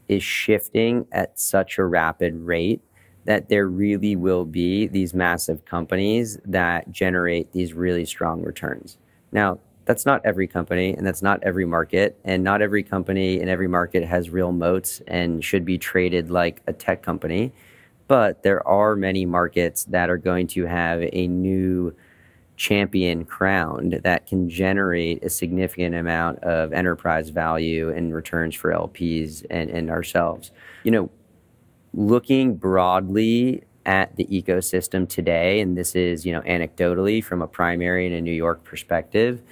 is 0.08 0.22
shifting 0.24 1.06
at 1.12 1.38
such 1.38 1.78
a 1.78 1.84
rapid 1.84 2.34
rate 2.34 2.80
that 3.24 3.48
there 3.48 3.68
really 3.68 4.16
will 4.16 4.44
be 4.44 4.88
these 4.88 5.14
massive 5.14 5.64
companies 5.64 6.38
that 6.44 6.90
generate 6.90 7.52
these 7.52 7.72
really 7.72 8.04
strong 8.04 8.42
returns. 8.42 8.98
Now, 9.30 9.60
that's 9.84 10.04
not 10.04 10.20
every 10.24 10.48
company 10.48 10.94
and 10.94 11.06
that's 11.06 11.22
not 11.22 11.40
every 11.44 11.64
market 11.64 12.18
and 12.24 12.42
not 12.42 12.60
every 12.60 12.82
company 12.82 13.40
in 13.40 13.48
every 13.48 13.68
market 13.68 14.04
has 14.04 14.30
real 14.30 14.50
moats 14.50 15.00
and 15.06 15.44
should 15.44 15.64
be 15.64 15.78
traded 15.78 16.30
like 16.30 16.60
a 16.66 16.72
tech 16.72 17.02
company 17.02 17.52
but 18.08 18.42
there 18.42 18.66
are 18.68 18.94
many 18.94 19.24
markets 19.24 19.84
that 19.86 20.10
are 20.10 20.18
going 20.18 20.46
to 20.46 20.66
have 20.66 21.00
a 21.12 21.26
new 21.26 21.94
champion 22.56 23.24
crowned 23.24 24.00
that 24.04 24.26
can 24.26 24.48
generate 24.48 25.24
a 25.24 25.30
significant 25.30 25.94
amount 25.94 26.38
of 26.40 26.72
enterprise 26.72 27.30
value 27.30 27.90
and 27.90 28.14
returns 28.14 28.54
for 28.54 28.70
LPs 28.70 29.44
and, 29.50 29.70
and 29.70 29.90
ourselves. 29.90 30.50
You 30.84 30.90
know, 30.90 31.10
looking 31.92 32.56
broadly 32.56 33.64
at 33.84 34.14
the 34.16 34.26
ecosystem 34.26 35.08
today, 35.08 35.60
and 35.60 35.76
this 35.76 35.96
is, 35.96 36.24
you 36.24 36.32
know, 36.32 36.42
anecdotally 36.42 37.22
from 37.22 37.42
a 37.42 37.48
primary 37.48 38.06
and 38.06 38.14
a 38.14 38.20
New 38.20 38.32
York 38.32 38.62
perspective, 38.64 39.42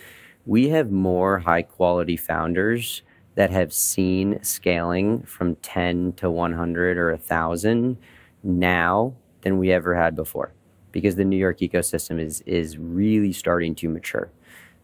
we 0.47 0.69
have 0.69 0.91
more 0.91 1.41
high 1.41 1.63
quality 1.63 2.17
founders 2.17 3.03
that 3.35 3.51
have 3.51 3.73
seen 3.73 4.43
scaling 4.43 5.23
from 5.23 5.57
10 5.57 6.13
to 6.15 6.31
100 6.31 6.99
or 6.99 7.11
1,000 7.11 7.97
now 8.43 9.15
than 9.43 9.59
we 9.59 9.73
ever 9.73 9.95
had 9.95 10.15
before 10.15 10.53
because 10.93 11.17
the 11.17 11.25
New 11.25 11.37
York 11.37 11.59
ecosystem 11.59 12.21
is, 12.21 12.41
is 12.43 12.79
really 12.79 13.33
starting 13.33 13.75
to 13.77 13.89
mature. 13.89 14.31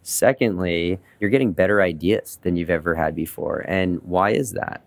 Secondly, 0.03 1.01
you're 1.19 1.31
getting 1.31 1.53
better 1.53 1.83
ideas 1.83 2.39
than 2.43 2.57
you've 2.57 2.71
ever 2.71 2.95
had 2.95 3.15
before. 3.15 3.65
And 3.67 4.01
why 4.03 4.31
is 4.31 4.53
that? 4.53 4.85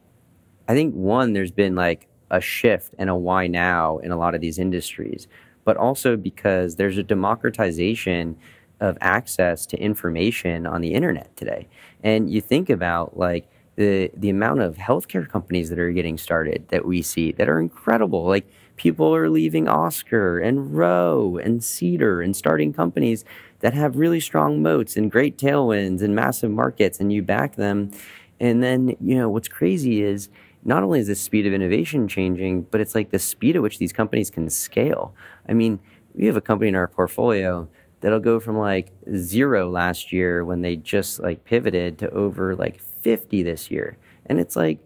I 0.68 0.74
think 0.74 0.94
one, 0.94 1.34
there's 1.34 1.52
been 1.52 1.76
like 1.76 2.08
a 2.32 2.40
shift 2.40 2.94
and 2.98 3.10
a 3.10 3.16
why 3.16 3.48
now 3.48 3.98
in 3.98 4.12
a 4.12 4.18
lot 4.18 4.36
of 4.36 4.42
these 4.42 4.60
industries, 4.60 5.28
but 5.66 5.78
also 5.78 6.16
because 6.16 6.76
there's 6.76 6.98
a 6.98 7.04
democratization 7.04 8.38
of 8.80 8.98
access 9.02 9.66
to 9.66 9.78
information 9.78 10.66
on 10.66 10.82
the 10.82 10.94
internet 10.94 11.36
today. 11.36 11.68
And 12.04 12.32
you 12.32 12.40
think 12.40 12.70
about 12.70 13.18
like 13.18 13.50
the 13.76 14.12
the 14.16 14.30
amount 14.30 14.62
of 14.62 14.76
healthcare 14.76 15.28
companies 15.28 15.70
that 15.70 15.80
are 15.80 15.92
getting 15.92 16.18
started 16.18 16.68
that 16.70 16.86
we 16.86 17.02
see 17.02 17.32
that 17.34 17.50
are 17.50 17.60
incredible. 17.60 18.26
Like 18.26 18.50
people 18.80 19.14
are 19.14 19.30
leaving 19.30 19.68
Oscar 19.68 20.40
and 20.40 20.74
Ro 20.76 21.38
and 21.44 21.62
Cedar 21.64 22.22
and 22.22 22.36
starting 22.36 22.72
companies 22.74 23.26
that 23.60 23.74
have 23.74 23.98
really 23.98 24.22
strong 24.22 24.62
moats 24.62 24.96
and 24.96 25.12
great 25.12 25.38
tailwinds 25.38 26.02
and 26.02 26.16
massive 26.16 26.50
markets 26.50 27.00
and 27.00 27.12
you 27.12 27.22
back 27.22 27.58
them. 27.58 27.92
And 28.40 28.64
then, 28.64 28.96
you 29.02 29.18
know, 29.18 29.30
what's 29.30 29.50
crazy 29.50 30.02
is 30.02 30.30
not 30.64 30.82
only 30.82 31.02
is 31.02 31.08
the 31.08 31.16
speed 31.16 31.46
of 31.46 31.54
innovation 31.54 32.08
changing, 32.08 32.64
but 32.72 32.80
it's 32.80 32.96
like 32.96 33.12
the 33.12 33.20
speed 33.20 33.58
at 33.58 33.62
which 33.62 33.80
these 33.80 33.92
companies 33.92 34.30
can 34.30 34.50
scale. 34.50 35.14
I 35.48 35.54
mean, 35.54 35.80
we 36.16 36.26
have 36.28 36.38
a 36.38 36.42
company 36.42 36.70
in 36.70 36.76
our 36.76 36.88
portfolio 36.88 37.68
that'll 38.00 38.22
go 38.22 38.40
from 38.40 38.58
like 38.58 38.94
zero 39.14 39.70
last 39.70 40.14
year 40.14 40.46
when 40.46 40.62
they 40.62 40.78
just 40.78 41.20
like 41.20 41.44
pivoted 41.44 41.98
to 41.98 42.10
over 42.12 42.56
like 42.56 42.80
50 42.80 43.44
this 43.44 43.70
year. 43.70 43.98
And 44.26 44.40
it's 44.40 44.56
like, 44.56 44.80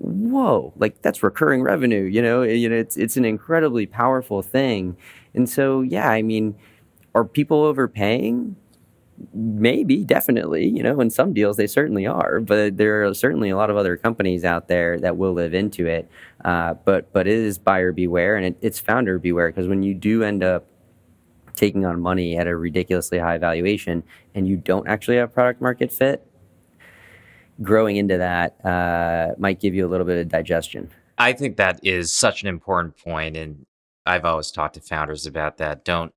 whoa, 0.00 0.72
like 0.76 1.02
that's 1.02 1.22
recurring 1.22 1.62
revenue, 1.62 2.02
you 2.02 2.22
know, 2.22 2.42
you 2.42 2.68
know, 2.68 2.76
it's, 2.76 2.96
it's 2.96 3.16
an 3.16 3.24
incredibly 3.24 3.86
powerful 3.86 4.40
thing. 4.42 4.96
And 5.34 5.48
so, 5.48 5.82
yeah, 5.82 6.08
I 6.08 6.22
mean, 6.22 6.56
are 7.14 7.24
people 7.24 7.62
overpaying? 7.62 8.56
Maybe, 9.34 10.02
definitely. 10.02 10.66
You 10.66 10.82
know, 10.82 11.00
in 11.00 11.10
some 11.10 11.34
deals 11.34 11.58
they 11.58 11.66
certainly 11.66 12.06
are, 12.06 12.40
but 12.40 12.78
there 12.78 13.04
are 13.06 13.12
certainly 13.12 13.50
a 13.50 13.56
lot 13.56 13.68
of 13.68 13.76
other 13.76 13.98
companies 13.98 14.42
out 14.42 14.68
there 14.68 14.98
that 15.00 15.18
will 15.18 15.34
live 15.34 15.52
into 15.52 15.86
it. 15.86 16.10
Uh, 16.42 16.74
but 16.84 17.12
but 17.12 17.26
it 17.26 17.34
is 17.34 17.58
buyer 17.58 17.92
beware 17.92 18.36
and 18.36 18.46
it, 18.46 18.56
it's 18.62 18.80
founder 18.80 19.18
beware 19.18 19.48
because 19.50 19.68
when 19.68 19.82
you 19.82 19.92
do 19.92 20.22
end 20.22 20.42
up 20.42 20.64
taking 21.54 21.84
on 21.84 22.00
money 22.00 22.38
at 22.38 22.46
a 22.46 22.56
ridiculously 22.56 23.18
high 23.18 23.36
valuation 23.36 24.02
and 24.34 24.48
you 24.48 24.56
don't 24.56 24.88
actually 24.88 25.18
have 25.18 25.34
product 25.34 25.60
market 25.60 25.92
fit, 25.92 26.26
growing 27.62 27.96
into 27.96 28.18
that 28.18 28.64
uh, 28.64 29.34
might 29.38 29.60
give 29.60 29.74
you 29.74 29.86
a 29.86 29.88
little 29.88 30.06
bit 30.06 30.18
of 30.18 30.28
digestion. 30.28 30.90
I 31.18 31.32
think 31.32 31.56
that 31.56 31.80
is 31.82 32.14
such 32.14 32.42
an 32.42 32.48
important 32.48 32.96
point, 32.96 33.36
and 33.36 33.66
I've 34.06 34.24
always 34.24 34.50
talked 34.50 34.74
to 34.74 34.80
founders 34.80 35.26
about 35.26 35.58
that. 35.58 35.84
Don't 35.84 36.12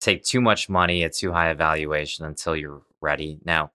take 0.00 0.22
too 0.22 0.40
much 0.40 0.68
money 0.68 1.02
at 1.02 1.14
too 1.14 1.32
high 1.32 1.48
a 1.48 1.54
valuation 1.54 2.26
until 2.26 2.54
you're 2.54 2.82
ready. 3.00 3.38
Now, 3.44 3.72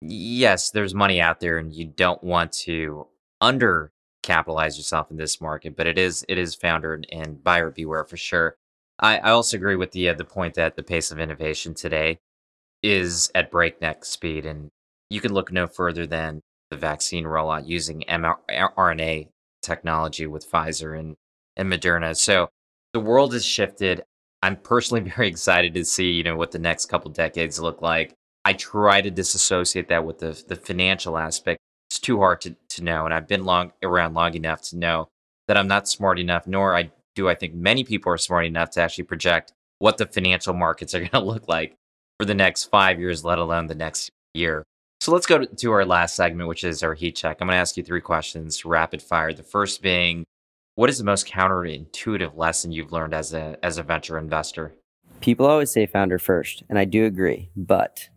yes, 0.00 0.70
there's 0.70 0.94
money 0.94 1.20
out 1.20 1.40
there, 1.40 1.56
and 1.56 1.72
you 1.72 1.86
don't 1.86 2.22
want 2.22 2.52
to 2.52 3.06
under 3.40 3.92
capitalize 4.22 4.76
yourself 4.76 5.10
in 5.10 5.16
this 5.16 5.40
market, 5.40 5.76
but 5.76 5.86
it 5.86 5.98
is 5.98 6.24
it 6.28 6.38
is 6.38 6.54
founder 6.54 7.02
and 7.10 7.42
buyer 7.42 7.70
beware 7.70 8.04
for 8.04 8.16
sure. 8.16 8.56
I, 8.98 9.18
I 9.18 9.30
also 9.30 9.56
agree 9.56 9.76
with 9.76 9.92
the 9.92 10.10
uh, 10.10 10.14
the 10.14 10.24
point 10.24 10.54
that 10.54 10.76
the 10.76 10.82
pace 10.82 11.10
of 11.10 11.18
innovation 11.18 11.74
today 11.74 12.18
is 12.82 13.30
at 13.34 13.50
breakneck 13.50 14.04
speed, 14.04 14.44
and 14.44 14.70
you 15.12 15.20
can 15.20 15.32
look 15.32 15.52
no 15.52 15.66
further 15.66 16.06
than 16.06 16.40
the 16.70 16.76
vaccine 16.76 17.24
rollout 17.24 17.66
using 17.66 18.02
mRNA 18.08 19.28
technology 19.62 20.26
with 20.26 20.50
Pfizer 20.50 20.98
and, 20.98 21.16
and 21.56 21.70
Moderna. 21.70 22.16
So 22.16 22.48
the 22.94 23.00
world 23.00 23.34
has 23.34 23.44
shifted. 23.44 24.02
I'm 24.42 24.56
personally 24.56 25.02
very 25.16 25.28
excited 25.28 25.74
to 25.74 25.84
see, 25.84 26.12
you 26.12 26.22
know, 26.22 26.36
what 26.36 26.50
the 26.50 26.58
next 26.58 26.86
couple 26.86 27.10
decades 27.10 27.60
look 27.60 27.82
like. 27.82 28.14
I 28.44 28.54
try 28.54 29.02
to 29.02 29.10
disassociate 29.10 29.88
that 29.88 30.04
with 30.04 30.18
the 30.18 30.42
the 30.48 30.56
financial 30.56 31.16
aspect. 31.16 31.60
It's 31.90 32.00
too 32.00 32.18
hard 32.18 32.40
to, 32.40 32.56
to 32.70 32.82
know. 32.82 33.04
And 33.04 33.14
I've 33.14 33.28
been 33.28 33.44
long 33.44 33.72
around 33.82 34.14
long 34.14 34.34
enough 34.34 34.62
to 34.70 34.76
know 34.76 35.08
that 35.46 35.56
I'm 35.56 35.68
not 35.68 35.88
smart 35.88 36.18
enough, 36.18 36.46
nor 36.46 36.74
I 36.74 36.90
do 37.14 37.28
I 37.28 37.34
think 37.34 37.54
many 37.54 37.84
people 37.84 38.12
are 38.12 38.18
smart 38.18 38.46
enough 38.46 38.70
to 38.70 38.80
actually 38.80 39.04
project 39.04 39.52
what 39.78 39.98
the 39.98 40.06
financial 40.06 40.54
markets 40.54 40.94
are 40.94 40.98
going 41.06 41.10
to 41.10 41.20
look 41.20 41.46
like 41.48 41.76
for 42.18 42.24
the 42.24 42.34
next 42.34 42.64
five 42.64 42.98
years, 42.98 43.24
let 43.24 43.38
alone 43.38 43.66
the 43.66 43.74
next 43.74 44.10
year. 44.34 44.64
So 45.02 45.10
let's 45.10 45.26
go 45.26 45.44
to, 45.44 45.72
our 45.72 45.84
last 45.84 46.14
segment, 46.14 46.48
which 46.48 46.62
is 46.62 46.84
our 46.84 46.94
heat 46.94 47.16
check. 47.16 47.38
I'm 47.40 47.48
going 47.48 47.56
to 47.56 47.60
ask 47.60 47.76
you 47.76 47.82
three 47.82 48.00
questions, 48.00 48.64
rapid 48.64 49.02
fire. 49.02 49.32
The 49.32 49.42
first 49.42 49.82
being, 49.82 50.22
what 50.76 50.88
is 50.88 50.98
the 50.98 51.02
most 51.02 51.26
counterintuitive 51.26 52.36
lesson 52.36 52.70
you've 52.70 52.92
learned 52.92 53.12
as 53.12 53.34
a 53.34 53.56
as 53.64 53.78
a 53.78 53.82
venture 53.82 54.16
investor? 54.16 54.76
People 55.20 55.46
always 55.46 55.72
say 55.72 55.86
founder 55.86 56.20
first, 56.20 56.62
and 56.68 56.78
I 56.78 56.84
do 56.84 57.04
agree, 57.04 57.50
but 57.56 58.10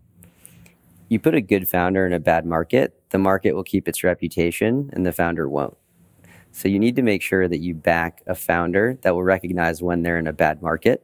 you 1.09 1.17
put 1.17 1.33
a 1.33 1.41
good 1.41 1.67
founder 1.67 2.05
in 2.05 2.13
a 2.13 2.19
bad 2.19 2.45
market, 2.45 2.93
the 3.09 3.17
market 3.17 3.53
will 3.53 3.63
keep 3.63 3.87
its 3.87 4.03
reputation 4.03 4.91
and 4.93 5.07
the 5.07 5.11
founder 5.11 5.49
won't. 5.49 5.77
So 6.51 6.67
you 6.67 6.77
need 6.77 6.97
to 6.97 7.01
make 7.01 7.23
sure 7.23 7.47
that 7.47 7.61
you 7.61 7.73
back 7.73 8.21
a 8.27 8.35
founder 8.35 8.99
that 9.01 9.15
will 9.15 9.23
recognize 9.23 9.81
when 9.81 10.03
they're 10.03 10.19
in 10.19 10.27
a 10.27 10.33
bad 10.33 10.61
market 10.61 11.01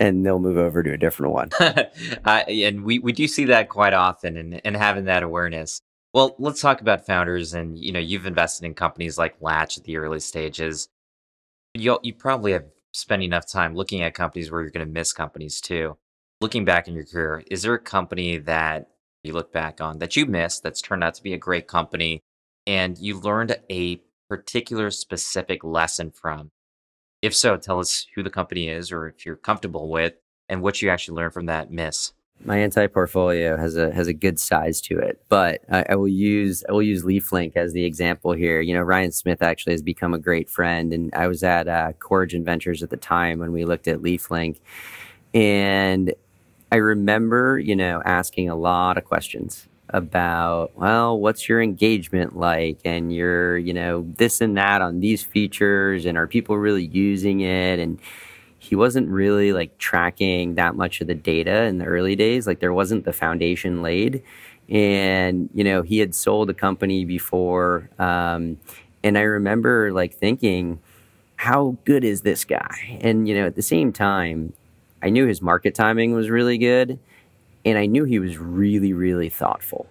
and 0.00 0.24
they'll 0.24 0.40
move 0.40 0.56
over 0.56 0.82
to 0.82 0.92
a 0.94 0.96
different 0.96 1.32
one. 1.32 1.50
uh, 1.60 2.42
and 2.48 2.82
we, 2.84 2.98
we 2.98 3.12
do 3.12 3.28
see 3.28 3.44
that 3.44 3.68
quite 3.68 3.92
often 3.92 4.36
and, 4.38 4.60
and 4.64 4.76
having 4.76 5.04
that 5.04 5.22
awareness. 5.22 5.82
Well, 6.14 6.34
let's 6.38 6.62
talk 6.62 6.80
about 6.80 7.06
founders 7.06 7.54
and 7.54 7.78
you 7.78 7.92
know, 7.92 8.00
you've 8.00 8.26
invested 8.26 8.64
in 8.64 8.74
companies 8.74 9.18
like 9.18 9.36
Latch 9.40 9.78
at 9.78 9.84
the 9.84 9.98
early 9.98 10.18
stages. 10.18 10.88
You 11.74 12.00
you 12.02 12.14
probably 12.14 12.50
have 12.52 12.64
spent 12.92 13.22
enough 13.22 13.46
time 13.46 13.76
looking 13.76 14.02
at 14.02 14.14
companies 14.14 14.50
where 14.50 14.62
you're 14.62 14.70
going 14.70 14.86
to 14.86 14.92
miss 14.92 15.12
companies 15.12 15.60
too. 15.60 15.96
Looking 16.40 16.64
back 16.64 16.88
in 16.88 16.94
your 16.94 17.04
career, 17.04 17.44
is 17.50 17.62
there 17.62 17.74
a 17.74 17.78
company 17.78 18.38
that 18.38 18.88
you 19.22 19.34
look 19.34 19.52
back 19.52 19.80
on 19.80 19.98
that 19.98 20.16
you 20.16 20.26
missed 20.26 20.62
that's 20.62 20.80
turned 20.80 21.04
out 21.04 21.14
to 21.14 21.22
be 21.22 21.34
a 21.34 21.38
great 21.38 21.68
company 21.68 22.22
and 22.66 22.98
you 22.98 23.20
learned 23.20 23.56
a 23.70 24.00
particular 24.28 24.90
specific 24.90 25.62
lesson 25.62 26.10
from? 26.10 26.50
If 27.22 27.34
so, 27.34 27.56
tell 27.56 27.78
us 27.80 28.06
who 28.14 28.22
the 28.22 28.30
company 28.30 28.68
is 28.68 28.90
or 28.90 29.08
if 29.08 29.26
you're 29.26 29.36
comfortable 29.36 29.90
with 29.90 30.14
and 30.48 30.62
what 30.62 30.80
you 30.80 30.88
actually 30.88 31.16
learned 31.16 31.34
from 31.34 31.46
that 31.46 31.70
miss. 31.70 32.12
My 32.42 32.58
anti 32.58 32.86
portfolio 32.86 33.58
has 33.58 33.76
a 33.76 33.92
has 33.92 34.06
a 34.06 34.14
good 34.14 34.40
size 34.40 34.80
to 34.82 34.98
it, 34.98 35.22
but 35.28 35.60
I, 35.70 35.84
I, 35.90 35.94
will 35.96 36.08
use 36.08 36.64
I 36.66 36.72
will 36.72 36.82
use 36.82 37.04
LeafLink 37.04 37.54
as 37.54 37.74
the 37.74 37.84
example 37.84 38.32
here. 38.32 38.62
You 38.62 38.72
know, 38.72 38.80
Ryan 38.80 39.12
Smith 39.12 39.42
actually 39.42 39.74
has 39.74 39.82
become 39.82 40.14
a 40.14 40.18
great 40.18 40.48
friend, 40.48 40.94
and 40.94 41.12
I 41.14 41.26
was 41.26 41.42
at 41.42 41.68
uh, 41.68 41.92
Corigin 41.98 42.42
Ventures 42.42 42.82
at 42.82 42.88
the 42.88 42.96
time 42.96 43.40
when 43.40 43.52
we 43.52 43.66
looked 43.66 43.86
at 43.88 43.98
LeafLink, 43.98 44.56
and 45.34 46.14
I 46.72 46.76
remember 46.76 47.58
you 47.58 47.76
know 47.76 48.00
asking 48.06 48.48
a 48.48 48.56
lot 48.56 48.96
of 48.96 49.04
questions 49.04 49.68
about, 49.92 50.76
well, 50.76 51.18
what's 51.18 51.48
your 51.48 51.60
engagement 51.60 52.36
like? 52.36 52.80
And 52.84 53.14
your, 53.14 53.58
you 53.58 53.72
know, 53.72 54.06
this 54.16 54.40
and 54.40 54.56
that 54.56 54.82
on 54.82 55.00
these 55.00 55.22
features. 55.22 56.06
And 56.06 56.16
are 56.16 56.26
people 56.26 56.56
really 56.56 56.86
using 56.86 57.40
it? 57.40 57.78
And 57.78 57.98
he 58.58 58.76
wasn't 58.76 59.08
really 59.08 59.52
like 59.52 59.76
tracking 59.78 60.54
that 60.54 60.76
much 60.76 61.00
of 61.00 61.06
the 61.06 61.14
data 61.14 61.62
in 61.62 61.78
the 61.78 61.86
early 61.86 62.16
days. 62.16 62.46
Like 62.46 62.60
there 62.60 62.72
wasn't 62.72 63.04
the 63.04 63.12
foundation 63.12 63.82
laid. 63.82 64.22
And, 64.68 65.50
you 65.54 65.64
know, 65.64 65.82
he 65.82 65.98
had 65.98 66.14
sold 66.14 66.50
a 66.50 66.54
company 66.54 67.04
before. 67.04 67.90
Um, 67.98 68.58
and 69.02 69.18
I 69.18 69.22
remember 69.22 69.92
like 69.92 70.14
thinking, 70.14 70.78
how 71.36 71.76
good 71.84 72.04
is 72.04 72.20
this 72.20 72.44
guy? 72.44 72.98
And, 73.00 73.26
you 73.26 73.34
know, 73.34 73.46
at 73.46 73.56
the 73.56 73.62
same 73.62 73.92
time, 73.92 74.52
I 75.02 75.08
knew 75.08 75.26
his 75.26 75.40
market 75.40 75.74
timing 75.74 76.12
was 76.12 76.28
really 76.28 76.58
good 76.58 76.98
and 77.64 77.78
I 77.78 77.86
knew 77.86 78.04
he 78.04 78.18
was 78.18 78.38
really, 78.38 78.92
really 78.92 79.28
thoughtful, 79.28 79.86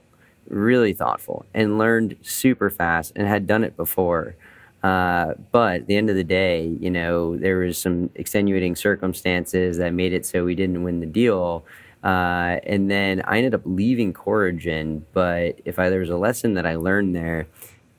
really 0.48 0.94
thoughtful, 0.94 1.46
and 1.54 1.78
learned 1.78 2.16
super 2.22 2.70
fast 2.70 3.14
and 3.16 3.28
had 3.28 3.48
done 3.48 3.64
it 3.64 3.78
before. 3.78 4.36
Uh, 4.82 5.34
but 5.52 5.82
at 5.82 5.88
the 5.88 5.98
end 5.98 6.10
of 6.10 6.16
the 6.16 6.24
day, 6.24 6.78
you 6.80 6.90
know, 6.90 7.36
there 7.36 7.58
was 7.58 7.78
some 7.78 8.10
extenuating 8.16 8.76
circumstances 8.76 9.78
that 9.78 9.94
made 9.94 10.14
it 10.14 10.26
so 10.26 10.46
we 10.46 10.56
didn't 10.56 10.84
win 10.84 11.00
the 11.00 11.06
deal. 11.06 11.66
Uh, 12.02 12.60
and 12.64 12.90
then 12.90 13.22
I 13.26 13.38
ended 13.38 13.54
up 13.54 13.62
leaving 13.66 14.14
Corigin. 14.14 15.02
But 15.14 15.60
if 15.66 15.80
I, 15.80 15.90
there 15.90 16.00
was 16.00 16.10
a 16.10 16.18
lesson 16.18 16.54
that 16.54 16.66
I 16.66 16.76
learned 16.76 17.14
there, 17.16 17.48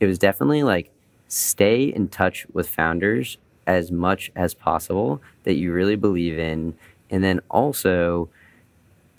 it 0.01 0.07
was 0.07 0.19
definitely 0.19 0.63
like 0.63 0.91
stay 1.29 1.85
in 1.85 2.09
touch 2.09 2.47
with 2.53 2.69
founders 2.69 3.37
as 3.67 3.93
much 3.93 4.33
as 4.35 4.55
possible 4.55 5.21
that 5.45 5.55
you 5.55 5.73
really 5.73 5.97
believe 5.97 6.39
in. 6.39 6.75
And 7.11 7.23
then 7.23 7.41
also, 7.51 8.31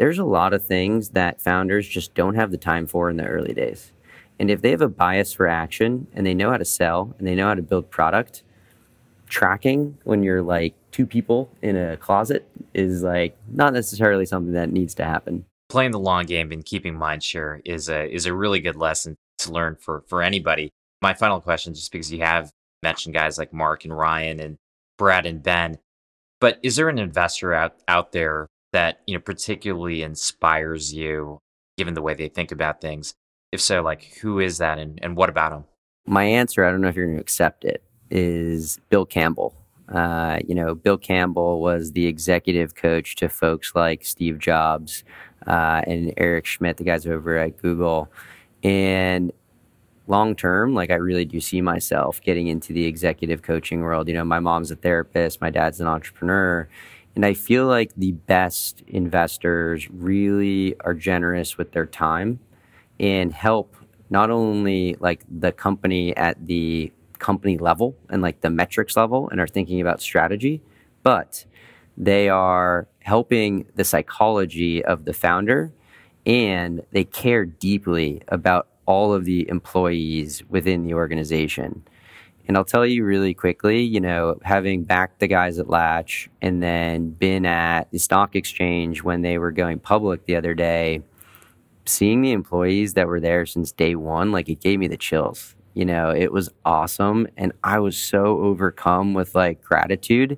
there's 0.02 0.18
a 0.18 0.26
lot 0.26 0.52
of 0.52 0.66
things 0.66 1.10
that 1.10 1.39
founders 1.39 1.88
just 1.88 2.16
don't 2.16 2.34
have 2.34 2.49
the 2.49 2.58
time 2.58 2.88
for 2.88 3.12
in 3.12 3.18
the 3.18 3.28
early 3.28 3.54
days. 3.54 3.91
And 4.39 4.49
if 4.49 4.64
they 4.64 4.72
have 4.72 4.82
a 4.82 4.88
bias 4.88 5.32
for 5.32 5.47
action 5.47 6.08
and 6.14 6.26
they 6.26 6.34
know 6.34 6.49
how 6.49 6.58
to 6.58 6.66
sell 6.66 7.14
and 7.20 7.28
they 7.28 7.36
know 7.36 7.45
how 7.45 7.54
to 7.54 7.62
build 7.62 7.91
product, 7.91 8.41
tracking 9.28 9.95
when 10.04 10.24
you're 10.24 10.41
like 10.41 10.74
two 10.91 11.06
people 11.06 11.52
in 11.62 11.76
a 11.78 11.97
closet 11.97 12.49
is 12.74 13.04
like 13.04 13.38
not 13.47 13.74
necessarily 13.74 14.26
something 14.26 14.54
that 14.54 14.72
needs 14.72 14.95
to 14.95 15.06
happen. 15.06 15.45
Playing 15.70 15.91
the 15.91 15.99
long 15.99 16.26
game 16.26 16.52
and 16.52 16.66
keeping 16.66 16.97
mind 16.97 17.24
share 17.24 17.62
is 17.64 17.88
a 17.88 18.12
is 18.12 18.26
a 18.26 18.34
really 18.34 18.60
good 18.60 18.78
lesson 18.78 19.16
to 19.38 19.52
learn 19.52 19.76
for 19.80 20.04
for 20.08 20.24
anybody. 20.24 20.72
My 21.04 21.14
final 21.14 21.39
question, 21.39 21.76
just 21.76 21.91
because 21.91 22.12
you 22.12 22.24
have 22.24 22.49
mentioned 22.82 23.14
guys 23.14 23.38
like 23.38 23.54
Mark 23.54 23.86
and 23.86 23.95
Ryan 23.95 24.39
and 24.39 24.58
Brad 24.97 25.28
and 25.28 25.43
Ben, 25.43 25.78
but 26.39 26.58
is 26.64 26.76
there 26.76 26.89
an 26.89 26.97
investor 26.97 27.54
out 27.54 27.76
out 27.88 28.14
there 28.14 28.47
that 28.72 29.01
you 29.07 29.15
know 29.15 29.22
particularly 29.22 30.03
inspires 30.03 30.93
you, 30.93 31.39
given 31.78 31.93
the 31.93 32.01
way 32.01 32.13
they 32.13 32.30
think 32.30 32.51
about 32.51 32.82
things? 32.82 33.13
If 33.51 33.61
so, 33.61 33.82
like 33.82 34.15
who 34.22 34.39
is 34.39 34.57
that, 34.59 34.80
and, 34.80 34.99
and 35.01 35.15
what 35.15 35.30
about 35.30 35.51
them? 35.51 35.65
My 36.05 36.24
answer, 36.24 36.65
I 36.65 36.72
don't 36.72 36.82
know 36.82 36.88
if 36.88 36.95
you're 36.95 37.05
going 37.05 37.17
to 37.17 37.22
accept 37.22 37.65
it, 37.65 37.84
is 38.09 38.80
Bill 38.89 39.05
Campbell. 39.05 39.55
Uh, 39.89 40.39
you 40.47 40.55
know, 40.55 40.74
Bill 40.74 40.97
Campbell 40.97 41.59
was 41.59 41.91
the 41.91 42.07
executive 42.07 42.76
coach 42.76 43.15
to 43.17 43.28
folks 43.28 43.76
like 43.76 44.05
Steve 44.05 44.39
Jobs 44.39 45.03
uh, 45.47 45.82
and 45.86 46.13
Eric 46.17 46.45
Schmidt, 46.45 46.78
the 46.78 46.84
guys 46.84 47.05
over 47.05 47.38
at 47.38 47.57
Google. 47.57 48.09
And 48.63 49.34
long 50.07 50.36
term, 50.36 50.74
like 50.74 50.91
I 50.91 50.95
really 50.95 51.26
do 51.26 51.39
see 51.39 51.61
myself 51.61 52.22
getting 52.22 52.47
into 52.47 52.74
the 52.74 52.86
executive 52.86 53.41
coaching 53.41 53.82
world. 53.82 54.07
You 54.07 54.13
know, 54.13 54.26
my 54.26 54.39
mom's 54.39 54.72
a 54.72 54.76
therapist, 54.76 55.41
my 55.41 55.49
dad's 55.49 55.82
an 55.82 55.88
entrepreneur. 55.88 56.69
And 57.16 57.26
I 57.26 57.34
feel 57.34 57.66
like 57.66 57.91
the 57.95 58.14
best 58.14 58.84
investors 58.88 59.89
really 59.89 60.76
are 60.82 60.93
generous 60.93 61.57
with 61.57 61.74
their 61.74 61.86
time 61.86 62.39
and 62.99 63.34
help 63.34 63.76
not 64.09 64.30
only 64.30 64.95
like 64.99 65.24
the 65.30 65.51
company 65.51 66.16
at 66.16 66.45
the 66.45 66.91
company 67.20 67.57
level 67.57 67.95
and 68.09 68.22
like 68.22 68.41
the 68.41 68.49
metrics 68.49 68.95
level 68.95 69.30
and 69.30 69.39
are 69.39 69.47
thinking 69.47 69.82
about 69.82 70.01
strategy, 70.01 70.62
but 71.03 71.45
they 71.97 72.30
are 72.30 72.88
helping 72.99 73.66
the 73.76 73.84
psychology 73.84 74.84
of 74.84 75.05
the 75.05 75.14
founder 75.14 75.74
and 76.26 76.84
they 76.91 77.03
care 77.03 77.45
deeply 77.45 78.22
about 78.28 78.68
all 78.86 79.14
of 79.14 79.26
the 79.26 79.47
employees 79.49 80.43
within 80.49 80.84
the 80.84 80.93
organization. 80.93 81.84
And 82.52 82.58
I'll 82.58 82.66
tell 82.66 82.86
you 82.86 83.06
really 83.06 83.34
quickly, 83.34 83.82
you 83.82 84.02
know, 84.02 84.38
having 84.43 84.84
backed 84.84 85.22
the 85.22 85.28
guys 85.28 85.58
at 85.58 85.70
Latch 85.70 86.30
and 86.41 86.62
then 86.62 87.12
been 87.12 87.45
at 87.45 87.89
the 87.91 87.97
stock 87.97 88.36
exchange 88.36 89.04
when 89.04 89.22
they 89.22 89.38
were 89.38 89.54
going 89.54 89.80
public 89.80 90.26
the 90.26 90.36
other 90.36 90.54
day, 90.54 91.02
seeing 91.86 92.22
the 92.22 92.34
employees 92.34 92.93
that 92.95 93.08
were 93.08 93.22
there 93.22 93.45
since 93.45 93.72
day 93.72 93.95
one, 93.95 94.34
like 94.34 94.49
it 94.49 94.60
gave 94.60 94.80
me 94.80 94.89
the 94.89 94.97
chills. 94.97 95.56
You 95.76 95.86
know, 95.86 96.10
it 96.10 96.34
was 96.34 96.49
awesome. 96.66 97.26
And 97.38 97.54
I 97.64 97.80
was 97.80 97.95
so 97.95 98.39
overcome 98.39 99.14
with 99.14 99.34
like 99.34 99.64
gratitude 99.64 100.38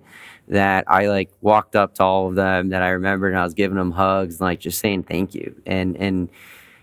that 0.50 0.84
I 0.88 1.08
like 1.08 1.32
walked 1.42 1.76
up 1.76 1.96
to 1.96 2.04
all 2.04 2.28
of 2.28 2.36
them 2.36 2.70
that 2.70 2.84
I 2.84 2.90
remembered 2.90 3.30
and 3.30 3.40
I 3.40 3.44
was 3.44 3.56
giving 3.56 3.78
them 3.78 3.90
hugs 3.90 4.36
and 4.36 4.42
like 4.42 4.60
just 4.60 4.78
saying 4.78 5.06
thank 5.06 5.34
you. 5.34 5.60
And, 5.66 5.98
and, 5.98 6.30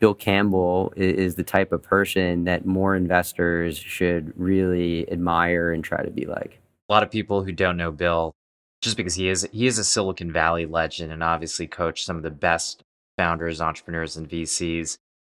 Bill 0.01 0.15
Campbell 0.15 0.93
is 0.97 1.35
the 1.35 1.45
type 1.45 1.73
of 1.73 1.83
person 1.83 2.45
that 2.45 2.65
more 2.65 2.97
investors 2.97 3.77
should 3.77 4.33
really 4.35 5.11
admire 5.13 5.73
and 5.73 5.85
try 5.85 6.03
to 6.03 6.11
be 6.11 6.25
like. 6.25 6.59
A 6.89 6.93
lot 6.93 7.03
of 7.03 7.11
people 7.11 7.45
who 7.45 7.53
don't 7.53 7.77
know 7.77 7.93
Bill, 7.93 8.33
just 8.81 8.97
because 8.97 9.15
he 9.15 9.29
is 9.29 9.47
he 9.53 9.67
is 9.67 9.79
a 9.79 9.85
Silicon 9.85 10.33
Valley 10.33 10.65
legend 10.65 11.13
and 11.13 11.23
obviously 11.23 11.67
coached 11.67 12.07
some 12.07 12.17
of 12.17 12.23
the 12.23 12.31
best 12.31 12.83
founders, 13.19 13.61
entrepreneurs, 13.61 14.17
and 14.17 14.29
VCs. 14.29 14.97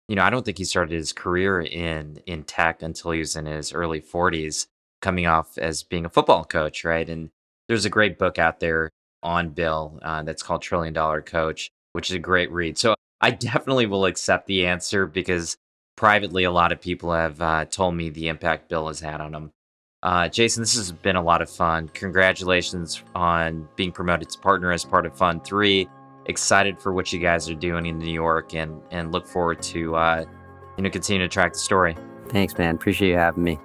You 0.08 0.14
know, 0.14 0.22
I 0.22 0.30
don't 0.30 0.44
think 0.44 0.58
he 0.58 0.64
started 0.64 0.94
his 0.94 1.12
career 1.12 1.60
in 1.60 2.22
in 2.26 2.44
tech 2.44 2.82
until 2.82 3.10
he 3.10 3.18
was 3.18 3.34
in 3.34 3.46
his 3.46 3.72
early 3.72 4.00
40s, 4.00 4.68
coming 5.00 5.26
off 5.26 5.58
as 5.58 5.82
being 5.82 6.04
a 6.04 6.10
football 6.10 6.44
coach, 6.44 6.84
right? 6.84 7.08
And 7.08 7.30
there's 7.68 7.84
a 7.84 7.90
great 7.90 8.16
book 8.16 8.38
out 8.38 8.60
there 8.60 8.90
on 9.24 9.50
Bill 9.50 9.98
uh, 10.02 10.22
that's 10.22 10.42
called 10.42 10.62
Trillion 10.62 10.94
Dollar 10.94 11.20
Coach, 11.20 11.70
which 11.94 12.10
is 12.10 12.16
a 12.16 12.20
great 12.20 12.50
read. 12.52 12.78
So 12.78 12.94
I 13.22 13.30
definitely 13.30 13.86
will 13.86 14.04
accept 14.04 14.46
the 14.46 14.66
answer 14.66 15.06
because 15.06 15.56
privately, 15.96 16.42
a 16.44 16.50
lot 16.50 16.72
of 16.72 16.80
people 16.80 17.12
have 17.12 17.40
uh, 17.40 17.64
told 17.66 17.94
me 17.94 18.10
the 18.10 18.28
impact 18.28 18.68
Bill 18.68 18.88
has 18.88 18.98
had 18.98 19.20
on 19.20 19.32
them. 19.32 19.52
Uh, 20.02 20.28
Jason, 20.28 20.62
this 20.62 20.74
has 20.74 20.90
been 20.90 21.14
a 21.14 21.22
lot 21.22 21.40
of 21.40 21.48
fun. 21.48 21.88
Congratulations 21.94 23.04
on 23.14 23.68
being 23.76 23.92
promoted 23.92 24.28
to 24.30 24.38
partner 24.40 24.72
as 24.72 24.84
part 24.84 25.06
of 25.06 25.16
Fund 25.16 25.44
3. 25.44 25.88
Excited 26.26 26.80
for 26.80 26.92
what 26.92 27.12
you 27.12 27.20
guys 27.20 27.48
are 27.48 27.54
doing 27.54 27.86
in 27.86 27.98
New 27.98 28.12
York 28.12 28.54
and, 28.54 28.80
and 28.90 29.12
look 29.12 29.26
forward 29.26 29.62
to 29.62 29.94
uh, 29.94 30.24
you 30.76 30.82
know 30.82 30.90
continue 30.90 31.22
to 31.22 31.28
track 31.28 31.52
the 31.52 31.58
story. 31.60 31.96
Thanks, 32.28 32.58
man. 32.58 32.74
Appreciate 32.74 33.10
you 33.10 33.16
having 33.16 33.44
me. 33.44 33.58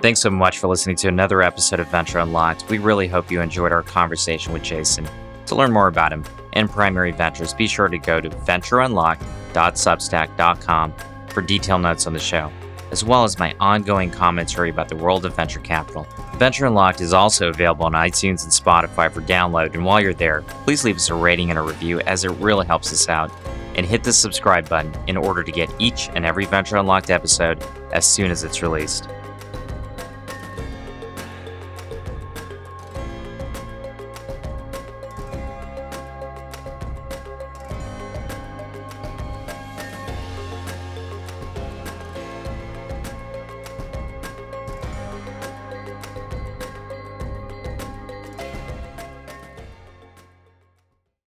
Thanks 0.00 0.20
so 0.20 0.30
much 0.30 0.58
for 0.58 0.68
listening 0.68 0.96
to 0.96 1.08
another 1.08 1.42
episode 1.42 1.80
of 1.80 1.88
Venture 1.88 2.18
Unlocked. 2.18 2.68
We 2.68 2.78
really 2.78 3.08
hope 3.08 3.30
you 3.30 3.40
enjoyed 3.40 3.72
our 3.72 3.82
conversation 3.82 4.52
with 4.52 4.62
Jason. 4.62 5.08
To 5.46 5.54
learn 5.54 5.72
more 5.72 5.88
about 5.88 6.12
him 6.12 6.24
and 6.52 6.70
Primary 6.70 7.12
Ventures, 7.12 7.54
be 7.54 7.66
sure 7.66 7.88
to 7.88 7.98
go 7.98 8.20
to 8.20 8.30
ventureunlocked.substack.com 8.30 10.94
for 11.28 11.42
detailed 11.42 11.82
notes 11.82 12.06
on 12.06 12.12
the 12.12 12.18
show, 12.18 12.50
as 12.90 13.04
well 13.04 13.24
as 13.24 13.38
my 13.38 13.54
ongoing 13.58 14.10
commentary 14.10 14.70
about 14.70 14.88
the 14.88 14.96
world 14.96 15.24
of 15.24 15.34
venture 15.34 15.60
capital. 15.60 16.06
Venture 16.34 16.66
Unlocked 16.66 17.00
is 17.00 17.12
also 17.12 17.48
available 17.48 17.86
on 17.86 17.92
iTunes 17.92 18.42
and 18.42 18.52
Spotify 18.52 19.10
for 19.10 19.22
download, 19.22 19.74
and 19.74 19.84
while 19.84 20.00
you're 20.00 20.14
there, 20.14 20.42
please 20.64 20.84
leave 20.84 20.96
us 20.96 21.08
a 21.08 21.14
rating 21.14 21.50
and 21.50 21.58
a 21.58 21.62
review 21.62 22.00
as 22.00 22.24
it 22.24 22.30
really 22.32 22.66
helps 22.66 22.92
us 22.92 23.08
out. 23.08 23.30
And 23.74 23.86
hit 23.86 24.04
the 24.04 24.12
subscribe 24.12 24.68
button 24.68 24.92
in 25.06 25.16
order 25.16 25.42
to 25.42 25.50
get 25.50 25.72
each 25.78 26.10
and 26.14 26.26
every 26.26 26.44
Venture 26.44 26.76
Unlocked 26.76 27.08
episode 27.08 27.64
as 27.94 28.06
soon 28.06 28.30
as 28.30 28.44
it's 28.44 28.60
released. 28.60 29.08